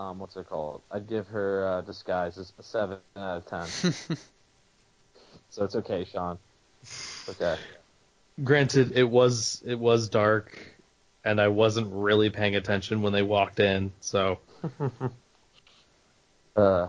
um, 0.00 0.18
what's 0.18 0.36
it 0.36 0.48
called? 0.48 0.82
I'd 0.90 1.08
give 1.08 1.28
her 1.28 1.66
uh, 1.66 1.80
disguise 1.82 2.36
as 2.36 2.52
a 2.58 2.64
seven 2.64 2.98
out 3.16 3.36
of 3.36 3.46
ten. 3.46 3.66
so 5.50 5.64
it's 5.64 5.76
okay, 5.76 6.04
Shawn. 6.04 6.38
It's 6.82 7.28
okay. 7.28 7.56
Granted, 8.42 8.92
it 8.96 9.08
was 9.08 9.62
it 9.64 9.78
was 9.78 10.08
dark, 10.08 10.58
and 11.24 11.40
I 11.40 11.46
wasn't 11.46 11.92
really 11.92 12.28
paying 12.28 12.56
attention 12.56 13.02
when 13.02 13.12
they 13.12 13.22
walked 13.22 13.60
in. 13.60 13.92
So 14.00 14.40
Uh, 16.56 16.88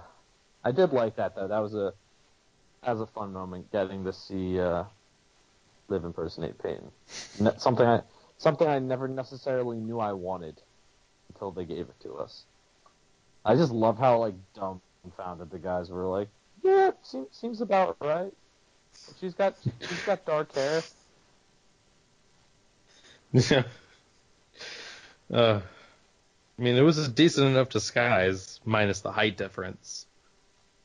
I 0.63 0.71
did 0.71 0.93
like 0.93 1.17
that 1.17 1.35
though. 1.35 1.47
That 1.47 1.59
was 1.59 1.75
a 1.75 1.93
that 2.83 2.91
was 2.93 3.01
a 3.01 3.07
fun 3.07 3.33
moment 3.33 3.71
getting 3.71 4.05
to 4.05 4.13
see 4.13 4.59
uh, 4.59 4.85
Liv 5.89 6.03
impersonate 6.03 6.61
Peyton. 6.61 6.91
Something 7.57 7.85
I 7.85 8.01
something 8.37 8.67
I 8.67 8.79
never 8.79 9.07
necessarily 9.07 9.77
knew 9.77 9.99
I 9.99 10.13
wanted 10.13 10.61
until 11.29 11.51
they 11.51 11.65
gave 11.65 11.89
it 11.89 11.99
to 12.01 12.15
us. 12.15 12.43
I 13.45 13.55
just 13.55 13.71
love 13.71 13.97
how 13.97 14.19
like 14.19 14.35
dumbfounded 14.53 15.51
the 15.51 15.59
guys 15.59 15.89
were. 15.89 16.07
Like, 16.07 16.29
yeah, 16.63 16.91
seems 17.03 17.27
seems 17.31 17.61
about 17.61 17.97
right. 18.01 18.33
She's 19.19 19.33
got 19.33 19.55
she's 19.87 20.01
got 20.03 20.25
dark 20.25 20.53
hair. 20.53 20.83
yeah. 23.31 23.63
Uh, 25.31 25.61
I 26.57 26.61
mean, 26.61 26.75
it 26.75 26.81
was 26.81 26.97
a 26.97 27.07
decent 27.07 27.47
enough 27.47 27.69
disguise, 27.69 28.59
minus 28.65 29.01
the 29.01 29.11
height 29.11 29.37
difference. 29.37 30.05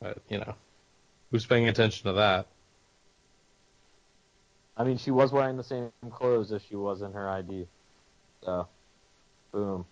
But 0.00 0.18
you 0.28 0.38
know, 0.38 0.54
who's 1.30 1.46
paying 1.46 1.68
attention 1.68 2.08
to 2.08 2.14
that? 2.14 2.46
I 4.76 4.84
mean, 4.84 4.96
she 4.96 5.10
was 5.10 5.32
wearing 5.32 5.56
the 5.56 5.64
same 5.64 5.90
clothes 6.10 6.52
as 6.52 6.62
she 6.62 6.76
was 6.76 7.02
in 7.02 7.12
her 7.12 7.28
ID. 7.28 7.66
So, 8.44 8.68
boom. 9.52 9.84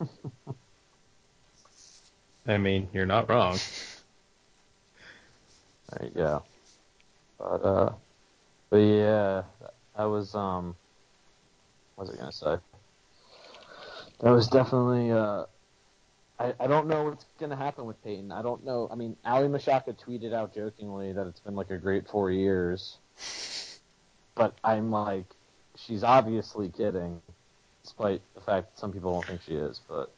I 2.46 2.58
mean, 2.58 2.88
you're 2.92 3.06
not 3.06 3.28
wrong. 3.28 3.58
You 6.02 6.08
go. 6.08 6.42
But 7.38 7.44
uh, 7.44 7.92
but 8.70 8.76
yeah, 8.78 9.42
I 9.94 10.06
was 10.06 10.34
um, 10.34 10.74
what 11.96 12.08
was 12.08 12.16
I 12.16 12.18
gonna 12.18 12.32
say? 12.32 12.56
That 14.20 14.30
was 14.30 14.48
definitely 14.48 15.12
uh, 15.12 15.44
I 16.38 16.54
I 16.58 16.66
don't 16.66 16.88
know 16.88 17.04
what's 17.04 17.26
gonna 17.38 17.56
happen 17.56 17.84
with 17.84 18.02
Peyton. 18.02 18.32
I 18.32 18.42
don't 18.42 18.64
know. 18.64 18.88
I 18.90 18.94
mean, 18.94 19.16
Aly 19.26 19.48
Michalka 19.48 19.94
tweeted 19.94 20.32
out 20.32 20.54
jokingly 20.54 21.12
that 21.12 21.26
it's 21.26 21.40
been 21.40 21.54
like 21.54 21.70
a 21.70 21.76
great 21.76 22.08
four 22.08 22.30
years, 22.30 22.96
but 24.34 24.54
I'm 24.64 24.90
like, 24.90 25.24
she's 25.76 26.02
obviously 26.02 26.68
kidding, 26.68 27.20
despite 27.84 28.22
the 28.34 28.40
fact 28.40 28.74
that 28.74 28.80
some 28.80 28.92
people 28.92 29.12
don't 29.12 29.26
think 29.26 29.40
she 29.46 29.54
is, 29.54 29.80
but 29.88 30.10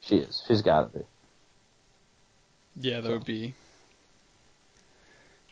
she 0.00 0.16
is. 0.16 0.42
She's 0.46 0.62
got 0.62 0.92
to 0.92 0.98
be. 0.98 1.04
Yeah, 2.76 3.00
that 3.00 3.10
would 3.10 3.24
be 3.24 3.54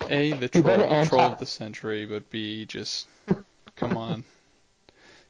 a 0.09 0.33
the 0.33 0.51
You 0.55 0.63
better 0.63 0.83
troll, 0.83 0.93
anti- 0.93 1.09
troll 1.09 1.33
of 1.33 1.39
the 1.39 1.47
century, 1.47 2.07
but 2.07 2.31
b 2.31 2.65
just 2.65 3.07
come 3.77 3.97
on. 3.97 4.25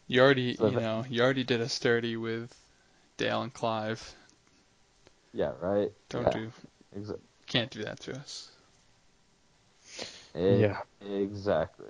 You 0.07 0.21
already 0.21 0.55
So 0.59 0.67
you 0.69 0.75
that- 0.75 0.81
know 0.81 1.05
you 1.09 1.23
already 1.23 1.45
did 1.45 1.61
us 1.61 1.79
dirty 1.79 2.17
with 2.17 2.55
Dale 3.17 3.43
and 3.43 3.53
Clive. 3.53 4.15
Yeah, 5.33 5.53
right. 5.61 5.91
Don't 6.09 6.25
yeah, 6.25 6.31
do 6.31 6.53
Exa- 6.97 7.19
can't 7.47 7.71
do 7.71 7.85
that 7.85 8.01
to 8.01 8.13
us. 8.17 8.51
Yeah. 10.35 10.79
Exactly. 11.05 11.87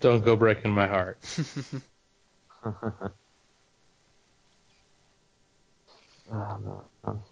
Don't 0.00 0.24
go 0.24 0.36
breaking 0.36 0.72
my 0.72 0.86
heart. 0.86 1.18
Oh, 2.64 2.96
no. 7.04 7.22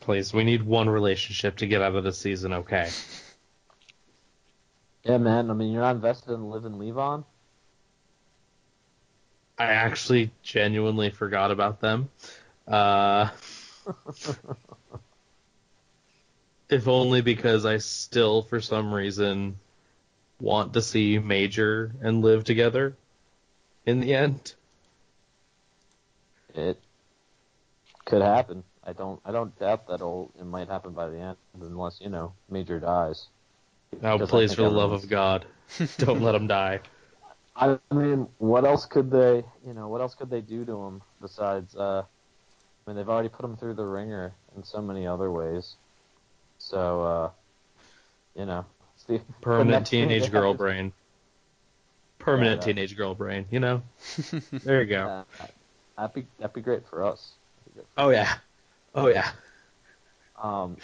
Please, 0.00 0.34
we 0.34 0.42
need 0.42 0.62
one 0.62 0.88
relationship 0.88 1.56
to 1.58 1.66
get 1.66 1.82
out 1.82 1.94
of 1.94 2.02
the 2.02 2.12
season. 2.12 2.52
Okay. 2.52 2.90
Yeah, 5.04 5.18
man. 5.18 5.50
I 5.50 5.54
mean, 5.54 5.72
you're 5.72 5.82
not 5.82 5.94
invested 5.94 6.32
in 6.32 6.50
Liv 6.50 6.64
and 6.64 6.76
Levon. 6.76 7.24
I 9.58 9.66
actually 9.66 10.32
genuinely 10.42 11.10
forgot 11.10 11.50
about 11.52 11.80
them. 11.80 12.10
Uh, 12.66 13.30
if 16.68 16.88
only 16.88 17.20
because 17.20 17.64
I 17.64 17.78
still, 17.78 18.42
for 18.42 18.60
some 18.60 18.92
reason, 18.92 19.56
want 20.40 20.74
to 20.74 20.82
see 20.82 21.18
Major 21.18 21.92
and 22.00 22.22
Liv 22.22 22.44
together 22.44 22.96
in 23.84 24.00
the 24.00 24.14
end. 24.14 24.54
It 26.54 26.80
could 28.04 28.22
happen. 28.22 28.64
I 28.84 28.92
don't. 28.92 29.20
I 29.24 29.32
don't 29.32 29.58
doubt 29.58 29.88
that 29.88 29.94
it'll. 29.94 30.30
It 30.38 30.44
might 30.44 30.68
happen 30.68 30.92
by 30.92 31.08
the 31.08 31.18
end, 31.18 31.36
unless 31.60 32.00
you 32.00 32.08
know 32.08 32.32
Major 32.48 32.78
dies. 32.78 33.26
Now, 34.00 34.16
Because 34.16 34.30
please, 34.30 34.54
for 34.54 34.62
the 34.62 34.70
love 34.70 34.92
of 34.92 35.08
God, 35.08 35.44
don't 35.98 36.22
let 36.22 36.34
him 36.34 36.46
die. 36.46 36.80
I 37.56 37.78
mean, 37.90 38.28
what 38.38 38.64
else 38.64 38.84
could 38.84 39.10
they? 39.10 39.42
You 39.66 39.74
know, 39.74 39.88
what 39.88 40.00
else 40.00 40.14
could 40.14 40.30
they 40.30 40.40
do 40.40 40.64
to 40.64 40.84
him 40.84 41.02
besides? 41.20 41.74
Uh, 41.74 42.02
I 42.02 42.90
mean, 42.90 42.96
they've 42.96 43.08
already 43.08 43.28
put 43.28 43.44
him 43.44 43.56
through 43.56 43.74
the 43.74 43.84
ringer 43.84 44.32
in 44.56 44.62
so 44.62 44.80
many 44.80 45.06
other 45.06 45.30
ways. 45.30 45.74
So, 46.58 47.02
uh, 47.02 47.30
you 48.38 48.46
know, 48.46 48.60
it's 48.60 48.75
the 49.06 49.18
the 49.18 49.24
Permanent 49.40 49.86
teenage 49.86 50.30
girl 50.30 50.52
have 50.52 50.58
brain. 50.58 50.92
Permanent 52.18 52.60
Yeah, 52.60 52.72
teenage 52.72 52.96
girl 52.96 53.14
brain, 53.14 53.46
you 53.50 53.60
know? 53.60 53.82
There 54.64 54.82
you 54.82 54.88
go. 54.88 55.06
Uh, 55.06 55.46
that'd 55.96 56.14
be 56.14 56.26
that'd 56.38 56.54
be 56.54 56.60
great 56.60 56.86
for 56.88 57.04
us. 57.04 57.34
That'd 57.58 57.74
be 57.74 57.80
great 57.80 57.86
Oh, 57.96 58.10
yeah. 58.10 58.34
Oh, 58.94 59.08
yeah. 59.08 59.30
Um, 60.42 60.76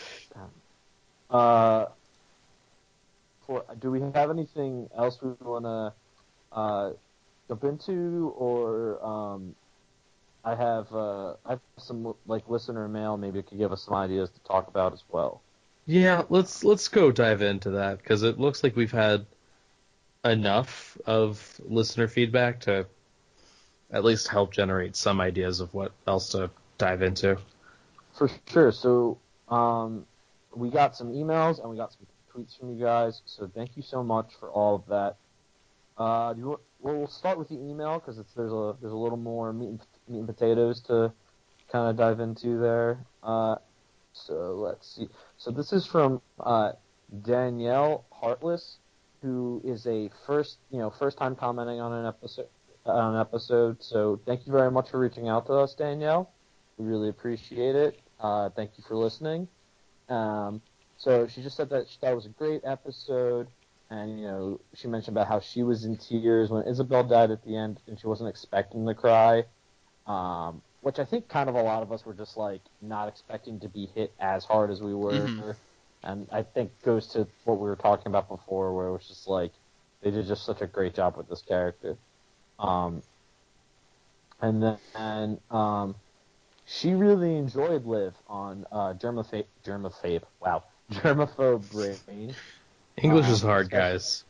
uh, 1.30 1.86
for 3.46 3.64
do 3.80 3.90
we 3.90 4.00
have 4.00 4.30
anything 4.30 4.88
else 4.96 5.18
we 5.22 5.30
want 5.40 5.64
to 5.64 5.92
uh, 6.56 6.92
jump 7.48 7.64
into, 7.64 8.32
or 8.36 9.04
um, 9.04 9.54
I 10.44 10.54
have 10.54 10.92
uh, 10.92 11.34
I 11.44 11.50
have 11.50 11.60
some 11.78 12.14
like 12.26 12.48
listener 12.48 12.88
mail. 12.88 13.16
Maybe 13.16 13.40
it 13.40 13.46
could 13.46 13.58
give 13.58 13.72
us 13.72 13.82
some 13.82 13.94
ideas 13.94 14.30
to 14.30 14.40
talk 14.40 14.68
about 14.68 14.92
as 14.92 15.02
well. 15.10 15.42
Yeah, 15.86 16.22
let's 16.28 16.64
let's 16.64 16.88
go 16.88 17.10
dive 17.10 17.42
into 17.42 17.70
that 17.70 17.98
because 17.98 18.22
it 18.22 18.38
looks 18.38 18.62
like 18.62 18.76
we've 18.76 18.92
had 18.92 19.26
enough 20.24 20.96
of 21.06 21.60
listener 21.64 22.06
feedback 22.08 22.60
to 22.60 22.86
at 23.90 24.04
least 24.04 24.28
help 24.28 24.52
generate 24.52 24.96
some 24.96 25.20
ideas 25.20 25.60
of 25.60 25.74
what 25.74 25.92
else 26.06 26.30
to 26.30 26.50
dive 26.78 27.02
into. 27.02 27.36
For 28.12 28.30
sure. 28.46 28.72
So 28.72 29.18
Um, 29.48 30.06
we 30.54 30.70
got 30.70 30.96
some 30.96 31.12
emails 31.12 31.60
and 31.60 31.70
we 31.70 31.76
got 31.76 31.92
some 31.92 32.06
tweets 32.32 32.58
from 32.58 32.70
you 32.70 32.82
guys, 32.82 33.22
so 33.26 33.50
thank 33.54 33.76
you 33.76 33.82
so 33.82 34.02
much 34.02 34.34
for 34.38 34.50
all 34.50 34.74
of 34.74 34.86
that. 34.86 35.16
Uh, 35.98 36.34
you, 36.36 36.58
well, 36.80 36.96
we'll 36.96 37.06
start 37.06 37.38
with 37.38 37.48
the 37.48 37.56
email 37.56 37.98
because 37.98 38.16
there's 38.34 38.52
a 38.52 38.76
there's 38.80 38.92
a 38.92 38.96
little 38.96 39.18
more 39.18 39.52
meat 39.52 39.68
and, 39.68 39.80
meat 40.08 40.18
and 40.18 40.26
potatoes 40.26 40.80
to 40.80 41.12
kind 41.70 41.90
of 41.90 41.96
dive 41.96 42.20
into 42.20 42.58
there. 42.58 43.04
Uh, 43.22 43.56
so 44.12 44.54
let's 44.54 44.94
see. 44.94 45.08
So 45.36 45.50
this 45.50 45.72
is 45.72 45.86
from 45.86 46.20
uh, 46.38 46.72
Danielle 47.22 48.04
Heartless, 48.12 48.78
who 49.22 49.60
is 49.64 49.86
a 49.86 50.10
first 50.26 50.58
you 50.70 50.78
know 50.78 50.90
first 50.90 51.18
time 51.18 51.36
commenting 51.36 51.80
on 51.80 51.92
an 51.92 52.06
episode 52.06 52.48
on 52.84 53.14
an 53.14 53.20
episode. 53.20 53.82
So 53.82 54.20
thank 54.26 54.46
you 54.46 54.52
very 54.52 54.70
much 54.70 54.90
for 54.90 54.98
reaching 54.98 55.28
out 55.28 55.46
to 55.46 55.54
us, 55.54 55.74
Danielle. 55.74 56.30
We 56.78 56.86
really 56.86 57.08
appreciate 57.08 57.76
it. 57.76 58.00
Uh, 58.20 58.50
thank 58.50 58.72
you 58.76 58.84
for 58.86 58.96
listening. 58.96 59.48
Um, 60.08 60.60
so 60.96 61.26
she 61.26 61.42
just 61.42 61.56
said 61.56 61.70
that 61.70 61.88
she 61.88 61.98
thought 61.98 62.12
it 62.12 62.16
was 62.16 62.26
a 62.26 62.30
great 62.30 62.62
episode, 62.64 63.48
and 63.90 64.20
you 64.20 64.26
know 64.26 64.60
she 64.74 64.88
mentioned 64.88 65.16
about 65.16 65.28
how 65.28 65.40
she 65.40 65.62
was 65.62 65.84
in 65.84 65.96
tears 65.96 66.50
when 66.50 66.66
Isabel 66.66 67.02
died 67.04 67.30
at 67.30 67.44
the 67.44 67.56
end, 67.56 67.80
and 67.86 67.98
she 67.98 68.06
wasn't 68.06 68.28
expecting 68.28 68.86
to 68.86 68.94
cry. 68.94 69.44
Um, 70.06 70.62
which 70.82 71.00
I 71.00 71.06
think 71.06 71.28
kind 71.28 71.48
of 71.50 71.56
a 71.56 71.62
lot 71.62 71.82
of 71.82 71.92
us 71.92 72.06
were 72.06 72.14
just 72.14 72.36
like 72.38 72.62
not 72.82 73.08
expecting 73.08 73.60
to 73.60 73.68
be 73.70 73.86
hit 73.86 74.14
as 74.20 74.44
hard 74.44 74.70
as 74.70 74.82
we 74.82 74.94
were, 74.94 75.34
Mhm. 75.34 75.56
and 76.04 76.28
I 76.32 76.42
think 76.44 76.82
goes 76.82 77.08
to 77.08 77.28
what 77.44 77.58
we 77.60 77.68
were 77.68 77.76
talking 77.76 78.08
about 78.08 78.28
before, 78.28 78.74
where 78.74 78.88
it 78.88 78.92
was 78.92 79.08
just 79.08 79.28
like 79.28 79.54
they 80.02 80.10
did 80.10 80.26
just 80.26 80.44
such 80.44 80.62
a 80.62 80.68
great 80.68 80.94
job 80.94 81.16
with 81.18 81.28
this 81.28 81.42
character. 81.42 81.98
Um, 82.58 83.02
and 84.40 84.62
then 84.62 84.78
and, 84.94 85.40
um, 85.50 85.96
she 86.66 86.94
really 86.94 87.36
enjoyed 87.36 87.86
Liv 87.86 88.14
on 88.28 88.66
uh, 88.72 88.94
Germaphobe, 88.94 89.46
Germaphobe, 89.64 90.24
wow, 90.40 90.64
Germaphobe 90.92 91.68
Brain. 91.70 92.36
English 92.96 93.26
Um, 93.26 93.32
is 93.32 93.42
hard, 93.42 93.70
guys. 93.70 94.24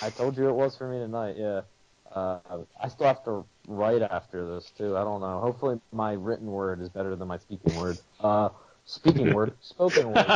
I 0.00 0.10
told 0.10 0.36
you 0.36 0.48
it 0.48 0.54
was 0.54 0.76
for 0.76 0.88
me 0.88 0.98
tonight. 0.98 1.36
Yeah. 1.38 1.62
Uh, 2.10 2.64
I 2.80 2.88
still 2.88 3.06
have 3.06 3.24
to 3.24 3.46
write 3.66 4.02
after 4.02 4.54
this 4.54 4.70
too. 4.76 4.96
I 4.96 5.04
don't 5.04 5.20
know. 5.20 5.40
Hopefully, 5.40 5.80
my 5.92 6.12
written 6.12 6.46
word 6.46 6.80
is 6.80 6.88
better 6.88 7.16
than 7.16 7.28
my 7.28 7.38
speaking 7.38 7.74
word. 7.76 7.98
Uh, 8.20 8.50
speaking 8.84 9.32
word, 9.32 9.52
spoken 9.60 10.12
word. 10.12 10.26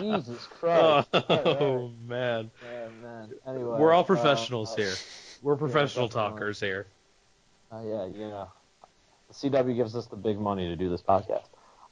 Jesus 0.00 0.46
Christ! 0.46 1.08
oh 1.14 1.20
Alright. 1.30 1.92
man, 2.06 2.50
Yeah, 2.62 2.88
man. 3.02 3.30
Anyway, 3.46 3.78
we're 3.78 3.92
all 3.92 4.02
uh, 4.02 4.04
professionals 4.04 4.72
uh, 4.72 4.76
here. 4.76 4.94
We're 5.42 5.56
professional 5.56 6.08
definitely. 6.08 6.30
talkers 6.30 6.60
here. 6.60 6.86
Uh, 7.72 7.82
yeah, 7.84 8.06
yeah. 8.14 8.46
CW 9.32 9.74
gives 9.74 9.96
us 9.96 10.06
the 10.06 10.16
big 10.16 10.38
money 10.38 10.68
to 10.68 10.76
do 10.76 10.88
this 10.88 11.02
podcast. 11.02 11.44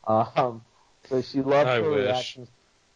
Um, 0.06 0.62
so 1.08 1.20
she 1.22 1.40
loved 1.40 1.68
I 1.68 1.80
her 1.80 1.90
wish. 1.90 2.04
reactions. 2.04 2.48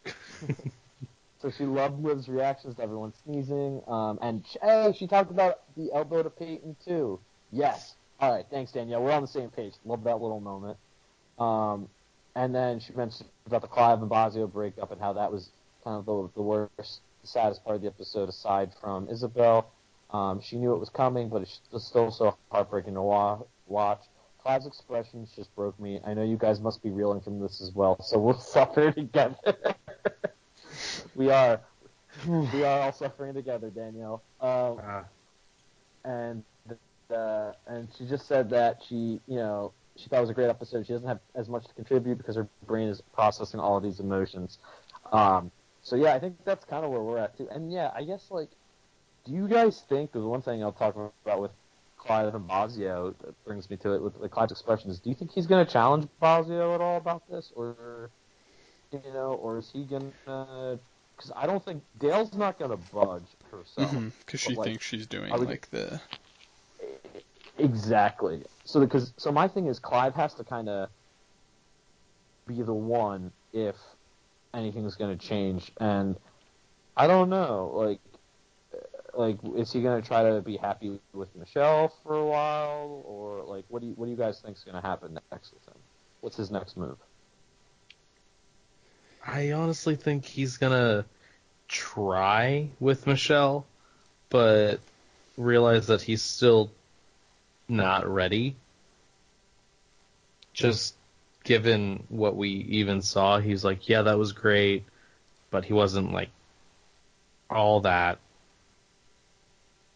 so 1.41 1.51
she 1.51 1.65
loved 1.65 2.01
Liv's 2.03 2.29
reactions 2.29 2.75
to 2.75 2.81
everyone 2.83 3.13
sneezing. 3.23 3.81
Um, 3.87 4.19
and 4.21 4.45
hey, 4.61 4.93
she 4.97 5.07
talked 5.07 5.31
about 5.31 5.59
the 5.75 5.91
elbow 5.93 6.23
to 6.23 6.29
Peyton 6.29 6.75
too. 6.85 7.19
Yes. 7.51 7.95
All 8.19 8.31
right. 8.31 8.45
Thanks, 8.49 8.71
Danielle. 8.71 9.03
We're 9.03 9.11
on 9.11 9.21
the 9.21 9.27
same 9.27 9.49
page. 9.49 9.73
Love 9.85 10.03
that 10.05 10.21
little 10.21 10.39
moment. 10.39 10.77
Um, 11.39 11.87
and 12.35 12.53
then 12.53 12.79
she 12.79 12.93
mentioned 12.93 13.29
about 13.45 13.61
the 13.61 13.67
Clive 13.67 14.01
and 14.01 14.09
Bozzio 14.09 14.51
breakup 14.51 14.91
and 14.91 14.99
how 15.01 15.13
that 15.13 15.31
was 15.31 15.49
kind 15.83 15.97
of 15.97 16.05
the, 16.05 16.29
the 16.35 16.41
worst, 16.41 17.01
the 17.21 17.27
saddest 17.27 17.63
part 17.63 17.75
of 17.75 17.81
the 17.81 17.87
episode 17.87 18.29
aside 18.29 18.71
from 18.81 19.07
Isabel. 19.09 19.71
Um, 20.11 20.41
she 20.41 20.55
knew 20.57 20.73
it 20.73 20.79
was 20.79 20.89
coming, 20.89 21.29
but 21.29 21.41
it's 21.41 21.59
was 21.71 21.83
still 21.83 22.11
so 22.11 22.37
heartbreaking 22.51 22.93
to 22.93 23.01
wa- 23.01 23.39
watch. 23.67 24.01
Clive's 24.41 24.65
expressions 24.65 25.33
just 25.35 25.53
broke 25.55 25.77
me. 25.79 25.99
I 26.05 26.13
know 26.13 26.23
you 26.23 26.37
guys 26.37 26.61
must 26.61 26.81
be 26.81 26.89
reeling 26.89 27.19
from 27.21 27.39
this 27.41 27.59
as 27.61 27.73
well, 27.73 28.01
so 28.01 28.17
we'll 28.17 28.39
suffer 28.39 28.91
together. 28.91 29.35
we 31.15 31.29
are. 31.29 31.59
We 32.27 32.63
are 32.63 32.79
all 32.81 32.93
suffering 32.93 33.33
together, 33.35 33.69
Danielle. 33.69 34.23
Um, 34.41 34.79
Ah, 34.83 35.03
and 36.05 36.43
uh, 37.11 37.51
and 37.67 37.87
she 37.97 38.05
just 38.05 38.27
said 38.27 38.49
that 38.49 38.81
she, 38.87 39.19
you 39.27 39.37
know, 39.37 39.73
she 39.95 40.09
thought 40.09 40.17
it 40.17 40.21
was 40.21 40.29
a 40.29 40.33
great 40.33 40.49
episode. 40.49 40.85
She 40.85 40.93
doesn't 40.93 41.07
have 41.07 41.19
as 41.35 41.49
much 41.49 41.65
to 41.67 41.73
contribute 41.73 42.17
because 42.17 42.35
her 42.35 42.47
brain 42.65 42.87
is 42.87 43.01
processing 43.13 43.59
all 43.59 43.77
of 43.77 43.83
these 43.83 43.99
emotions. 43.99 44.59
Um, 45.11 45.51
so 45.81 45.95
yeah, 45.95 46.13
I 46.13 46.19
think 46.19 46.37
that's 46.45 46.65
kind 46.65 46.85
of 46.85 46.91
where 46.91 47.01
we're 47.01 47.17
at 47.17 47.37
too. 47.37 47.47
And 47.49 47.71
yeah, 47.71 47.91
I 47.95 48.03
guess 48.03 48.27
like, 48.29 48.49
do 49.25 49.33
you 49.33 49.47
guys 49.47 49.83
think? 49.89 50.11
There's 50.11 50.25
one 50.25 50.41
thing 50.41 50.63
I'll 50.63 50.71
talk 50.71 50.95
about 51.25 51.41
with 51.41 51.51
Clive 51.97 52.33
and 52.33 52.47
Bozzio 52.47 53.15
that 53.19 53.45
brings 53.45 53.69
me 53.69 53.77
to 53.77 53.93
it 53.93 54.01
with, 54.01 54.17
with 54.17 54.31
Clive's 54.31 54.51
expressions. 54.51 54.99
Do 54.99 55.09
you 55.09 55.15
think 55.15 55.31
he's 55.31 55.47
going 55.47 55.65
to 55.65 55.71
challenge 55.71 56.07
Bozzio 56.21 56.75
at 56.75 56.81
all 56.81 56.97
about 56.97 57.23
this, 57.29 57.51
or 57.55 58.09
you 58.91 59.01
know, 59.13 59.33
or 59.41 59.57
is 59.57 59.69
he 59.71 59.83
going 59.83 60.13
to? 60.25 60.79
Because 61.15 61.31
I 61.35 61.47
don't 61.47 61.63
think 61.63 61.81
Dale's 61.99 62.33
not 62.35 62.59
going 62.59 62.71
to 62.71 62.77
budge 62.93 63.23
herself. 63.51 64.13
Because 64.19 64.39
she 64.39 64.55
like, 64.55 64.67
thinks 64.67 64.85
she's 64.85 65.07
doing 65.07 65.31
like 65.31 65.69
the. 65.71 65.99
Exactly. 67.57 68.43
So 68.65 68.79
because 68.79 69.13
so 69.17 69.31
my 69.31 69.47
thing 69.47 69.67
is 69.67 69.79
Clive 69.79 70.15
has 70.15 70.33
to 70.35 70.43
kind 70.43 70.69
of 70.69 70.89
be 72.47 72.61
the 72.61 72.73
one 72.73 73.31
if 73.53 73.75
anything's 74.53 74.95
going 74.95 75.17
to 75.17 75.27
change, 75.27 75.71
and 75.79 76.15
I 76.95 77.07
don't 77.07 77.29
know. 77.29 77.71
Like, 77.73 77.99
uh, 78.73 79.19
like 79.19 79.37
is 79.55 79.71
he 79.73 79.81
going 79.81 80.01
to 80.01 80.07
try 80.07 80.23
to 80.23 80.41
be 80.41 80.57
happy 80.57 80.99
with 81.13 81.35
Michelle 81.35 81.93
for 82.03 82.15
a 82.15 82.25
while, 82.25 83.03
or 83.05 83.43
like 83.43 83.65
what 83.69 83.81
do 83.81 83.87
you 83.87 83.93
what 83.93 84.05
do 84.05 84.11
you 84.11 84.17
guys 84.17 84.39
think 84.39 84.57
is 84.57 84.63
going 84.63 84.79
to 84.79 84.87
happen 84.87 85.17
next 85.31 85.53
with 85.53 85.67
him? 85.67 85.81
What's 86.21 86.37
his 86.37 86.51
next 86.51 86.77
move? 86.77 86.97
I 89.27 89.51
honestly 89.51 89.97
think 89.97 90.23
he's 90.23 90.55
gonna 90.55 91.05
try 91.67 92.69
with 92.79 93.05
Michelle, 93.05 93.65
but 94.29 94.79
realize 95.37 95.87
that 95.87 96.01
he's 96.01 96.21
still 96.21 96.71
not 97.69 98.07
ready. 98.11 98.55
Just 100.53 100.95
given 101.43 102.03
what 102.09 102.35
we 102.35 102.49
even 102.49 103.01
saw, 103.01 103.39
he's 103.39 103.63
like, 103.63 103.87
yeah, 103.87 104.01
that 104.01 104.17
was 104.17 104.33
great, 104.33 104.83
but 105.51 105.63
he 105.63 105.73
wasn't 105.73 106.11
like 106.11 106.29
all 107.49 107.81
that. 107.81 108.19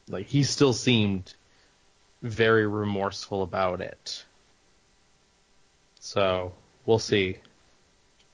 Like 0.07 0.27
he 0.27 0.43
still 0.43 0.73
seemed 0.73 1.33
very 2.21 2.67
remorseful 2.67 3.43
about 3.43 3.81
it. 3.81 4.23
So 5.99 6.53
we'll 6.85 6.99
see. 6.99 7.37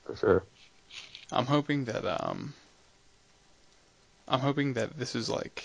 For 0.04 0.16
sure. 0.16 0.44
I'm 1.32 1.46
hoping 1.46 1.84
that 1.86 2.04
um. 2.04 2.54
I'm 4.26 4.40
hoping 4.40 4.74
that 4.74 4.98
this 4.98 5.14
is 5.14 5.28
like. 5.28 5.64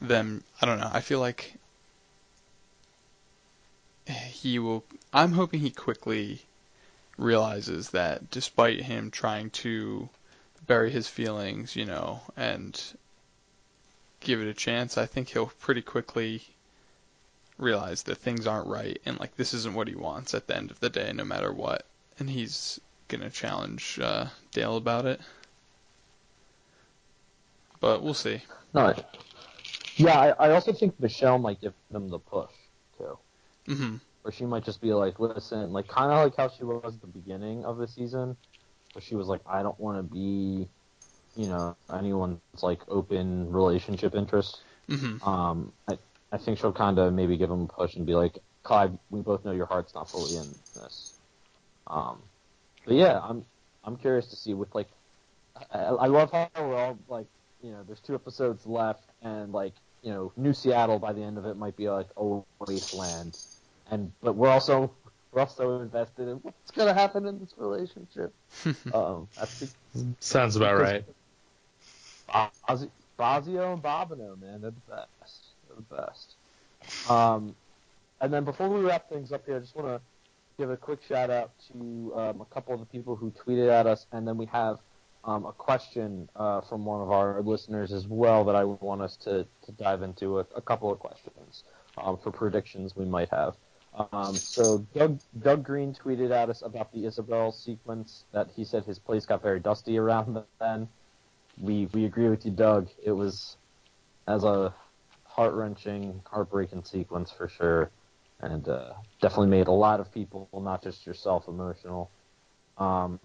Them. 0.00 0.44
I 0.60 0.66
don't 0.66 0.80
know. 0.80 0.90
I 0.92 1.00
feel 1.00 1.20
like. 1.20 1.54
He 4.06 4.58
will. 4.58 4.84
I'm 5.12 5.32
hoping 5.32 5.60
he 5.60 5.70
quickly 5.70 6.42
realizes 7.18 7.90
that 7.90 8.30
despite 8.30 8.82
him 8.82 9.10
trying 9.10 9.50
to 9.50 10.08
bury 10.66 10.90
his 10.90 11.08
feelings, 11.08 11.74
you 11.74 11.84
know, 11.84 12.20
and 12.36 12.80
give 14.20 14.40
it 14.40 14.48
a 14.48 14.54
chance, 14.54 14.98
I 14.98 15.06
think 15.06 15.28
he'll 15.28 15.46
pretty 15.46 15.82
quickly 15.82 16.42
realize 17.58 18.02
that 18.02 18.18
things 18.18 18.46
aren't 18.46 18.66
right 18.66 19.00
and 19.06 19.18
like 19.18 19.34
this 19.36 19.54
isn't 19.54 19.74
what 19.74 19.88
he 19.88 19.94
wants 19.94 20.34
at 20.34 20.46
the 20.46 20.56
end 20.56 20.70
of 20.70 20.80
the 20.80 20.90
day, 20.90 21.12
no 21.12 21.24
matter 21.24 21.52
what. 21.52 21.86
And 22.18 22.28
he's 22.28 22.80
gonna 23.08 23.30
challenge 23.30 23.98
uh, 24.02 24.26
Dale 24.52 24.76
about 24.76 25.06
it. 25.06 25.20
But 27.80 28.02
we'll 28.02 28.14
see. 28.14 28.42
No. 28.74 28.94
Yeah, 29.96 30.18
I, 30.18 30.28
I 30.48 30.50
also 30.52 30.72
think 30.72 30.98
Michelle 31.00 31.38
might 31.38 31.60
give 31.60 31.74
them 31.90 32.08
the 32.08 32.18
push 32.18 32.50
too. 32.98 33.18
hmm 33.66 33.96
or 34.24 34.32
she 34.32 34.44
might 34.44 34.64
just 34.64 34.80
be 34.80 34.92
like, 34.92 35.20
listen, 35.20 35.72
like 35.72 35.88
kind 35.88 36.12
of 36.12 36.24
like 36.24 36.36
how 36.36 36.48
she 36.48 36.64
was 36.64 36.94
at 36.96 37.00
the 37.00 37.06
beginning 37.06 37.64
of 37.64 37.78
the 37.78 37.86
season, 37.88 38.36
where 38.92 39.02
she 39.02 39.14
was 39.14 39.28
like, 39.28 39.40
I 39.46 39.62
don't 39.62 39.78
want 39.80 39.98
to 39.98 40.02
be, 40.02 40.68
you 41.36 41.46
know, 41.48 41.76
anyone's 41.92 42.40
like 42.62 42.82
open 42.88 43.50
relationship 43.50 44.14
interest. 44.14 44.62
hmm 44.88 45.16
Um, 45.22 45.72
I 45.88 45.98
I 46.32 46.38
think 46.38 46.58
she'll 46.58 46.72
kind 46.72 46.98
of 46.98 47.12
maybe 47.14 47.36
give 47.36 47.50
him 47.50 47.62
a 47.62 47.66
push 47.68 47.96
and 47.96 48.06
be 48.06 48.14
like, 48.14 48.38
Clive, 48.64 48.92
we 49.10 49.20
both 49.22 49.44
know 49.44 49.52
your 49.52 49.66
heart's 49.66 49.94
not 49.94 50.10
fully 50.10 50.36
in 50.36 50.54
this. 50.74 51.12
Um, 51.86 52.22
but 52.84 52.94
yeah, 52.94 53.20
I'm 53.22 53.44
I'm 53.84 53.96
curious 53.96 54.28
to 54.28 54.36
see 54.36 54.54
with 54.54 54.74
like, 54.74 54.88
I, 55.72 55.78
I 55.78 56.06
love 56.08 56.32
how 56.32 56.50
we're 56.56 56.76
all 56.76 56.98
like, 57.08 57.28
you 57.62 57.72
know, 57.72 57.84
there's 57.86 58.00
two 58.00 58.14
episodes 58.14 58.66
left, 58.66 59.04
and 59.22 59.52
like, 59.52 59.74
you 60.06 60.12
know, 60.12 60.32
New 60.36 60.52
Seattle 60.52 61.00
by 61.00 61.12
the 61.12 61.20
end 61.20 61.36
of 61.36 61.46
it 61.46 61.56
might 61.56 61.76
be 61.76 61.90
like 61.90 62.06
a 62.16 62.40
wasteland, 62.60 63.36
and 63.90 64.12
but 64.22 64.36
we're 64.36 64.48
also 64.48 64.92
we're 65.32 65.40
also 65.40 65.80
invested 65.80 66.28
in 66.28 66.36
what's 66.36 66.70
gonna 66.70 66.94
happen 66.94 67.26
in 67.26 67.40
this 67.40 67.52
relationship. 67.56 68.32
um, 68.94 69.26
I 69.36 69.48
Sounds 70.20 70.54
about 70.54 70.78
right. 70.78 71.04
Baz- 72.28 72.86
Bozzio 73.18 73.72
and 73.72 73.82
Babineaux, 73.82 74.40
man, 74.40 74.60
they're 74.60 74.70
the 74.70 74.80
best. 74.88 75.40
They're 75.66 75.76
the 75.76 75.96
best. 75.96 77.10
Um, 77.10 77.56
and 78.20 78.32
then 78.32 78.44
before 78.44 78.68
we 78.68 78.84
wrap 78.84 79.08
things 79.08 79.32
up 79.32 79.44
here, 79.44 79.56
I 79.56 79.58
just 79.58 79.74
want 79.74 79.88
to 79.88 80.00
give 80.56 80.70
a 80.70 80.76
quick 80.76 81.00
shout 81.02 81.30
out 81.30 81.50
to 81.72 82.12
um, 82.14 82.40
a 82.42 82.54
couple 82.54 82.74
of 82.74 82.78
the 82.78 82.86
people 82.86 83.16
who 83.16 83.32
tweeted 83.32 83.68
at 83.68 83.88
us, 83.88 84.06
and 84.12 84.28
then 84.28 84.36
we 84.36 84.46
have 84.46 84.78
um, 85.26 85.44
a 85.44 85.52
question 85.52 86.28
uh, 86.36 86.60
from 86.62 86.84
one 86.84 87.02
of 87.02 87.10
our 87.10 87.42
listeners 87.42 87.92
as 87.92 88.06
well 88.06 88.44
that 88.44 88.54
I 88.54 88.64
want 88.64 89.02
us 89.02 89.16
to, 89.18 89.46
to 89.64 89.72
dive 89.72 90.02
into 90.02 90.38
a, 90.38 90.46
a 90.54 90.62
couple 90.62 90.90
of 90.90 91.00
questions 91.00 91.64
um, 91.98 92.16
for 92.22 92.30
predictions 92.30 92.96
we 92.96 93.04
might 93.04 93.28
have. 93.30 93.56
Um, 94.12 94.34
so 94.36 94.86
Doug 94.94 95.20
Doug 95.42 95.64
Green 95.64 95.94
tweeted 95.94 96.30
at 96.30 96.50
us 96.50 96.62
about 96.62 96.92
the 96.92 97.06
Isabel 97.06 97.50
sequence 97.50 98.24
that 98.32 98.48
he 98.54 98.64
said 98.64 98.84
his 98.84 98.98
place 98.98 99.24
got 99.24 99.42
very 99.42 99.58
dusty 99.58 99.98
around 99.98 100.42
then. 100.60 100.88
We 101.58 101.86
we 101.92 102.04
agree 102.04 102.28
with 102.28 102.44
you, 102.44 102.50
Doug. 102.52 102.88
It 103.02 103.12
was 103.12 103.56
as 104.28 104.44
a 104.44 104.74
heart 105.24 105.54
wrenching, 105.54 106.20
heartbreaking 106.26 106.84
sequence 106.84 107.30
for 107.30 107.48
sure, 107.48 107.90
and 108.40 108.68
uh, 108.68 108.92
definitely 109.22 109.48
made 109.48 109.66
a 109.66 109.72
lot 109.72 109.98
of 109.98 110.12
people, 110.12 110.48
not 110.52 110.82
just 110.82 111.06
yourself, 111.06 111.48
emotional. 111.48 112.10
Um, 112.76 113.18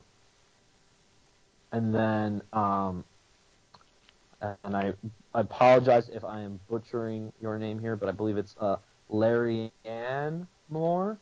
and 1.72 1.93
then, 1.93 2.41
um, 2.53 3.03
and 4.41 4.76
I, 4.76 4.93
I 5.34 5.41
apologize 5.41 6.09
if 6.09 6.24
I 6.24 6.41
am 6.41 6.59
butchering 6.69 7.32
your 7.41 7.57
name 7.57 7.80
here, 7.80 7.95
but 7.95 8.09
I 8.09 8.11
believe 8.11 8.38
it's 8.38 8.55
uh, 8.59 8.78
Larry 9.09 9.72
Ann 9.86 10.47
Moore, 10.69 11.17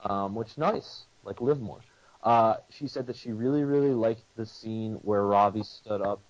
um, 0.00 0.34
which 0.34 0.58
nice, 0.58 1.04
like 1.24 1.40
Liv 1.40 1.60
Moore. 1.60 1.80
Uh, 2.22 2.56
she 2.70 2.88
said 2.88 3.06
that 3.06 3.16
she 3.16 3.32
really, 3.32 3.64
really 3.64 3.92
liked 3.92 4.24
the 4.36 4.44
scene 4.44 4.94
where 5.02 5.24
Ravi 5.24 5.62
stood 5.62 6.02
up 6.02 6.20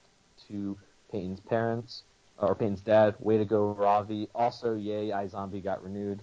to 0.49 0.77
Peyton's 1.11 1.41
parents 1.41 2.03
or 2.39 2.55
Peyton's 2.55 2.83
dad. 2.83 3.15
Way 3.19 3.39
to 3.39 3.45
go, 3.45 3.71
Ravi. 3.71 4.29
Also, 4.35 4.75
yay, 4.75 5.09
iZombie 5.09 5.65
got 5.65 5.83
renewed. 5.83 6.21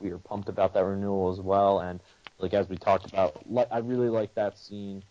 We 0.00 0.10
were 0.10 0.18
pumped 0.18 0.48
about 0.48 0.74
that 0.74 0.84
renewal 0.84 1.30
as 1.30 1.40
well, 1.40 1.80
and 1.80 2.00
like 2.38 2.54
as 2.54 2.68
we 2.68 2.76
talked 2.76 3.06
about, 3.06 3.36
I 3.70 3.78
really 3.78 4.08
like 4.08 4.34
that 4.36 4.56
scene. 4.56 5.02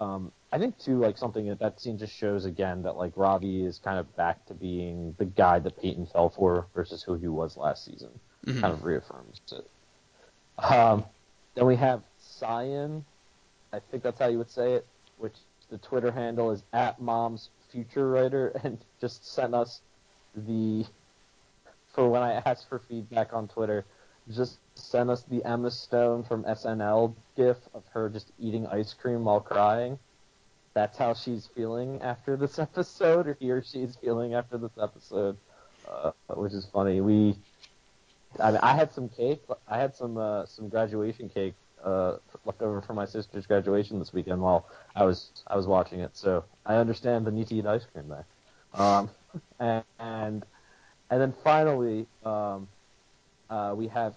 Um, 0.00 0.32
I 0.54 0.58
think 0.58 0.78
too, 0.78 1.00
like 1.00 1.18
something 1.18 1.48
that 1.48 1.58
that 1.58 1.80
scene 1.80 1.98
just 1.98 2.14
shows 2.14 2.44
again 2.44 2.82
that 2.82 2.96
like 2.96 3.12
Ravi 3.16 3.64
is 3.64 3.80
kind 3.82 3.98
of 3.98 4.14
back 4.14 4.46
to 4.46 4.54
being 4.54 5.12
the 5.18 5.24
guy 5.24 5.58
that 5.58 5.82
Peyton 5.82 6.06
fell 6.06 6.30
for 6.30 6.68
versus 6.72 7.02
who 7.02 7.14
he 7.14 7.26
was 7.26 7.56
last 7.56 7.84
season. 7.84 8.10
Mm-hmm. 8.46 8.60
Kind 8.60 8.72
of 8.72 8.84
reaffirms 8.84 9.40
it. 9.50 9.68
Um, 10.62 11.04
then 11.56 11.66
we 11.66 11.74
have 11.74 12.02
Cyan. 12.20 13.04
I 13.72 13.80
think 13.90 14.04
that's 14.04 14.20
how 14.20 14.28
you 14.28 14.38
would 14.38 14.50
say 14.50 14.74
it. 14.74 14.86
Which 15.18 15.34
the 15.70 15.78
Twitter 15.78 16.12
handle 16.12 16.52
is 16.52 16.62
at 16.72 17.00
Mom's 17.00 17.48
Future 17.72 18.08
Writer, 18.08 18.52
and 18.62 18.78
just 19.00 19.26
sent 19.34 19.56
us 19.56 19.80
the 20.36 20.84
for 21.94 22.08
when 22.08 22.22
I 22.22 22.34
asked 22.46 22.68
for 22.68 22.78
feedback 22.78 23.32
on 23.32 23.48
Twitter. 23.48 23.84
Just 24.30 24.58
sent 24.76 25.10
us 25.10 25.24
the 25.24 25.44
Emma 25.44 25.72
Stone 25.72 26.22
from 26.22 26.44
SNL 26.44 27.12
gif 27.36 27.56
of 27.74 27.82
her 27.92 28.08
just 28.08 28.30
eating 28.38 28.68
ice 28.68 28.94
cream 28.94 29.24
while 29.24 29.40
crying. 29.40 29.98
That's 30.74 30.98
how 30.98 31.14
she's 31.14 31.46
feeling 31.46 32.02
after 32.02 32.36
this 32.36 32.58
episode, 32.58 33.28
or 33.28 33.36
he 33.40 33.50
or 33.50 33.62
she 33.62 33.82
is 33.82 33.96
feeling 33.96 34.34
after 34.34 34.58
this 34.58 34.72
episode, 34.80 35.36
uh, 35.88 36.12
which 36.28 36.52
is 36.52 36.66
funny. 36.72 37.00
We, 37.00 37.36
I, 38.40 38.50
mean, 38.50 38.60
I 38.62 38.74
had 38.74 38.92
some 38.92 39.08
cake. 39.08 39.42
I 39.68 39.78
had 39.78 39.94
some 39.94 40.16
uh, 40.18 40.46
some 40.46 40.68
graduation 40.68 41.28
cake 41.28 41.54
uh, 41.84 42.16
left 42.44 42.62
over 42.62 42.80
from 42.80 42.96
my 42.96 43.04
sister's 43.04 43.46
graduation 43.46 43.98
this 43.98 44.12
weekend 44.12 44.40
while 44.40 44.66
I 44.96 45.04
was 45.04 45.30
I 45.46 45.56
was 45.56 45.66
watching 45.66 46.00
it. 46.00 46.16
So 46.16 46.44
I 46.66 46.76
understand 46.76 47.26
the 47.26 47.30
need 47.30 47.48
to 47.48 47.54
eat 47.54 47.66
ice 47.66 47.86
cream 47.92 48.08
there. 48.08 48.26
Um, 48.74 49.10
and, 49.60 49.84
and 49.98 50.46
and 51.10 51.20
then 51.20 51.34
finally, 51.44 52.06
um, 52.24 52.66
uh, 53.50 53.74
we 53.76 53.88
have 53.88 54.14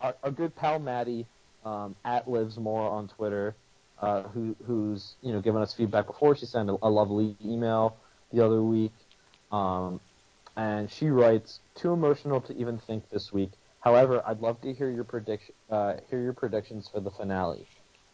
our, 0.00 0.14
our, 0.22 0.30
good 0.30 0.54
pal 0.54 0.78
Maddie 0.78 1.26
um, 1.64 1.94
at 2.04 2.28
Lives 2.28 2.58
More 2.58 2.90
on 2.90 3.08
Twitter, 3.08 3.54
uh, 4.00 4.22
who 4.22 4.56
who's 4.66 5.14
you 5.22 5.32
know 5.32 5.40
given 5.40 5.62
us 5.62 5.72
feedback 5.74 6.06
before. 6.06 6.36
She 6.36 6.46
sent 6.46 6.70
a, 6.70 6.76
a 6.82 6.90
lovely 6.90 7.36
email 7.44 7.96
the 8.32 8.44
other 8.44 8.62
week, 8.62 8.92
um, 9.52 10.00
and 10.56 10.90
she 10.90 11.08
writes, 11.08 11.60
"Too 11.74 11.92
emotional 11.92 12.40
to 12.42 12.56
even 12.56 12.78
think 12.78 13.08
this 13.10 13.32
week. 13.32 13.50
However, 13.80 14.22
I'd 14.26 14.40
love 14.40 14.60
to 14.62 14.72
hear 14.72 14.90
your 14.90 15.04
prediction, 15.04 15.54
uh, 15.70 15.94
hear 16.10 16.20
your 16.20 16.32
predictions 16.32 16.88
for 16.88 17.00
the 17.00 17.10
finale. 17.10 17.66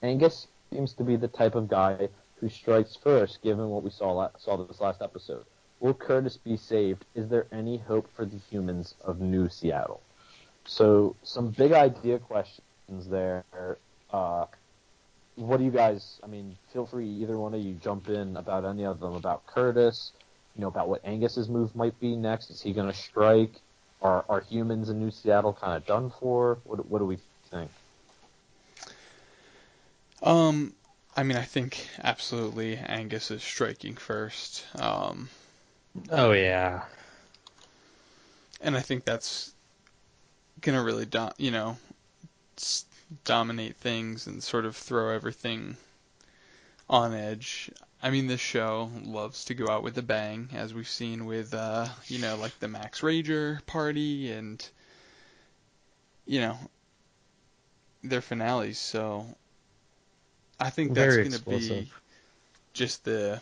Angus 0.03 0.49
seems 0.71 0.93
to 0.95 1.05
be 1.05 1.17
the 1.17 1.29
type 1.29 1.55
of 1.55 1.69
guy 1.69 2.09
who 2.37 2.49
strikes 2.49 2.97
first, 2.97 3.41
given 3.43 3.69
what 3.71 3.83
we 3.83 3.91
saw 3.91 4.29
saw 4.39 4.57
this 4.57 4.81
last 4.81 5.01
episode. 5.01 5.45
Will 5.81 5.95
Curtis 5.95 6.37
be 6.37 6.57
saved? 6.57 7.05
Is 7.15 7.29
there 7.29 7.47
any 7.51 7.79
hope 7.79 8.09
for 8.15 8.25
the 8.25 8.39
humans 8.39 8.95
of 9.05 9.21
New 9.21 9.49
Seattle? 9.49 10.01
So, 10.65 11.17
some 11.23 11.51
big 11.51 11.73
idea 11.73 12.19
questions 12.21 13.09
there. 13.09 13.45
Uh, 14.13 14.45
what 15.37 15.59
do 15.59 15.65
you 15.65 15.71
guys? 15.71 16.21
I 16.23 16.27
mean, 16.27 16.57
feel 16.73 16.87
free 16.87 17.09
either 17.09 17.39
one 17.39 17.55
of 17.55 17.61
you 17.61 17.75
jump 17.75 18.09
in 18.09 18.37
about 18.37 18.65
any 18.65 18.85
of 18.85 19.01
them. 19.01 19.15
About 19.15 19.47
Curtis, 19.47 20.13
you 20.55 20.63
know, 20.63 20.69
about 20.69 20.89
what 20.89 21.05
Angus's 21.05 21.49
move 21.49 21.75
might 21.75 21.99
be 22.01 22.17
next. 22.17 22.51
Is 22.51 22.61
he 22.61 22.73
going 22.73 22.91
to 22.91 22.97
strike? 22.97 23.61
Are 24.03 24.25
are 24.29 24.41
humans 24.41 24.89
in 24.89 24.99
New 24.99 25.11
Seattle 25.11 25.53
kind 25.53 25.77
of 25.77 25.87
done 25.87 26.13
for? 26.21 26.59
What 26.65 26.87
what 26.89 26.99
do 26.99 27.05
we 27.05 27.19
think? 27.51 27.71
Um, 30.23 30.75
I 31.17 31.23
mean, 31.23 31.37
I 31.37 31.45
think 31.45 31.87
absolutely 32.03 32.77
Angus 32.77 33.31
is 33.31 33.43
striking 33.43 33.95
first. 33.95 34.65
Um, 34.77 35.29
oh 36.11 36.33
yeah, 36.33 36.83
and 38.61 38.77
I 38.77 38.81
think 38.81 39.05
that's 39.05 39.53
gonna 40.61 40.83
really, 40.83 41.07
do, 41.07 41.29
you 41.39 41.51
know, 41.51 41.77
dominate 43.25 43.77
things 43.77 44.27
and 44.27 44.43
sort 44.43 44.65
of 44.65 44.77
throw 44.77 45.15
everything 45.15 45.77
on 46.89 47.15
edge. 47.15 47.71
I 48.03 48.11
mean, 48.11 48.27
this 48.27 48.41
show 48.41 48.91
loves 49.05 49.45
to 49.47 49.55
go 49.55 49.69
out 49.69 49.83
with 49.83 49.97
a 49.99 50.03
bang, 50.03 50.49
as 50.55 50.75
we've 50.75 50.89
seen 50.89 51.25
with, 51.25 51.55
uh, 51.55 51.87
you 52.09 52.19
know, 52.19 52.37
like 52.37 52.59
the 52.59 52.69
Max 52.69 53.01
Rager 53.01 53.65
party 53.67 54.33
and, 54.33 54.67
you 56.27 56.41
know, 56.41 56.59
their 58.03 58.21
finales. 58.21 58.79
So 58.79 59.27
I 60.59 60.71
think 60.71 60.95
that's 60.95 61.17
going 61.17 61.33
to 61.33 61.43
be 61.43 61.91
just 62.73 63.05
the. 63.05 63.41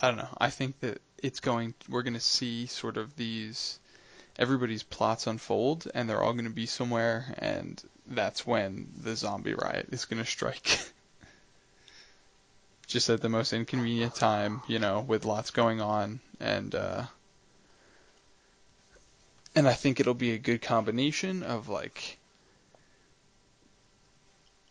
I 0.00 0.08
don't 0.08 0.16
know. 0.16 0.28
I 0.38 0.50
think 0.50 0.78
that 0.80 1.00
it's 1.22 1.40
going. 1.40 1.74
We're 1.88 2.02
going 2.02 2.14
to 2.14 2.20
see 2.20 2.66
sort 2.66 2.96
of 2.96 3.14
these. 3.16 3.78
Everybody's 4.38 4.82
plots 4.82 5.26
unfold, 5.26 5.88
and 5.94 6.08
they're 6.08 6.22
all 6.22 6.32
going 6.32 6.44
to 6.44 6.50
be 6.50 6.66
somewhere, 6.66 7.34
and 7.38 7.82
that's 8.06 8.46
when 8.46 8.88
the 8.96 9.16
zombie 9.16 9.54
riot 9.54 9.88
is 9.90 10.04
going 10.04 10.22
to 10.22 10.28
strike. 10.30 10.78
just 12.88 13.10
at 13.10 13.20
the 13.20 13.28
most 13.28 13.52
inconvenient 13.52 14.14
time, 14.14 14.62
you 14.66 14.78
know, 14.78 15.00
with 15.00 15.24
lots 15.24 15.50
going 15.50 15.80
on, 15.80 16.20
and 16.40 16.74
uh, 16.74 17.04
and 19.54 19.68
I 19.68 19.74
think 19.74 20.00
it'll 20.00 20.14
be 20.14 20.32
a 20.32 20.38
good 20.38 20.62
combination 20.62 21.42
of 21.42 21.68
like 21.68 22.18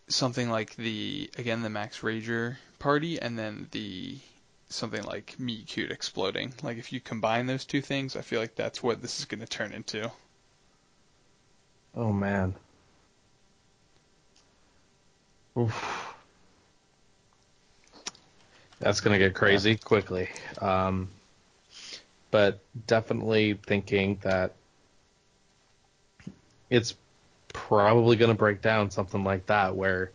something 0.08 0.50
like 0.50 0.76
the 0.76 1.30
again 1.38 1.62
the 1.62 1.70
Max 1.70 2.00
Rager 2.00 2.58
party, 2.80 3.22
and 3.22 3.38
then 3.38 3.68
the 3.72 4.18
something 4.70 5.04
like 5.04 5.40
Meat 5.40 5.68
Cute 5.68 5.92
exploding. 5.92 6.54
Like 6.64 6.78
if 6.78 6.92
you 6.92 7.00
combine 7.00 7.46
those 7.46 7.66
two 7.66 7.82
things, 7.82 8.16
I 8.16 8.22
feel 8.22 8.40
like 8.40 8.56
that's 8.56 8.84
what 8.84 9.02
this 9.02 9.20
is 9.20 9.26
going 9.26 9.42
to 9.42 9.48
turn 9.48 9.72
into. 9.72 10.12
Oh 11.96 12.12
man. 12.12 12.54
Oof 15.58 16.16
that's 18.80 19.02
going 19.02 19.20
to 19.20 19.26
get 19.26 19.36
crazy 19.36 19.72
yeah. 19.72 19.78
quickly. 19.78 20.30
Um, 20.62 21.10
but 22.32 22.60
definitely 22.86 23.60
thinking 23.66 24.20
that 24.24 24.54
it's 26.70 26.96
probably 27.50 28.18
going 28.18 28.32
to 28.32 28.38
break 28.38 28.62
down 28.62 28.92
something 28.92 29.24
like 29.24 29.48
that 29.48 29.76
where 29.76 30.12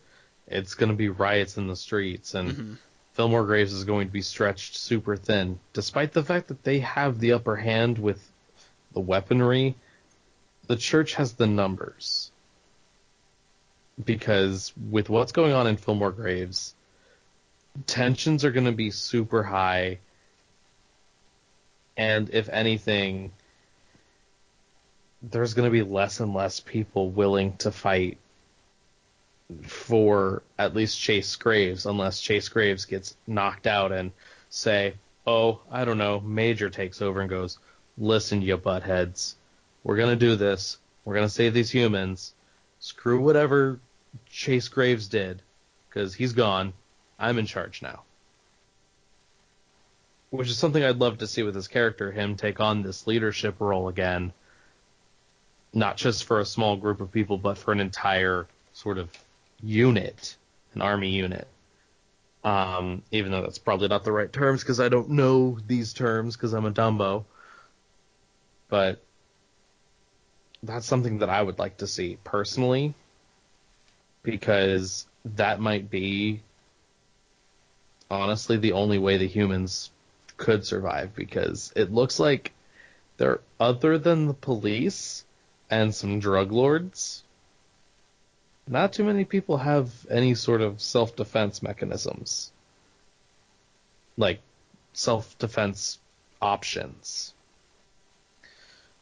it's 0.46 0.74
going 0.74 0.90
to 0.90 0.96
be 0.96 1.09
riots 1.09 1.57
in 1.57 1.66
the 1.66 1.76
streets 1.76 2.34
and 2.34 2.50
mm-hmm. 2.50 2.74
Fillmore 3.14 3.44
Graves 3.44 3.72
is 3.72 3.84
going 3.84 4.06
to 4.06 4.12
be 4.12 4.22
stretched 4.22 4.76
super 4.76 5.16
thin, 5.16 5.58
despite 5.72 6.12
the 6.12 6.22
fact 6.22 6.48
that 6.48 6.64
they 6.64 6.80
have 6.80 7.18
the 7.18 7.32
upper 7.32 7.56
hand 7.56 7.98
with 7.98 8.26
the 8.92 9.00
weaponry. 9.00 9.74
The 10.66 10.76
church 10.76 11.14
has 11.14 11.34
the 11.34 11.46
numbers 11.46 12.30
because 14.02 14.72
with 14.90 15.10
what's 15.10 15.32
going 15.32 15.52
on 15.52 15.66
in 15.66 15.76
Fillmore 15.76 16.12
Graves, 16.12 16.74
tensions 17.86 18.44
are 18.44 18.50
going 18.50 18.66
to 18.66 18.72
be 18.72 18.90
super 18.90 19.42
high. 19.42 19.98
And 21.96 22.30
if 22.30 22.48
anything, 22.48 23.32
there's 25.22 25.52
going 25.52 25.66
to 25.66 25.72
be 25.72 25.82
less 25.82 26.20
and 26.20 26.32
less 26.32 26.60
people 26.60 27.10
willing 27.10 27.56
to 27.58 27.70
fight 27.70 28.18
for 29.66 30.42
at 30.59 30.74
least 30.74 31.00
Chase 31.00 31.36
Graves, 31.36 31.86
unless 31.86 32.20
Chase 32.20 32.48
Graves 32.48 32.84
gets 32.84 33.16
knocked 33.26 33.66
out 33.66 33.92
and 33.92 34.12
say, 34.50 34.94
oh, 35.26 35.61
I 35.70 35.84
don't 35.84 35.98
know, 35.98 36.20
Major 36.20 36.70
takes 36.70 37.00
over 37.03 37.20
and 37.20 37.30
goes, 37.30 37.59
listen, 37.96 38.42
you 38.42 38.57
buttheads, 38.59 39.34
we're 39.84 39.96
going 39.96 40.11
to 40.11 40.26
do 40.26 40.36
this. 40.36 40.78
We're 41.05 41.14
going 41.14 41.26
to 41.26 41.32
save 41.34 41.55
these 41.55 41.70
humans. 41.70 42.34
Screw 42.78 43.20
whatever 43.20 43.80
Chase 44.28 44.68
Graves 44.68 45.09
did, 45.09 45.42
because 45.88 46.14
he's 46.14 46.32
gone. 46.32 46.72
I'm 47.18 47.38
in 47.38 47.46
charge 47.46 47.82
now. 47.82 48.03
Which 50.30 50.48
is 50.48 50.59
something 50.59 50.82
I'd 50.82 50.98
love 50.98 51.18
to 51.18 51.26
see 51.26 51.42
with 51.42 51.55
his 51.55 51.68
character, 51.68 52.11
him 52.11 52.36
take 52.36 52.61
on 52.61 52.82
this 52.82 53.07
leadership 53.07 53.57
role 53.59 53.88
again. 53.88 54.32
Not 55.74 55.96
just 55.96 56.24
for 56.24 56.40
a 56.40 56.44
small 56.44 56.76
group 56.76 57.00
of 57.00 57.12
people, 57.12 57.38
but 57.38 57.59
for 57.59 57.72
an 57.72 57.80
entire 57.80 58.46
sort 58.72 58.98
of 58.98 59.11
unit, 59.62 60.36
an 60.74 60.82
army 60.82 61.10
unit. 61.10 61.48
Um, 62.44 63.02
even 63.12 63.30
though 63.30 63.42
that's 63.42 63.58
probably 63.58 63.88
not 63.88 64.04
the 64.04 64.12
right 64.12 64.32
terms 64.32 64.62
because 64.62 64.80
I 64.80 64.88
don't 64.88 65.10
know 65.10 65.58
these 65.66 65.92
terms 65.92 66.36
because 66.36 66.52
I'm 66.52 66.66
a 66.66 66.72
Dumbo. 66.72 67.24
But 68.68 69.02
that's 70.62 70.86
something 70.86 71.18
that 71.18 71.30
I 71.30 71.42
would 71.42 71.58
like 71.58 71.78
to 71.78 71.86
see 71.86 72.18
personally 72.24 72.94
because 74.22 75.06
that 75.24 75.60
might 75.60 75.90
be 75.90 76.40
honestly 78.10 78.56
the 78.56 78.72
only 78.72 78.98
way 78.98 79.18
the 79.18 79.26
humans 79.26 79.90
could 80.36 80.66
survive 80.66 81.14
because 81.14 81.72
it 81.76 81.92
looks 81.92 82.18
like 82.18 82.52
they're 83.16 83.40
other 83.60 83.98
than 83.98 84.26
the 84.26 84.34
police 84.34 85.24
and 85.70 85.94
some 85.94 86.18
drug 86.18 86.52
lords 86.52 87.24
not 88.68 88.92
too 88.92 89.04
many 89.04 89.24
people 89.24 89.58
have 89.58 89.90
any 90.10 90.34
sort 90.34 90.60
of 90.60 90.80
self-defense 90.80 91.62
mechanisms. 91.62 92.52
Like 94.16 94.40
self-defense 94.92 95.98
options 96.40 97.34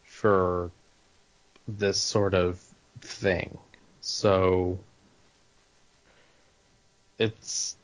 for 0.05 0.71
this 1.67 1.99
sort 1.99 2.35
of 2.35 2.61
thing. 3.01 3.59
So 4.01 4.79
it's 7.19 7.77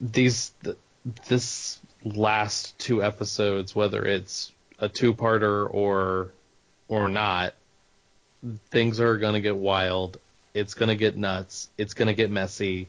these 0.00 0.52
th- 0.64 0.76
this 1.26 1.80
last 2.04 2.78
two 2.78 3.02
episodes 3.02 3.74
whether 3.74 4.04
it's 4.04 4.52
a 4.78 4.88
two-parter 4.88 5.68
or 5.72 6.32
or 6.86 7.08
not 7.08 7.54
things 8.70 9.00
are 9.00 9.18
going 9.18 9.34
to 9.34 9.40
get 9.40 9.56
wild 9.56 10.18
it's 10.58 10.74
to 10.88 10.96
get 10.96 11.16
nuts 11.16 11.68
it's 11.78 11.94
to 12.08 12.14
get 12.14 12.30
messy 12.30 12.88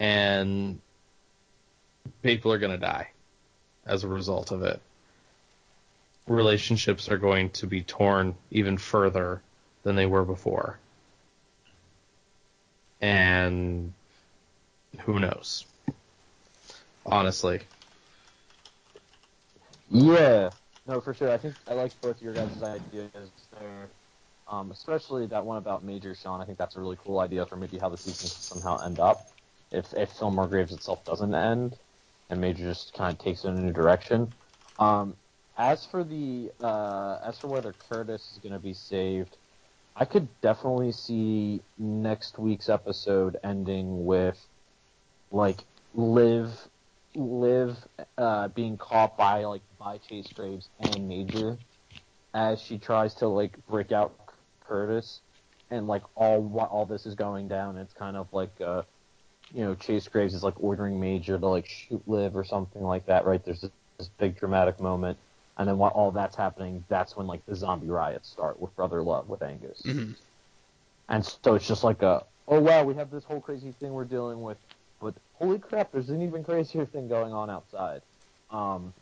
and 0.00 0.80
people 2.22 2.52
are 2.52 2.58
to 2.72 2.78
die 2.78 3.08
as 3.86 4.04
a 4.04 4.08
result 4.08 4.52
of 4.52 4.62
it 4.62 4.80
relationships 6.26 7.08
are 7.08 7.18
going 7.18 7.50
to 7.50 7.66
be 7.66 7.82
torn 7.82 8.34
even 8.50 8.76
further 8.76 9.42
than 9.82 9.96
they 9.96 10.06
were 10.06 10.24
before 10.24 10.78
and 13.00 13.92
who 15.00 15.18
knows? 15.18 15.64
Honestly. 17.06 17.60
Yeah, 19.90 20.50
no, 20.86 21.00
for 21.00 21.14
sure. 21.14 21.30
I 21.30 21.38
think 21.38 21.54
I 21.68 21.74
like 21.74 21.98
both 22.00 22.20
your 22.20 22.34
guys' 22.34 22.62
ideas 22.62 23.30
there. 23.58 23.88
Um, 24.50 24.70
especially 24.70 25.26
that 25.26 25.44
one 25.44 25.58
about 25.58 25.84
Major 25.84 26.14
Shawn. 26.14 26.40
I 26.40 26.46
think 26.46 26.56
that's 26.56 26.76
a 26.76 26.80
really 26.80 26.96
cool 27.04 27.18
idea 27.20 27.44
for 27.44 27.56
maybe 27.56 27.78
how 27.78 27.90
the 27.90 27.98
season 27.98 28.28
could 28.28 28.30
somehow 28.30 28.82
end 28.84 28.98
up. 28.98 29.30
If 29.70 29.92
if 29.94 30.10
Fillmore 30.12 30.46
Graves 30.46 30.72
itself 30.72 31.04
doesn't 31.04 31.34
end, 31.34 31.76
and 32.30 32.40
Major 32.40 32.64
just 32.64 32.94
kind 32.94 33.12
of 33.12 33.22
takes 33.22 33.44
it 33.44 33.48
in 33.48 33.58
a 33.58 33.60
new 33.60 33.72
direction. 33.72 34.32
Um, 34.78 35.16
as 35.58 35.84
for 35.84 36.04
the 36.04 36.50
uh, 36.62 37.18
as 37.22 37.38
for 37.38 37.48
whether 37.48 37.74
Curtis 37.90 38.32
is 38.32 38.38
going 38.38 38.54
to 38.54 38.58
be 38.58 38.72
saved, 38.72 39.36
I 39.94 40.04
could 40.04 40.28
definitely 40.40 40.92
see 40.92 41.60
next 41.76 42.38
week's 42.38 42.68
episode 42.68 43.36
ending 43.42 44.06
with 44.06 44.38
like 45.30 45.58
Liv 45.94 46.50
Liv 47.14 47.76
uh, 48.16 48.48
being 48.48 48.76
caught 48.76 49.16
by 49.16 49.44
like 49.44 49.62
by 49.78 49.98
Chase 49.98 50.28
Graves 50.32 50.68
and 50.78 51.08
Major 51.08 51.58
as 52.32 52.60
she 52.60 52.78
tries 52.78 53.14
to 53.16 53.26
like 53.26 53.56
break 53.66 53.90
out 53.90 54.27
Curtis 54.68 55.20
and 55.70 55.86
like 55.86 56.02
all 56.14 56.40
what 56.40 56.70
all 56.70 56.86
this 56.86 57.06
is 57.06 57.14
going 57.14 57.48
down 57.48 57.76
it's 57.76 57.92
kind 57.92 58.16
of 58.16 58.32
like 58.32 58.52
uh 58.60 58.82
you 59.52 59.64
know 59.64 59.74
Chase 59.74 60.06
Graves 60.08 60.34
is 60.34 60.42
like 60.42 60.54
ordering 60.58 61.00
Major 61.00 61.38
to 61.38 61.46
like 61.46 61.66
shoot 61.66 62.02
Liv 62.06 62.36
or 62.36 62.44
something 62.44 62.82
like 62.82 63.06
that 63.06 63.24
right? 63.24 63.44
There's 63.44 63.62
this, 63.62 63.70
this 63.98 64.10
big 64.18 64.38
dramatic 64.38 64.80
moment 64.80 65.18
and 65.56 65.66
then 65.68 65.78
while 65.78 65.90
all 65.90 66.10
that's 66.10 66.36
happening 66.36 66.84
that's 66.88 67.16
when 67.16 67.26
like 67.26 67.44
the 67.46 67.56
zombie 67.56 67.88
riots 67.88 68.28
start 68.28 68.60
with 68.60 68.74
Brother 68.76 69.02
Love 69.02 69.28
with 69.28 69.42
Angus. 69.42 69.80
Hmm 69.82 70.12
and 71.08 71.24
so 71.24 71.54
it's 71.54 71.66
just 71.66 71.84
like 71.84 72.02
a 72.02 72.24
oh 72.48 72.60
wow 72.60 72.84
we 72.84 72.94
have 72.94 73.10
this 73.10 73.24
whole 73.24 73.40
crazy 73.40 73.72
thing 73.80 73.92
we're 73.92 74.04
dealing 74.04 74.42
with 74.42 74.58
but 75.00 75.14
holy 75.34 75.58
crap 75.58 75.92
there's 75.92 76.10
an 76.10 76.22
even 76.22 76.44
crazier 76.44 76.84
thing 76.84 77.08
going 77.08 77.32
on 77.32 77.50
outside. 77.50 78.02
Um, 78.50 78.92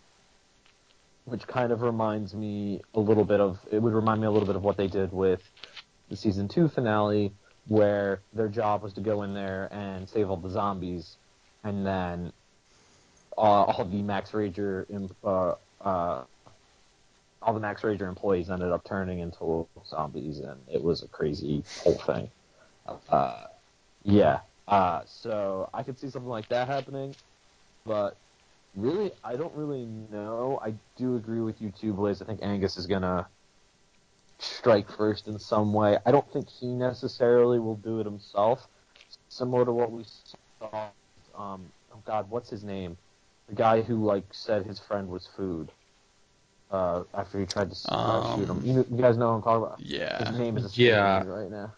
which 1.27 1.47
kind 1.47 1.73
of 1.73 1.83
reminds 1.83 2.35
me 2.35 2.81
a 2.95 3.01
little 3.01 3.25
bit 3.25 3.41
of 3.41 3.59
it 3.71 3.83
would 3.83 3.93
remind 3.93 4.21
me 4.21 4.27
a 4.27 4.31
little 4.31 4.47
bit 4.47 4.57
of 4.57 4.63
what 4.63 4.77
they 4.77 4.87
did 4.87 5.13
with 5.13 5.43
the 6.09 6.17
season 6.17 6.49
two 6.49 6.69
finale 6.69 7.33
where 7.69 8.21
their 8.33 8.49
job 8.49 8.83
was 8.83 8.93
to 8.93 9.01
go 9.01 9.23
in 9.23 9.35
there 9.35 9.69
and 9.73 10.09
save 10.09 10.31
all 10.31 10.37
the 10.37 10.49
zombies 10.49 11.17
and 11.65 11.85
then 11.85 12.33
uh, 13.37 13.41
all 13.41 13.85
the 13.85 14.03
max 14.03 14.31
rager 14.31 14.87
uh, 15.25 15.55
uh, 15.85 16.25
all 17.43 17.55
the 17.55 17.61
max 17.61 17.83
rager 17.83 18.09
employees 18.09 18.49
ended 18.49 18.71
up 18.71 18.85
turning 18.85 19.19
into 19.19 19.67
zombies 19.85 20.39
and 20.39 20.61
it 20.73 20.83
was 20.83 21.03
a 21.03 21.09
crazy 21.09 21.63
whole 21.83 21.95
thing. 21.95 22.31
Uh, 23.11 23.47
yeah 24.05 24.39
uh, 24.69 25.01
so 25.07 25.69
i 25.75 25.83
could 25.83 25.99
see 25.99 26.09
something 26.09 26.31
like 26.31 26.49
that 26.49 26.69
happening 26.69 27.13
but 27.85 28.17
really 28.77 29.13
i 29.25 29.37
don't 29.37 29.55
really 29.55 29.87
know 29.87 30.61
i 30.63 30.75
do 30.97 31.17
agree 31.17 31.41
with 31.41 31.61
you 31.61 31.73
too 31.73 31.95
Blaise 31.95 32.23
i 32.23 32.27
think 32.27 32.41
angus 32.43 32.77
is 32.77 32.87
gonna 32.87 33.29
strike 34.39 34.91
first 34.91 35.29
in 35.29 35.39
some 35.39 35.73
way 35.73 35.99
i 36.07 36.13
don't 36.13 36.31
think 36.33 36.49
he 36.51 36.75
necessarily 36.75 37.59
will 37.59 37.77
do 37.77 38.01
it 38.01 38.07
himself 38.07 38.69
similar 39.31 39.65
to 39.65 39.73
what 39.73 39.91
we 39.93 40.05
saw 40.05 40.91
um, 41.35 41.73
oh 41.93 42.03
god 42.07 42.31
what's 42.31 42.51
his 42.51 42.65
name 42.65 42.97
the 43.49 43.55
guy 43.55 43.83
who 43.83 44.05
like 44.05 44.25
said 44.33 44.67
his 44.67 44.79
friend 44.81 45.09
was 45.09 45.27
food 45.37 45.73
uh, 46.71 47.05
after 47.15 47.39
he 47.41 47.47
tried 47.47 47.71
to 47.71 47.77
uh, 47.91 48.35
shoot 48.35 48.49
him. 48.49 48.59
Um, 48.59 48.63
You, 48.65 48.85
you 48.91 48.97
guys 48.97 49.17
know 49.17 49.29
who 49.31 49.35
I'm 49.37 49.43
talking 49.43 49.65
about. 49.65 49.79
Yeah. 49.81 50.19
His 50.19 50.39
name 50.39 50.57
is 50.57 50.65
escaping 50.65 50.91
Yeah. 50.93 51.23
right 51.25 51.51
now. 51.51 51.75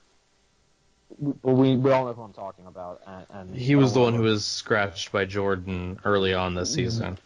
We, 1.17 1.33
well, 1.43 1.57
we 1.57 1.77
we 1.77 1.91
all 1.91 2.07
know 2.07 2.13
who 2.13 2.23
I'm 2.23 2.33
talking 2.33 2.67
about, 2.67 3.01
and, 3.07 3.27
and 3.31 3.57
He 3.57 3.75
was 3.77 3.95
the 3.95 4.01
one 4.01 4.15
who 4.15 4.23
was 4.23 4.45
scratched 4.45 5.11
by 5.11 5.25
Jordan 5.25 5.99
early 6.05 6.35
on 6.35 6.55
this 6.55 6.75
season. 6.75 7.17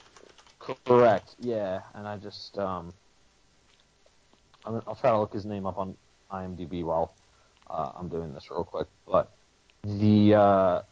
correct. 0.86 1.34
Yeah, 1.40 1.80
and 1.94 2.06
I 2.06 2.16
just 2.16 2.56
um, 2.58 2.92
I'm, 4.64 4.80
I'll 4.86 4.94
try 4.94 5.10
to 5.10 5.18
look 5.18 5.32
his 5.32 5.44
name 5.44 5.66
up 5.66 5.78
on 5.78 5.96
IMDb 6.30 6.84
while 6.84 7.14
uh, 7.68 7.92
I'm 7.96 8.08
doing 8.08 8.32
this 8.32 8.50
real 8.50 8.64
quick. 8.64 8.88
But 9.06 9.30
the 9.84 10.34
uh, 10.34 10.82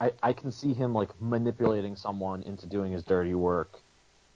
I 0.00 0.12
I 0.22 0.32
can 0.32 0.50
see 0.50 0.74
him 0.74 0.92
like 0.92 1.10
manipulating 1.20 1.96
someone 1.96 2.42
into 2.42 2.66
doing 2.66 2.92
his 2.92 3.04
dirty 3.04 3.34
work, 3.34 3.80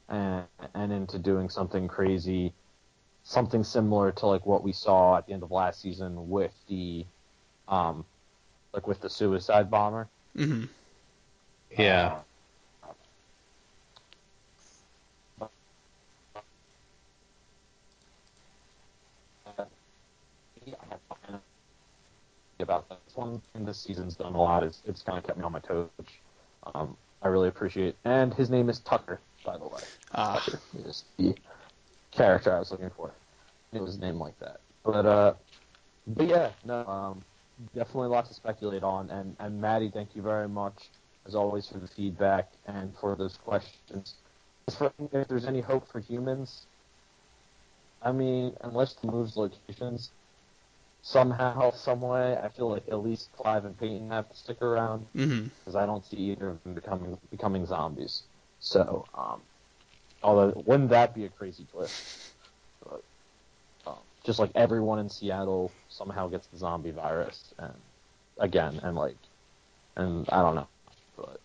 and 0.09 0.45
and 0.75 0.93
into 0.93 1.19
doing 1.19 1.49
something 1.49 1.89
crazy, 1.89 2.55
something 3.25 3.65
similar 3.65 4.13
to 4.13 4.27
like 4.27 4.47
what 4.47 4.63
we 4.63 4.73
saw 4.73 5.19
at 5.19 5.27
the 5.27 5.33
end 5.33 5.43
of 5.43 5.51
last 5.51 5.83
season 5.83 6.29
with 6.29 6.55
the, 6.69 7.05
um, 7.69 8.05
like 8.73 8.87
with 8.87 9.01
the 9.01 9.11
suicide 9.11 9.71
bomber. 9.71 10.09
hmm 10.37 10.65
Yeah. 11.77 12.21
about 22.67 22.89
that. 22.89 23.01
One 23.15 23.41
thing 23.53 23.65
this 23.65 23.79
season's 23.79 24.17
done 24.17 24.35
a 24.35 24.43
lot. 24.43 24.65
Is 24.65 24.83
it's 24.85 25.03
kind 25.03 25.19
of 25.19 25.25
kept 25.25 25.39
me 25.39 25.45
on 25.45 25.53
my 25.53 25.61
toes. 25.61 25.89
Which, 25.97 26.21
um, 26.75 26.97
I 27.23 27.29
really 27.29 27.49
appreciate. 27.49 27.97
And 28.05 28.35
his 28.35 28.51
name 28.51 28.69
is 28.69 28.81
Tucker, 28.81 29.21
by 29.45 29.57
the 29.57 29.65
way. 29.65 29.83
Ah, 30.13 30.35
Tucker 30.35 30.61
is 30.79 31.05
the 31.19 31.35
character 32.11 32.55
I 32.55 32.59
was 32.59 32.71
looking 32.71 32.91
for. 32.91 33.13
It 33.73 33.81
was 33.81 33.99
named 33.99 34.19
like 34.19 34.39
that. 34.41 34.61
But 34.85 35.07
uh, 35.07 35.35
but 36.07 36.27
yeah, 36.27 36.51
no, 36.65 36.87
um, 36.87 37.25
definitely 37.75 38.07
a 38.07 38.11
lot 38.11 38.27
to 38.27 38.35
speculate 38.35 38.83
on. 38.83 39.11
And 39.11 39.37
and 39.39 39.61
Maddie, 39.61 39.91
thank 39.93 40.15
you 40.15 40.23
very 40.23 40.49
much 40.49 40.91
as 41.27 41.35
always 41.35 41.69
for 41.69 41.79
the 41.79 41.89
feedback 41.89 42.51
and 42.67 42.95
for 43.01 43.15
those 43.17 43.37
questions. 43.37 44.15
For 44.77 44.93
if 45.13 45.29
there's 45.29 45.47
any 45.47 45.61
hope 45.61 45.89
for 45.89 46.01
humans, 46.01 46.67
I 48.03 48.13
mean, 48.13 48.55
unless 48.63 48.95
the 48.95 49.09
moves 49.11 49.37
locations 49.37 50.11
somehow, 51.03 51.71
some 51.71 52.01
way, 52.01 52.37
I 52.37 52.49
feel 52.49 52.71
like 52.71 52.89
at 52.89 53.03
least 53.03 53.31
Clive 53.37 53.65
and 53.65 53.79
Peyton 53.79 54.11
have 54.11 54.29
to 54.29 54.37
stick 54.37 54.61
around 54.63 55.07
because 55.61 55.77
I 55.77 55.87
don't 55.87 56.05
see 56.05 56.17
either 56.17 56.51
of 56.51 56.63
them 56.65 56.75
becoming 56.75 57.19
becoming 57.31 57.67
zombies. 57.67 58.23
So, 58.61 59.07
um, 59.15 59.43
although 60.23 60.63
wouldn't 60.67 60.91
that 60.91 61.15
be 61.15 61.25
a 61.25 61.29
crazy 61.29 61.67
twist? 61.71 62.35
Um, 64.27 64.31
just 64.31 64.39
like 64.39 64.51
everyone 64.55 64.99
in 64.99 65.09
Seattle 65.09 65.71
somehow 65.89 66.29
gets 66.29 66.47
the 66.49 66.59
zombie 66.59 66.91
virus 66.91 67.43
and 67.59 67.73
again 68.39 68.81
and 68.83 68.97
like 68.97 69.17
and 69.97 70.29
I 70.31 70.43
don't 70.43 70.55
know. 70.57 70.69
But 71.17 71.41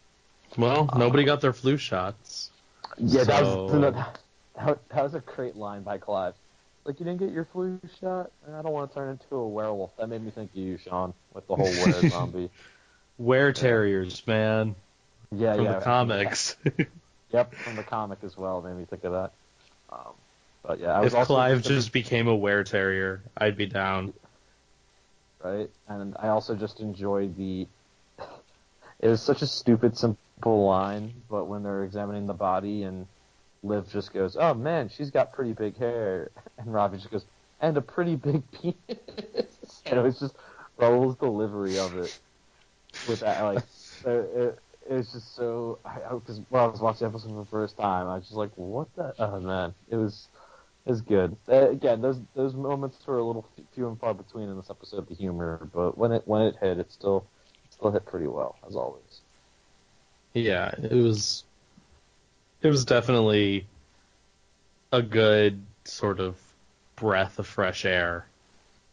Well, 0.57 0.89
Uh, 0.91 0.97
nobody 0.97 1.23
got 1.23 1.41
their 1.41 1.53
flu 1.53 1.77
shots. 1.77 2.49
yeah, 2.97 3.23
that 3.23 3.43
So- 3.43 3.63
was 3.65 3.71
that, 3.81 4.19
that, 4.55 4.89
that 4.89 5.03
was 5.03 5.13
a 5.15 5.19
great 5.21 5.55
line 5.55 5.83
by 5.83 5.97
Clive. 5.97 6.33
Like 6.83 6.99
you 6.99 7.05
didn't 7.05 7.19
get 7.19 7.31
your 7.31 7.45
flu 7.45 7.79
shot, 7.99 8.31
and 8.47 8.55
I 8.55 8.61
don't 8.63 8.73
want 8.73 8.89
to 8.91 8.95
turn 8.95 9.09
into 9.11 9.35
a 9.35 9.47
werewolf. 9.47 9.95
That 9.97 10.09
made 10.09 10.23
me 10.23 10.31
think 10.31 10.49
of 10.51 10.57
you, 10.57 10.77
Shawn, 10.79 11.13
with 11.33 11.45
the 11.47 11.55
whole 11.55 11.65
were 11.65 12.09
zombie. 12.09 12.49
Were 13.19 13.51
terriers, 13.53 14.25
man, 14.25 14.75
Yeah, 15.31 15.55
from 15.55 15.65
yeah. 15.65 15.73
the 15.77 15.81
comics. 15.85 16.55
Yep, 17.31 17.53
from 17.63 17.75
the 17.75 17.83
comic 17.83 18.17
as 18.23 18.35
well. 18.35 18.61
Made 18.63 18.75
me 18.75 18.85
think 18.85 19.03
of 19.03 19.11
that. 19.11 19.31
Um, 19.91 20.13
but 20.63 20.79
yeah, 20.79 20.99
I 20.99 21.05
if 21.05 21.15
also 21.15 21.33
Clive 21.35 21.61
just 21.63 21.91
became 21.91 22.27
a 22.27 22.35
were 22.35 22.63
terrier, 22.63 23.23
I'd 23.37 23.57
be 23.57 23.65
down. 23.65 24.13
right, 25.43 25.69
and 25.87 26.15
I 26.19 26.29
also 26.29 26.55
just 26.55 26.79
enjoyed 26.79 27.35
the. 27.37 27.67
It 28.99 29.07
was 29.07 29.19
such 29.19 29.41
a 29.41 29.47
stupid, 29.47 29.97
simple 29.97 30.63
line, 30.63 31.11
but 31.27 31.45
when 31.45 31.63
they're 31.63 31.83
examining 31.83 32.27
the 32.27 32.35
body 32.35 32.83
and 32.83 33.07
Liv 33.63 33.89
just 33.91 34.13
goes, 34.13 34.37
"Oh 34.39 34.53
man, 34.53 34.89
she's 34.89 35.09
got 35.09 35.33
pretty 35.33 35.53
big 35.53 35.77
hair," 35.77 36.29
and 36.57 36.71
Ravi 36.71 36.97
just 36.97 37.09
goes, 37.09 37.25
"And 37.59 37.75
a 37.77 37.81
pretty 37.81 38.15
big 38.15 38.43
penis," 38.51 39.81
and 39.85 39.99
it 39.99 40.03
was 40.03 40.19
just 40.19 40.35
Rahul's 40.77 41.15
delivery 41.15 41.77
of 41.79 41.97
it 41.97 42.13
with 43.07 43.21
that 43.21 43.41
like. 43.41 43.63
it, 44.05 44.59
it 44.89 44.93
was 44.93 45.11
just 45.11 45.35
so 45.35 45.79
because 46.11 46.41
when 46.49 46.61
I 46.61 46.67
was 46.67 46.81
watching 46.81 47.07
the 47.07 47.13
episode 47.13 47.29
for 47.29 47.39
the 47.39 47.45
first 47.45 47.77
time, 47.77 48.07
I 48.07 48.15
was 48.15 48.25
just 48.25 48.35
like, 48.35 48.51
"What 48.55 48.87
the? 48.95 49.13
Oh 49.19 49.39
man, 49.39 49.73
it 49.89 49.95
was 49.95 50.27
was 50.85 51.01
good." 51.01 51.35
Uh, 51.47 51.69
again, 51.69 52.01
those 52.01 52.19
those 52.35 52.53
moments 52.53 52.97
were 53.05 53.17
a 53.17 53.23
little 53.23 53.47
few 53.73 53.87
and 53.87 53.99
far 53.99 54.13
between 54.13 54.49
in 54.49 54.57
this 54.57 54.69
episode, 54.69 54.99
of 54.99 55.07
the 55.07 55.15
humor, 55.15 55.69
but 55.73 55.97
when 55.97 56.11
it 56.11 56.23
when 56.25 56.43
it 56.43 56.55
hit, 56.61 56.79
it 56.79 56.91
still 56.91 57.25
it 57.65 57.73
still 57.73 57.91
hit 57.91 58.05
pretty 58.05 58.27
well 58.27 58.55
as 58.67 58.75
always. 58.75 59.21
Yeah, 60.33 60.73
it 60.77 60.93
was. 60.93 61.43
It 62.61 62.67
was 62.67 62.85
definitely 62.85 63.65
a 64.91 65.01
good 65.01 65.61
sort 65.85 66.19
of 66.19 66.35
breath 66.95 67.39
of 67.39 67.47
fresh 67.47 67.85
air 67.85 68.27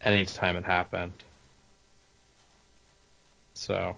anytime 0.00 0.56
it 0.56 0.64
happened. 0.64 1.12
So 3.54 3.96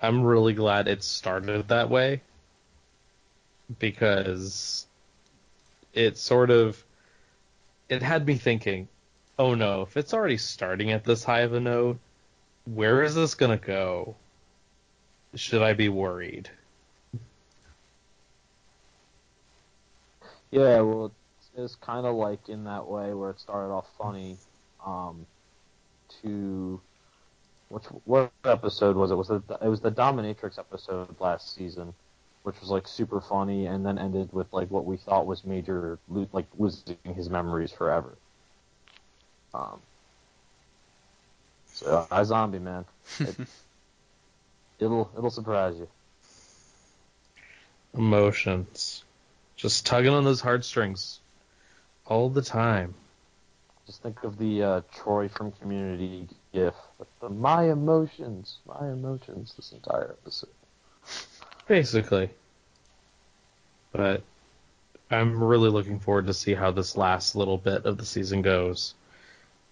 I'm 0.00 0.22
really 0.22 0.52
glad 0.52 0.88
it 0.88 1.02
started 1.02 1.68
that 1.68 1.90
way 1.90 2.22
because 3.78 4.86
it 5.92 6.16
sort 6.16 6.50
of 6.50 6.82
it 7.88 8.02
had 8.02 8.26
me 8.26 8.36
thinking, 8.36 8.88
oh 9.38 9.54
no, 9.54 9.82
if 9.82 9.96
it's 9.96 10.14
already 10.14 10.36
starting 10.36 10.92
at 10.92 11.04
this 11.04 11.24
high 11.24 11.40
of 11.40 11.54
a 11.54 11.60
note, 11.60 11.98
where 12.64 13.02
is 13.02 13.14
this 13.14 13.34
gonna 13.34 13.56
go? 13.56 14.14
Should 15.34 15.62
I 15.62 15.74
be 15.74 15.88
worried? 15.88 16.50
Yeah, 20.50 20.80
well, 20.80 21.12
it's, 21.56 21.76
kind 21.76 22.06
of 22.06 22.16
like 22.16 22.48
in 22.48 22.64
that 22.64 22.88
way 22.88 23.14
where 23.14 23.30
it 23.30 23.40
started 23.40 23.72
off 23.72 23.86
funny. 23.96 24.36
Um, 24.84 25.26
to 26.22 26.80
which 27.68 27.84
what 28.04 28.32
episode 28.44 28.96
was 28.96 29.10
it? 29.10 29.14
Was 29.14 29.30
it 29.30 29.42
it 29.62 29.68
was 29.68 29.80
the 29.80 29.92
Dominatrix 29.92 30.58
episode 30.58 31.14
last 31.20 31.54
season, 31.54 31.94
which 32.42 32.60
was 32.60 32.70
like 32.70 32.88
super 32.88 33.20
funny, 33.20 33.66
and 33.66 33.84
then 33.84 33.98
ended 33.98 34.32
with 34.32 34.52
like 34.52 34.70
what 34.70 34.84
we 34.84 34.96
thought 34.96 35.26
was 35.26 35.44
major, 35.44 35.98
lo- 36.08 36.28
like 36.32 36.46
losing 36.58 36.96
his 37.14 37.28
memories 37.28 37.72
forever. 37.72 38.16
Um. 39.54 39.80
So 41.74 42.06
iZombie 42.10 42.60
man, 42.60 42.84
it, 43.20 43.36
it'll 44.78 45.10
it'll 45.16 45.30
surprise 45.30 45.76
you. 45.76 45.88
Emotions. 47.94 49.04
Just 49.56 49.86
tugging 49.86 50.12
on 50.12 50.24
those 50.24 50.40
heartstrings 50.40 51.20
all 52.06 52.28
the 52.28 52.42
time. 52.42 52.94
Just 53.86 54.02
think 54.02 54.22
of 54.22 54.38
the 54.38 54.62
uh, 54.62 54.80
Troy 54.94 55.28
from 55.28 55.52
Community 55.52 56.28
gif 56.52 56.74
the 57.20 57.28
my 57.28 57.70
emotions, 57.70 58.58
my 58.66 58.88
emotions. 58.88 59.54
This 59.56 59.72
entire 59.72 60.16
episode. 60.22 60.50
Basically. 61.70 62.28
But 63.92 64.24
I'm 65.08 65.40
really 65.40 65.70
looking 65.70 66.00
forward 66.00 66.26
to 66.26 66.34
see 66.34 66.52
how 66.52 66.72
this 66.72 66.96
last 66.96 67.36
little 67.36 67.58
bit 67.58 67.84
of 67.84 67.96
the 67.96 68.04
season 68.04 68.42
goes. 68.42 68.94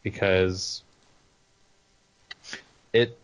Because 0.04 0.84
it 2.92 3.18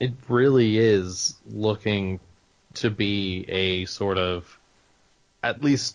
it 0.00 0.14
really 0.28 0.78
is 0.78 1.36
looking 1.48 2.18
to 2.74 2.90
be 2.90 3.44
a 3.48 3.84
sort 3.84 4.18
of 4.18 4.58
at 5.44 5.62
least 5.62 5.94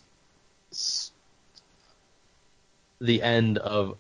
the 3.02 3.22
end 3.22 3.58
of 3.58 3.98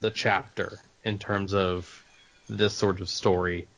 the 0.00 0.10
chapter 0.10 0.80
in 1.04 1.20
terms 1.20 1.54
of 1.54 2.04
this 2.48 2.74
sort 2.74 3.00
of 3.00 3.08
story 3.08 3.68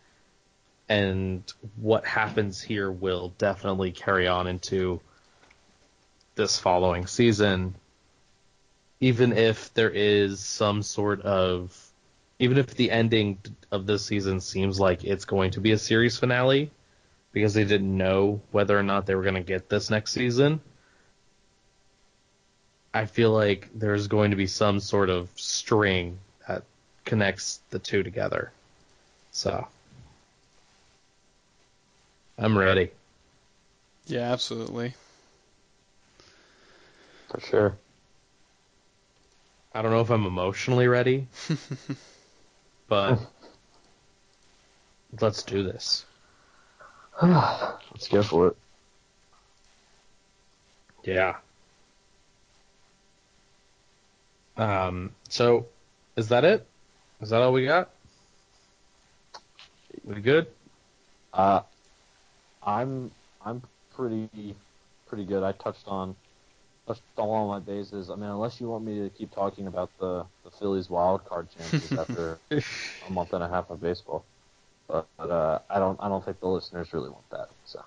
and 0.88 1.52
what 1.76 2.04
happens 2.04 2.60
here 2.60 2.90
will 2.90 3.32
definitely 3.38 3.90
carry 3.90 4.26
on 4.28 4.46
into 4.46 5.00
this 6.36 6.58
following 6.58 7.06
season 7.06 7.74
even 9.00 9.32
if 9.32 9.72
there 9.74 9.90
is 9.90 10.40
some 10.40 10.82
sort 10.82 11.20
of 11.22 11.76
even 12.38 12.58
if 12.58 12.74
the 12.74 12.90
ending 12.90 13.38
of 13.70 13.86
this 13.86 14.04
season 14.04 14.40
seems 14.40 14.78
like 14.78 15.04
it's 15.04 15.24
going 15.24 15.50
to 15.50 15.60
be 15.60 15.72
a 15.72 15.78
series 15.78 16.18
finale 16.18 16.70
because 17.32 17.54
they 17.54 17.64
didn't 17.64 17.96
know 17.96 18.40
whether 18.52 18.78
or 18.78 18.82
not 18.82 19.06
they 19.06 19.14
were 19.14 19.22
going 19.22 19.34
to 19.34 19.40
get 19.40 19.68
this 19.68 19.90
next 19.90 20.12
season 20.12 20.60
I 22.96 23.04
feel 23.04 23.30
like 23.30 23.68
there's 23.74 24.06
going 24.06 24.30
to 24.30 24.38
be 24.38 24.46
some 24.46 24.80
sort 24.80 25.10
of 25.10 25.28
string 25.36 26.18
that 26.48 26.62
connects 27.04 27.60
the 27.68 27.78
two 27.78 28.02
together. 28.02 28.52
So 29.32 29.68
I'm 32.38 32.56
ready. 32.56 32.90
Yeah, 34.06 34.32
absolutely. 34.32 34.94
For 37.30 37.40
sure. 37.40 37.76
I 39.74 39.82
don't 39.82 39.90
know 39.90 40.00
if 40.00 40.10
I'm 40.10 40.24
emotionally 40.24 40.88
ready, 40.88 41.26
but 42.88 43.18
let's 45.20 45.42
do 45.42 45.62
this. 45.62 46.04
Let's 47.22 48.08
go 48.10 48.22
for 48.22 48.48
it. 48.48 48.56
Yeah. 51.04 51.36
Um, 54.56 55.12
so 55.28 55.66
is 56.16 56.28
that 56.28 56.44
it? 56.44 56.66
Is 57.20 57.30
that 57.30 57.42
all 57.42 57.52
we 57.52 57.66
got? 57.66 57.90
We 60.04 60.20
good? 60.20 60.46
Uh, 61.32 61.60
I'm 62.66 63.12
I'm 63.44 63.62
pretty 63.94 64.56
pretty 65.06 65.24
good. 65.24 65.44
I 65.44 65.52
touched 65.52 65.88
on 65.88 66.16
touched 66.86 67.02
on 67.18 67.28
all 67.28 67.48
my 67.48 67.60
bases. 67.60 68.10
I 68.10 68.16
mean, 68.16 68.30
unless 68.30 68.60
you 68.60 68.68
want 68.68 68.84
me 68.84 69.00
to 69.00 69.10
keep 69.10 69.32
talking 69.32 69.68
about 69.68 69.90
the 70.00 70.26
the 70.44 70.50
Phillies 70.50 70.90
wild 70.90 71.24
card 71.26 71.48
chances 71.50 71.94
after 71.96 72.40
a 73.06 73.10
month 73.10 73.32
and 73.34 73.44
a 73.44 73.48
half 73.48 73.70
of 73.70 73.80
baseball, 73.80 74.26
but, 74.88 75.08
but 75.18 75.30
uh, 75.30 75.60
I 75.70 75.78
don't 75.78 75.98
I 76.02 76.08
don't 76.08 76.24
think 76.24 76.40
the 76.40 76.48
listeners 76.48 76.92
really 76.92 77.10
want 77.10 77.30
that. 77.30 77.50
So 77.64 77.84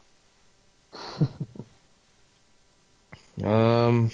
Um, 3.44 4.12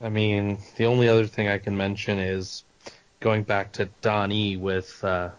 I 0.00 0.08
mean, 0.08 0.58
the 0.76 0.86
only 0.86 1.08
other 1.08 1.26
thing 1.26 1.48
I 1.48 1.58
can 1.58 1.76
mention 1.76 2.18
is 2.18 2.64
going 3.20 3.42
back 3.44 3.72
to 3.74 3.86
Donnie 4.00 4.56
with 4.56 5.02
uh, 5.04 5.30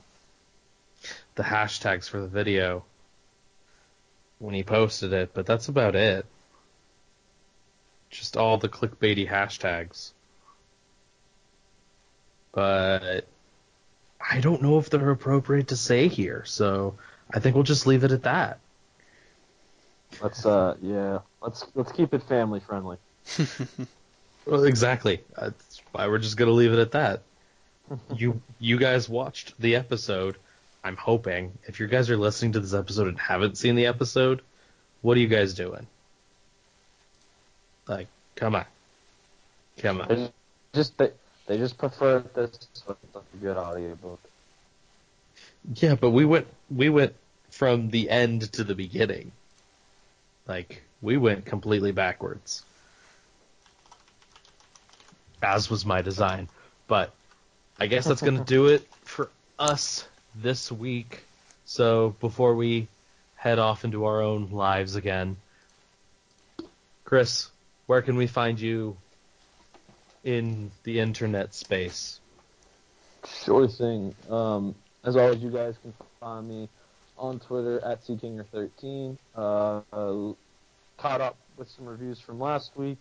the 1.40 1.46
hashtags 1.46 2.10
for 2.10 2.20
the 2.20 2.28
video 2.28 2.84
when 4.40 4.54
he 4.54 4.62
posted 4.62 5.14
it, 5.14 5.32
but 5.34 5.46
that's 5.46 5.70
about 5.70 5.96
it. 5.96 6.26
Just 8.10 8.36
all 8.36 8.58
the 8.58 8.68
clickbaity 8.68 9.26
hashtags. 9.26 10.12
But 12.52 13.26
I 14.20 14.42
don't 14.42 14.62
know 14.62 14.80
if 14.80 14.90
they're 14.90 15.12
appropriate 15.12 15.70
to 15.70 15.78
say 15.78 16.10
here, 16.10 16.44
so 16.44 16.96
I 17.34 17.40
think 17.40 17.56
we'll 17.56 17.64
just 17.64 17.88
leave 17.88 18.04
it 18.04 18.12
at 18.12 18.24
that. 18.24 18.60
let's 20.22 20.46
uh 20.46 20.76
yeah 20.82 21.20
let's 21.42 21.66
let's 21.74 21.94
keep 21.94 22.14
it 22.14 22.22
family 22.24 22.60
friendly. 22.60 22.98
Well, 24.46 24.64
exactly. 24.66 25.22
That's 25.40 25.82
why 25.94 26.08
we're 26.08 26.18
just 26.18 26.36
gonna 26.36 26.52
leave 26.52 26.74
it 26.74 26.80
at 26.80 26.92
that. 26.92 27.22
you 28.14 28.42
you 28.60 28.78
guys 28.78 29.08
watched 29.08 29.54
the 29.62 29.78
episode. 29.78 30.36
I'm 30.84 30.96
hoping 30.96 31.58
if 31.66 31.80
you 31.80 31.88
guys 31.88 32.10
are 32.10 32.18
listening 32.18 32.54
to 32.54 32.60
this 32.60 32.74
episode 32.74 33.08
and 33.08 33.20
haven't 33.20 33.58
seen 33.58 33.76
the 33.76 33.86
episode, 33.86 34.42
what 35.02 35.18
are 35.18 35.20
you 35.20 35.28
guys 35.28 35.54
doing? 35.54 35.88
Like, 37.88 38.08
come 38.36 38.56
on. 38.56 38.66
Come 39.80 40.02
on. 40.02 40.08
They 40.08 40.32
just 40.74 40.98
they, 40.98 41.12
they 41.48 41.58
just 41.58 41.78
prefer 41.78 42.24
this 42.36 42.68
good 43.42 43.58
audiobook. 43.58 44.20
Yeah, 45.76 45.96
but 45.96 46.12
we 46.12 46.26
went 46.26 46.48
we 46.70 46.90
went 46.90 47.16
from 47.50 47.90
the 47.90 48.10
end 48.10 48.52
to 48.54 48.64
the 48.64 48.76
beginning. 48.76 49.32
Like 50.48 50.84
we 51.02 51.18
went 51.18 51.46
completely 51.46 51.92
backwards. 51.92 52.64
As 55.42 55.70
was 55.70 55.86
my 55.86 56.02
design. 56.02 56.50
But 56.88 57.14
I 57.80 57.88
guess 57.88 58.06
that's 58.06 58.22
going 58.22 58.38
to 58.38 58.44
do 58.44 58.68
it 58.68 58.88
for 59.04 59.30
us 59.58 60.09
this 60.36 60.72
week. 60.72 61.24
So 61.66 62.16
before 62.20 62.56
we 62.56 62.88
head 63.36 63.60
off 63.60 63.86
into 63.86 64.06
our 64.06 64.22
own 64.22 64.50
lives 64.52 64.96
again, 64.96 65.38
Chris, 67.06 67.50
where 67.86 68.02
can 68.02 68.18
we 68.18 68.28
find 68.28 68.60
you 68.60 68.98
in 70.24 70.72
the 70.84 71.00
internet 71.00 71.54
space? 71.54 72.20
Sure 73.44 73.68
thing. 73.68 74.16
Um, 74.30 74.76
as 75.04 75.16
always, 75.16 75.42
you 75.42 75.50
guys 75.50 75.76
can 75.82 75.94
find 76.20 76.48
me 76.48 76.70
on 77.18 77.40
Twitter 77.40 77.84
at 77.84 78.04
ckinger13. 78.04 79.18
Uh, 79.36 79.82
caught 80.98 81.22
up 81.22 81.38
with 81.58 81.70
some 81.70 81.86
reviews 81.86 82.20
from 82.20 82.40
last 82.40 82.76
week, 82.76 83.00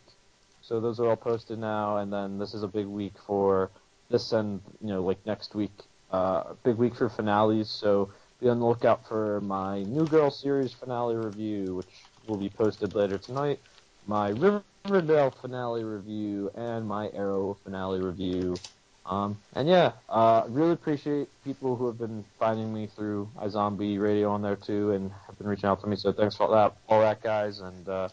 so 0.62 0.80
those 0.80 1.00
are 1.00 1.08
all 1.08 1.16
posted 1.16 1.58
now. 1.58 1.98
And 1.98 2.12
then 2.12 2.38
this 2.38 2.54
is 2.54 2.62
a 2.62 2.68
big 2.68 2.86
week 2.86 3.14
for 3.26 3.70
this 4.10 4.32
and 4.32 4.60
you 4.80 4.88
know 4.88 5.02
like 5.02 5.24
next 5.26 5.54
week. 5.54 5.72
Uh, 6.10 6.54
big 6.64 6.76
week 6.76 6.94
for 6.94 7.08
finales, 7.08 7.70
so 7.70 8.10
be 8.40 8.48
on 8.48 8.60
the 8.60 8.66
lookout 8.66 9.06
for 9.06 9.40
my 9.42 9.82
New 9.82 10.06
Girl 10.06 10.30
series 10.30 10.72
finale 10.72 11.16
review, 11.16 11.74
which 11.74 12.06
will 12.26 12.36
be 12.38 12.48
posted 12.48 12.94
later 12.94 13.18
tonight. 13.18 13.60
My 14.06 14.28
Riverdale 14.30 15.30
finale 15.30 15.84
review 15.84 16.50
and 16.54 16.86
my 16.86 17.10
Arrow 17.12 17.58
finale 17.62 18.00
review. 18.00 18.58
Um, 19.04 19.38
and 19.54 19.68
yeah, 19.68 19.92
uh, 20.08 20.44
really 20.48 20.72
appreciate 20.72 21.28
people 21.44 21.76
who 21.76 21.86
have 21.86 21.98
been 21.98 22.24
finding 22.38 22.72
me 22.72 22.86
through 22.86 23.30
iZombie 23.38 24.00
Radio 24.00 24.30
on 24.30 24.42
there 24.42 24.56
too, 24.56 24.92
and 24.92 25.10
have 25.26 25.36
been 25.38 25.46
reaching 25.46 25.68
out 25.68 25.80
to 25.80 25.86
me. 25.86 25.96
So 25.96 26.12
thanks 26.12 26.36
for 26.36 26.44
all 26.44 26.52
that, 26.52 26.76
all 26.88 27.00
that 27.00 27.22
guys. 27.22 27.60
And 27.60 27.88
uh, 27.88 28.08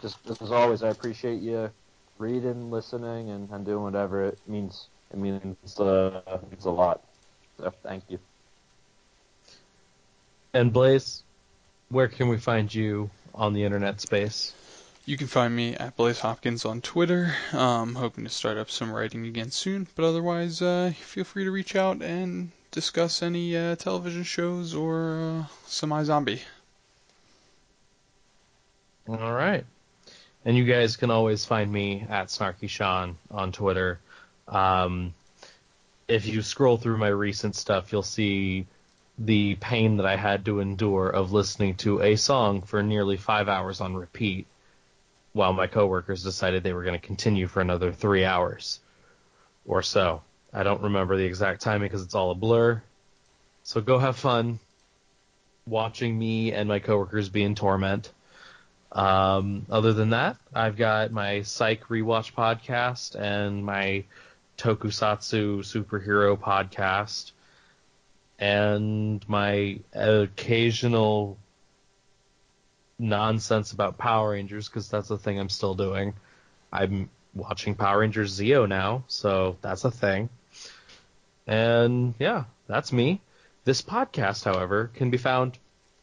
just, 0.00 0.18
as 0.40 0.50
always, 0.50 0.82
I 0.82 0.88
appreciate 0.88 1.40
you 1.40 1.70
reading, 2.18 2.70
listening, 2.70 3.30
and, 3.30 3.50
and 3.50 3.64
doing 3.64 3.82
whatever 3.82 4.24
it 4.24 4.38
means. 4.46 4.88
It 5.12 5.18
means 5.18 5.78
uh, 5.78 6.22
it 6.26 6.50
means 6.50 6.64
a 6.64 6.70
lot. 6.70 7.02
So 7.58 7.72
thank 7.82 8.04
you. 8.08 8.18
And 10.54 10.72
Blaise, 10.72 11.22
where 11.88 12.08
can 12.08 12.28
we 12.28 12.38
find 12.38 12.72
you 12.72 13.10
on 13.34 13.52
the 13.52 13.64
internet 13.64 14.00
space? 14.00 14.52
You 15.04 15.16
can 15.16 15.26
find 15.26 15.54
me 15.54 15.74
at 15.74 15.96
Blaise 15.96 16.20
Hopkins 16.20 16.64
on 16.64 16.80
Twitter. 16.80 17.34
Um, 17.52 17.94
hoping 17.94 18.24
to 18.24 18.30
start 18.30 18.58
up 18.58 18.70
some 18.70 18.92
writing 18.92 19.26
again 19.26 19.50
soon, 19.50 19.88
but 19.96 20.04
otherwise, 20.04 20.62
uh, 20.62 20.92
feel 20.96 21.24
free 21.24 21.44
to 21.44 21.50
reach 21.50 21.74
out 21.74 22.02
and 22.02 22.50
discuss 22.70 23.22
any 23.22 23.56
uh, 23.56 23.76
television 23.76 24.22
shows 24.22 24.74
or 24.74 25.18
uh, 25.20 25.44
some 25.66 25.90
iZombie. 25.90 26.40
All 29.08 29.32
right. 29.32 29.64
And 30.44 30.56
you 30.56 30.64
guys 30.64 30.96
can 30.96 31.10
always 31.10 31.44
find 31.44 31.72
me 31.72 32.06
at 32.08 32.28
Snarky 32.28 32.68
Shawn 32.68 33.16
on 33.30 33.52
Twitter. 33.52 33.98
Um, 34.46 35.14
if 36.12 36.26
you 36.26 36.42
scroll 36.42 36.76
through 36.76 36.98
my 36.98 37.08
recent 37.08 37.56
stuff, 37.56 37.90
you'll 37.90 38.02
see 38.02 38.66
the 39.18 39.54
pain 39.56 39.96
that 39.96 40.06
I 40.06 40.16
had 40.16 40.44
to 40.44 40.60
endure 40.60 41.08
of 41.08 41.32
listening 41.32 41.76
to 41.76 42.02
a 42.02 42.16
song 42.16 42.60
for 42.62 42.82
nearly 42.82 43.16
five 43.16 43.48
hours 43.48 43.80
on 43.80 43.94
repeat 43.94 44.46
while 45.32 45.54
my 45.54 45.66
coworkers 45.66 46.22
decided 46.22 46.62
they 46.62 46.74
were 46.74 46.84
going 46.84 47.00
to 47.00 47.06
continue 47.06 47.46
for 47.46 47.62
another 47.62 47.92
three 47.92 48.26
hours 48.26 48.80
or 49.64 49.82
so. 49.82 50.22
I 50.52 50.62
don't 50.64 50.82
remember 50.82 51.16
the 51.16 51.24
exact 51.24 51.62
timing 51.62 51.88
because 51.88 52.02
it's 52.02 52.14
all 52.14 52.30
a 52.30 52.34
blur. 52.34 52.82
So 53.62 53.80
go 53.80 53.98
have 53.98 54.16
fun 54.16 54.58
watching 55.66 56.18
me 56.18 56.52
and 56.52 56.68
my 56.68 56.78
coworkers 56.78 57.30
be 57.30 57.42
in 57.42 57.54
torment. 57.54 58.12
Um, 58.90 59.64
other 59.70 59.94
than 59.94 60.10
that, 60.10 60.36
I've 60.52 60.76
got 60.76 61.10
my 61.10 61.40
Psych 61.40 61.84
Rewatch 61.84 62.34
podcast 62.34 63.18
and 63.18 63.64
my 63.64 64.04
Tokusatsu 64.62 65.58
superhero 65.58 66.38
podcast 66.38 67.32
and 68.38 69.28
my 69.28 69.80
occasional 69.92 71.36
nonsense 72.96 73.72
about 73.72 73.98
Power 73.98 74.30
Rangers 74.30 74.68
because 74.68 74.88
that's 74.88 75.08
the 75.08 75.18
thing 75.18 75.40
I'm 75.40 75.48
still 75.48 75.74
doing. 75.74 76.14
I'm 76.72 77.10
watching 77.34 77.74
Power 77.74 77.98
Rangers 77.98 78.38
Zeo 78.38 78.68
now, 78.68 79.02
so 79.08 79.56
that's 79.62 79.84
a 79.84 79.90
thing. 79.90 80.28
And 81.48 82.14
yeah, 82.20 82.44
that's 82.68 82.92
me. 82.92 83.20
This 83.64 83.82
podcast, 83.82 84.44
however, 84.44 84.92
can 84.94 85.10
be 85.10 85.18
found 85.18 85.58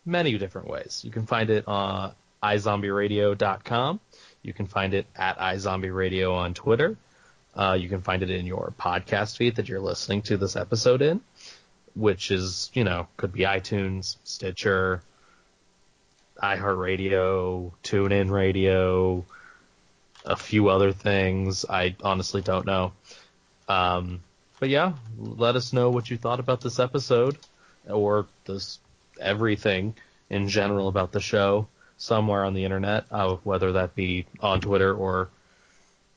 many 0.06 0.38
different 0.38 0.68
ways. 0.68 1.02
You 1.06 1.12
can 1.12 1.26
find 1.26 1.50
it 1.50 1.66
on 1.66 2.14
iZombieRadio.com. 2.44 4.02
You 4.44 4.54
can 4.54 4.68
find 4.68 4.94
it 4.94 5.06
at 5.16 5.38
iZombieRadio 5.40 6.34
on 6.36 6.54
Twitter. 6.54 6.98
Uh, 7.60 7.74
you 7.74 7.90
can 7.90 8.00
find 8.00 8.24
it 8.24 8.30
in 8.30 8.46
your 8.46 8.74
podcast 8.80 9.36
feed 9.36 9.58
that 9.58 9.68
you're 9.68 9.82
listening 9.82 10.22
to 10.22 10.38
this 10.38 10.56
episode 10.56 11.02
in, 11.02 11.20
which 11.94 12.32
is, 12.32 12.72
you 12.74 12.86
know, 12.86 13.06
could 13.18 13.34
be 13.34 13.42
iTunes, 13.42 14.16
Stitcher, 14.24 15.02
iHeartRadio, 16.42 17.70
TuneIn 17.84 18.32
Radio, 18.32 19.26
a 20.24 20.38
few 20.38 20.70
other 20.70 20.94
things. 20.94 21.66
I 21.70 21.98
honestly 22.02 22.42
don't 22.42 22.66
know. 22.66 22.94
Um, 23.68 24.24
but 24.62 24.70
yeah, 24.70 24.94
let 25.18 25.58
us 25.58 25.74
know 25.74 25.90
what 25.90 26.10
you 26.10 26.16
thought 26.16 26.40
about 26.40 26.62
this 26.62 26.80
episode 26.80 27.38
or 27.90 28.26
this 28.46 28.80
everything 29.20 29.96
in 30.30 30.48
general 30.48 30.88
about 30.88 31.12
the 31.12 31.20
show 31.20 31.68
somewhere 31.98 32.46
on 32.46 32.54
the 32.54 32.64
internet, 32.64 33.04
uh, 33.12 33.36
whether 33.44 33.74
that 33.74 33.96
be 33.96 34.28
on 34.40 34.62
Twitter 34.62 34.94
or 34.94 35.28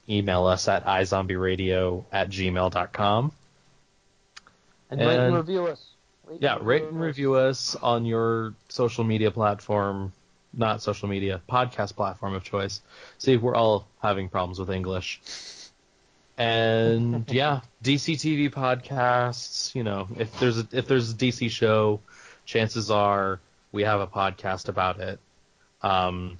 email 0.08 0.46
us 0.46 0.68
at 0.68 0.84
iZombieRadio 0.84 2.04
at 2.12 2.28
gmail.com. 2.30 3.32
And, 4.90 5.00
rate 5.00 5.08
and 5.08 5.20
And- 5.22 5.36
review 5.36 5.66
us. 5.66 5.88
Yeah, 6.40 6.58
rate 6.62 6.84
and 6.84 7.00
review 7.00 7.34
us 7.34 7.74
on 7.76 8.06
your 8.06 8.54
social 8.68 9.04
media 9.04 9.30
platform, 9.30 10.12
not 10.54 10.80
social 10.80 11.08
media, 11.08 11.42
podcast 11.48 11.94
platform 11.94 12.34
of 12.34 12.42
choice. 12.44 12.80
See, 13.18 13.36
we're 13.36 13.54
all 13.56 13.86
having 14.00 14.28
problems 14.28 14.58
with 14.58 14.70
English. 14.70 15.20
And 16.38 17.28
yeah, 17.30 17.60
DC 17.84 18.14
TV 18.14 18.50
podcasts, 18.50 19.74
you 19.74 19.82
know, 19.82 20.08
if 20.16 20.38
there's 20.38 20.58
a, 20.58 20.66
if 20.72 20.86
there's 20.86 21.10
a 21.10 21.14
DC 21.14 21.50
show, 21.50 22.00
chances 22.46 22.90
are 22.90 23.40
we 23.72 23.82
have 23.82 24.00
a 24.00 24.06
podcast 24.06 24.68
about 24.68 25.00
it. 25.00 25.18
Um 25.82 26.38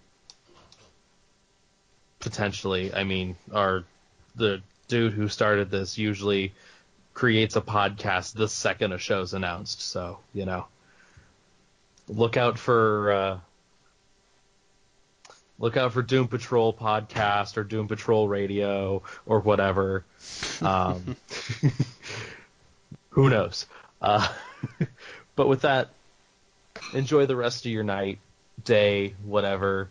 potentially, 2.23 2.95
I 2.95 3.05
mean, 3.05 3.37
our 3.53 3.85
the 4.37 4.63
dude 4.89 5.13
who 5.13 5.29
started 5.29 5.71
this 5.71 5.99
usually 5.99 6.53
creates 7.13 7.57
a 7.57 7.61
podcast 7.61 8.33
the 8.33 8.49
second 8.49 8.93
a 8.93 8.99
show's 8.99 9.35
announced. 9.35 9.83
So, 9.83 10.19
you 10.33 10.47
know, 10.47 10.67
look 12.09 12.37
out 12.37 12.59
for 12.59 13.13
uh, 13.13 13.39
look 15.59 15.77
out 15.77 15.93
for 15.93 16.03
Doom 16.03 16.29
Patrol 16.29 16.73
podcast 16.73 17.57
or 17.57 17.65
Doom 17.65 17.89
Patrol 17.89 18.29
radio 18.29 19.03
or 19.27 19.41
whatever. 19.41 20.05
Um, 20.63 21.17
who 23.11 23.29
knows? 23.29 23.67
Uh, 24.01 24.27
but 25.37 25.49
with 25.49 25.63
that, 25.63 25.91
enjoy 26.95 27.27
the 27.27 27.37
rest 27.37 27.67
of 27.67 27.73
your 27.73 27.85
night, 27.85 28.19
day, 28.65 29.15
whatever. 29.25 29.91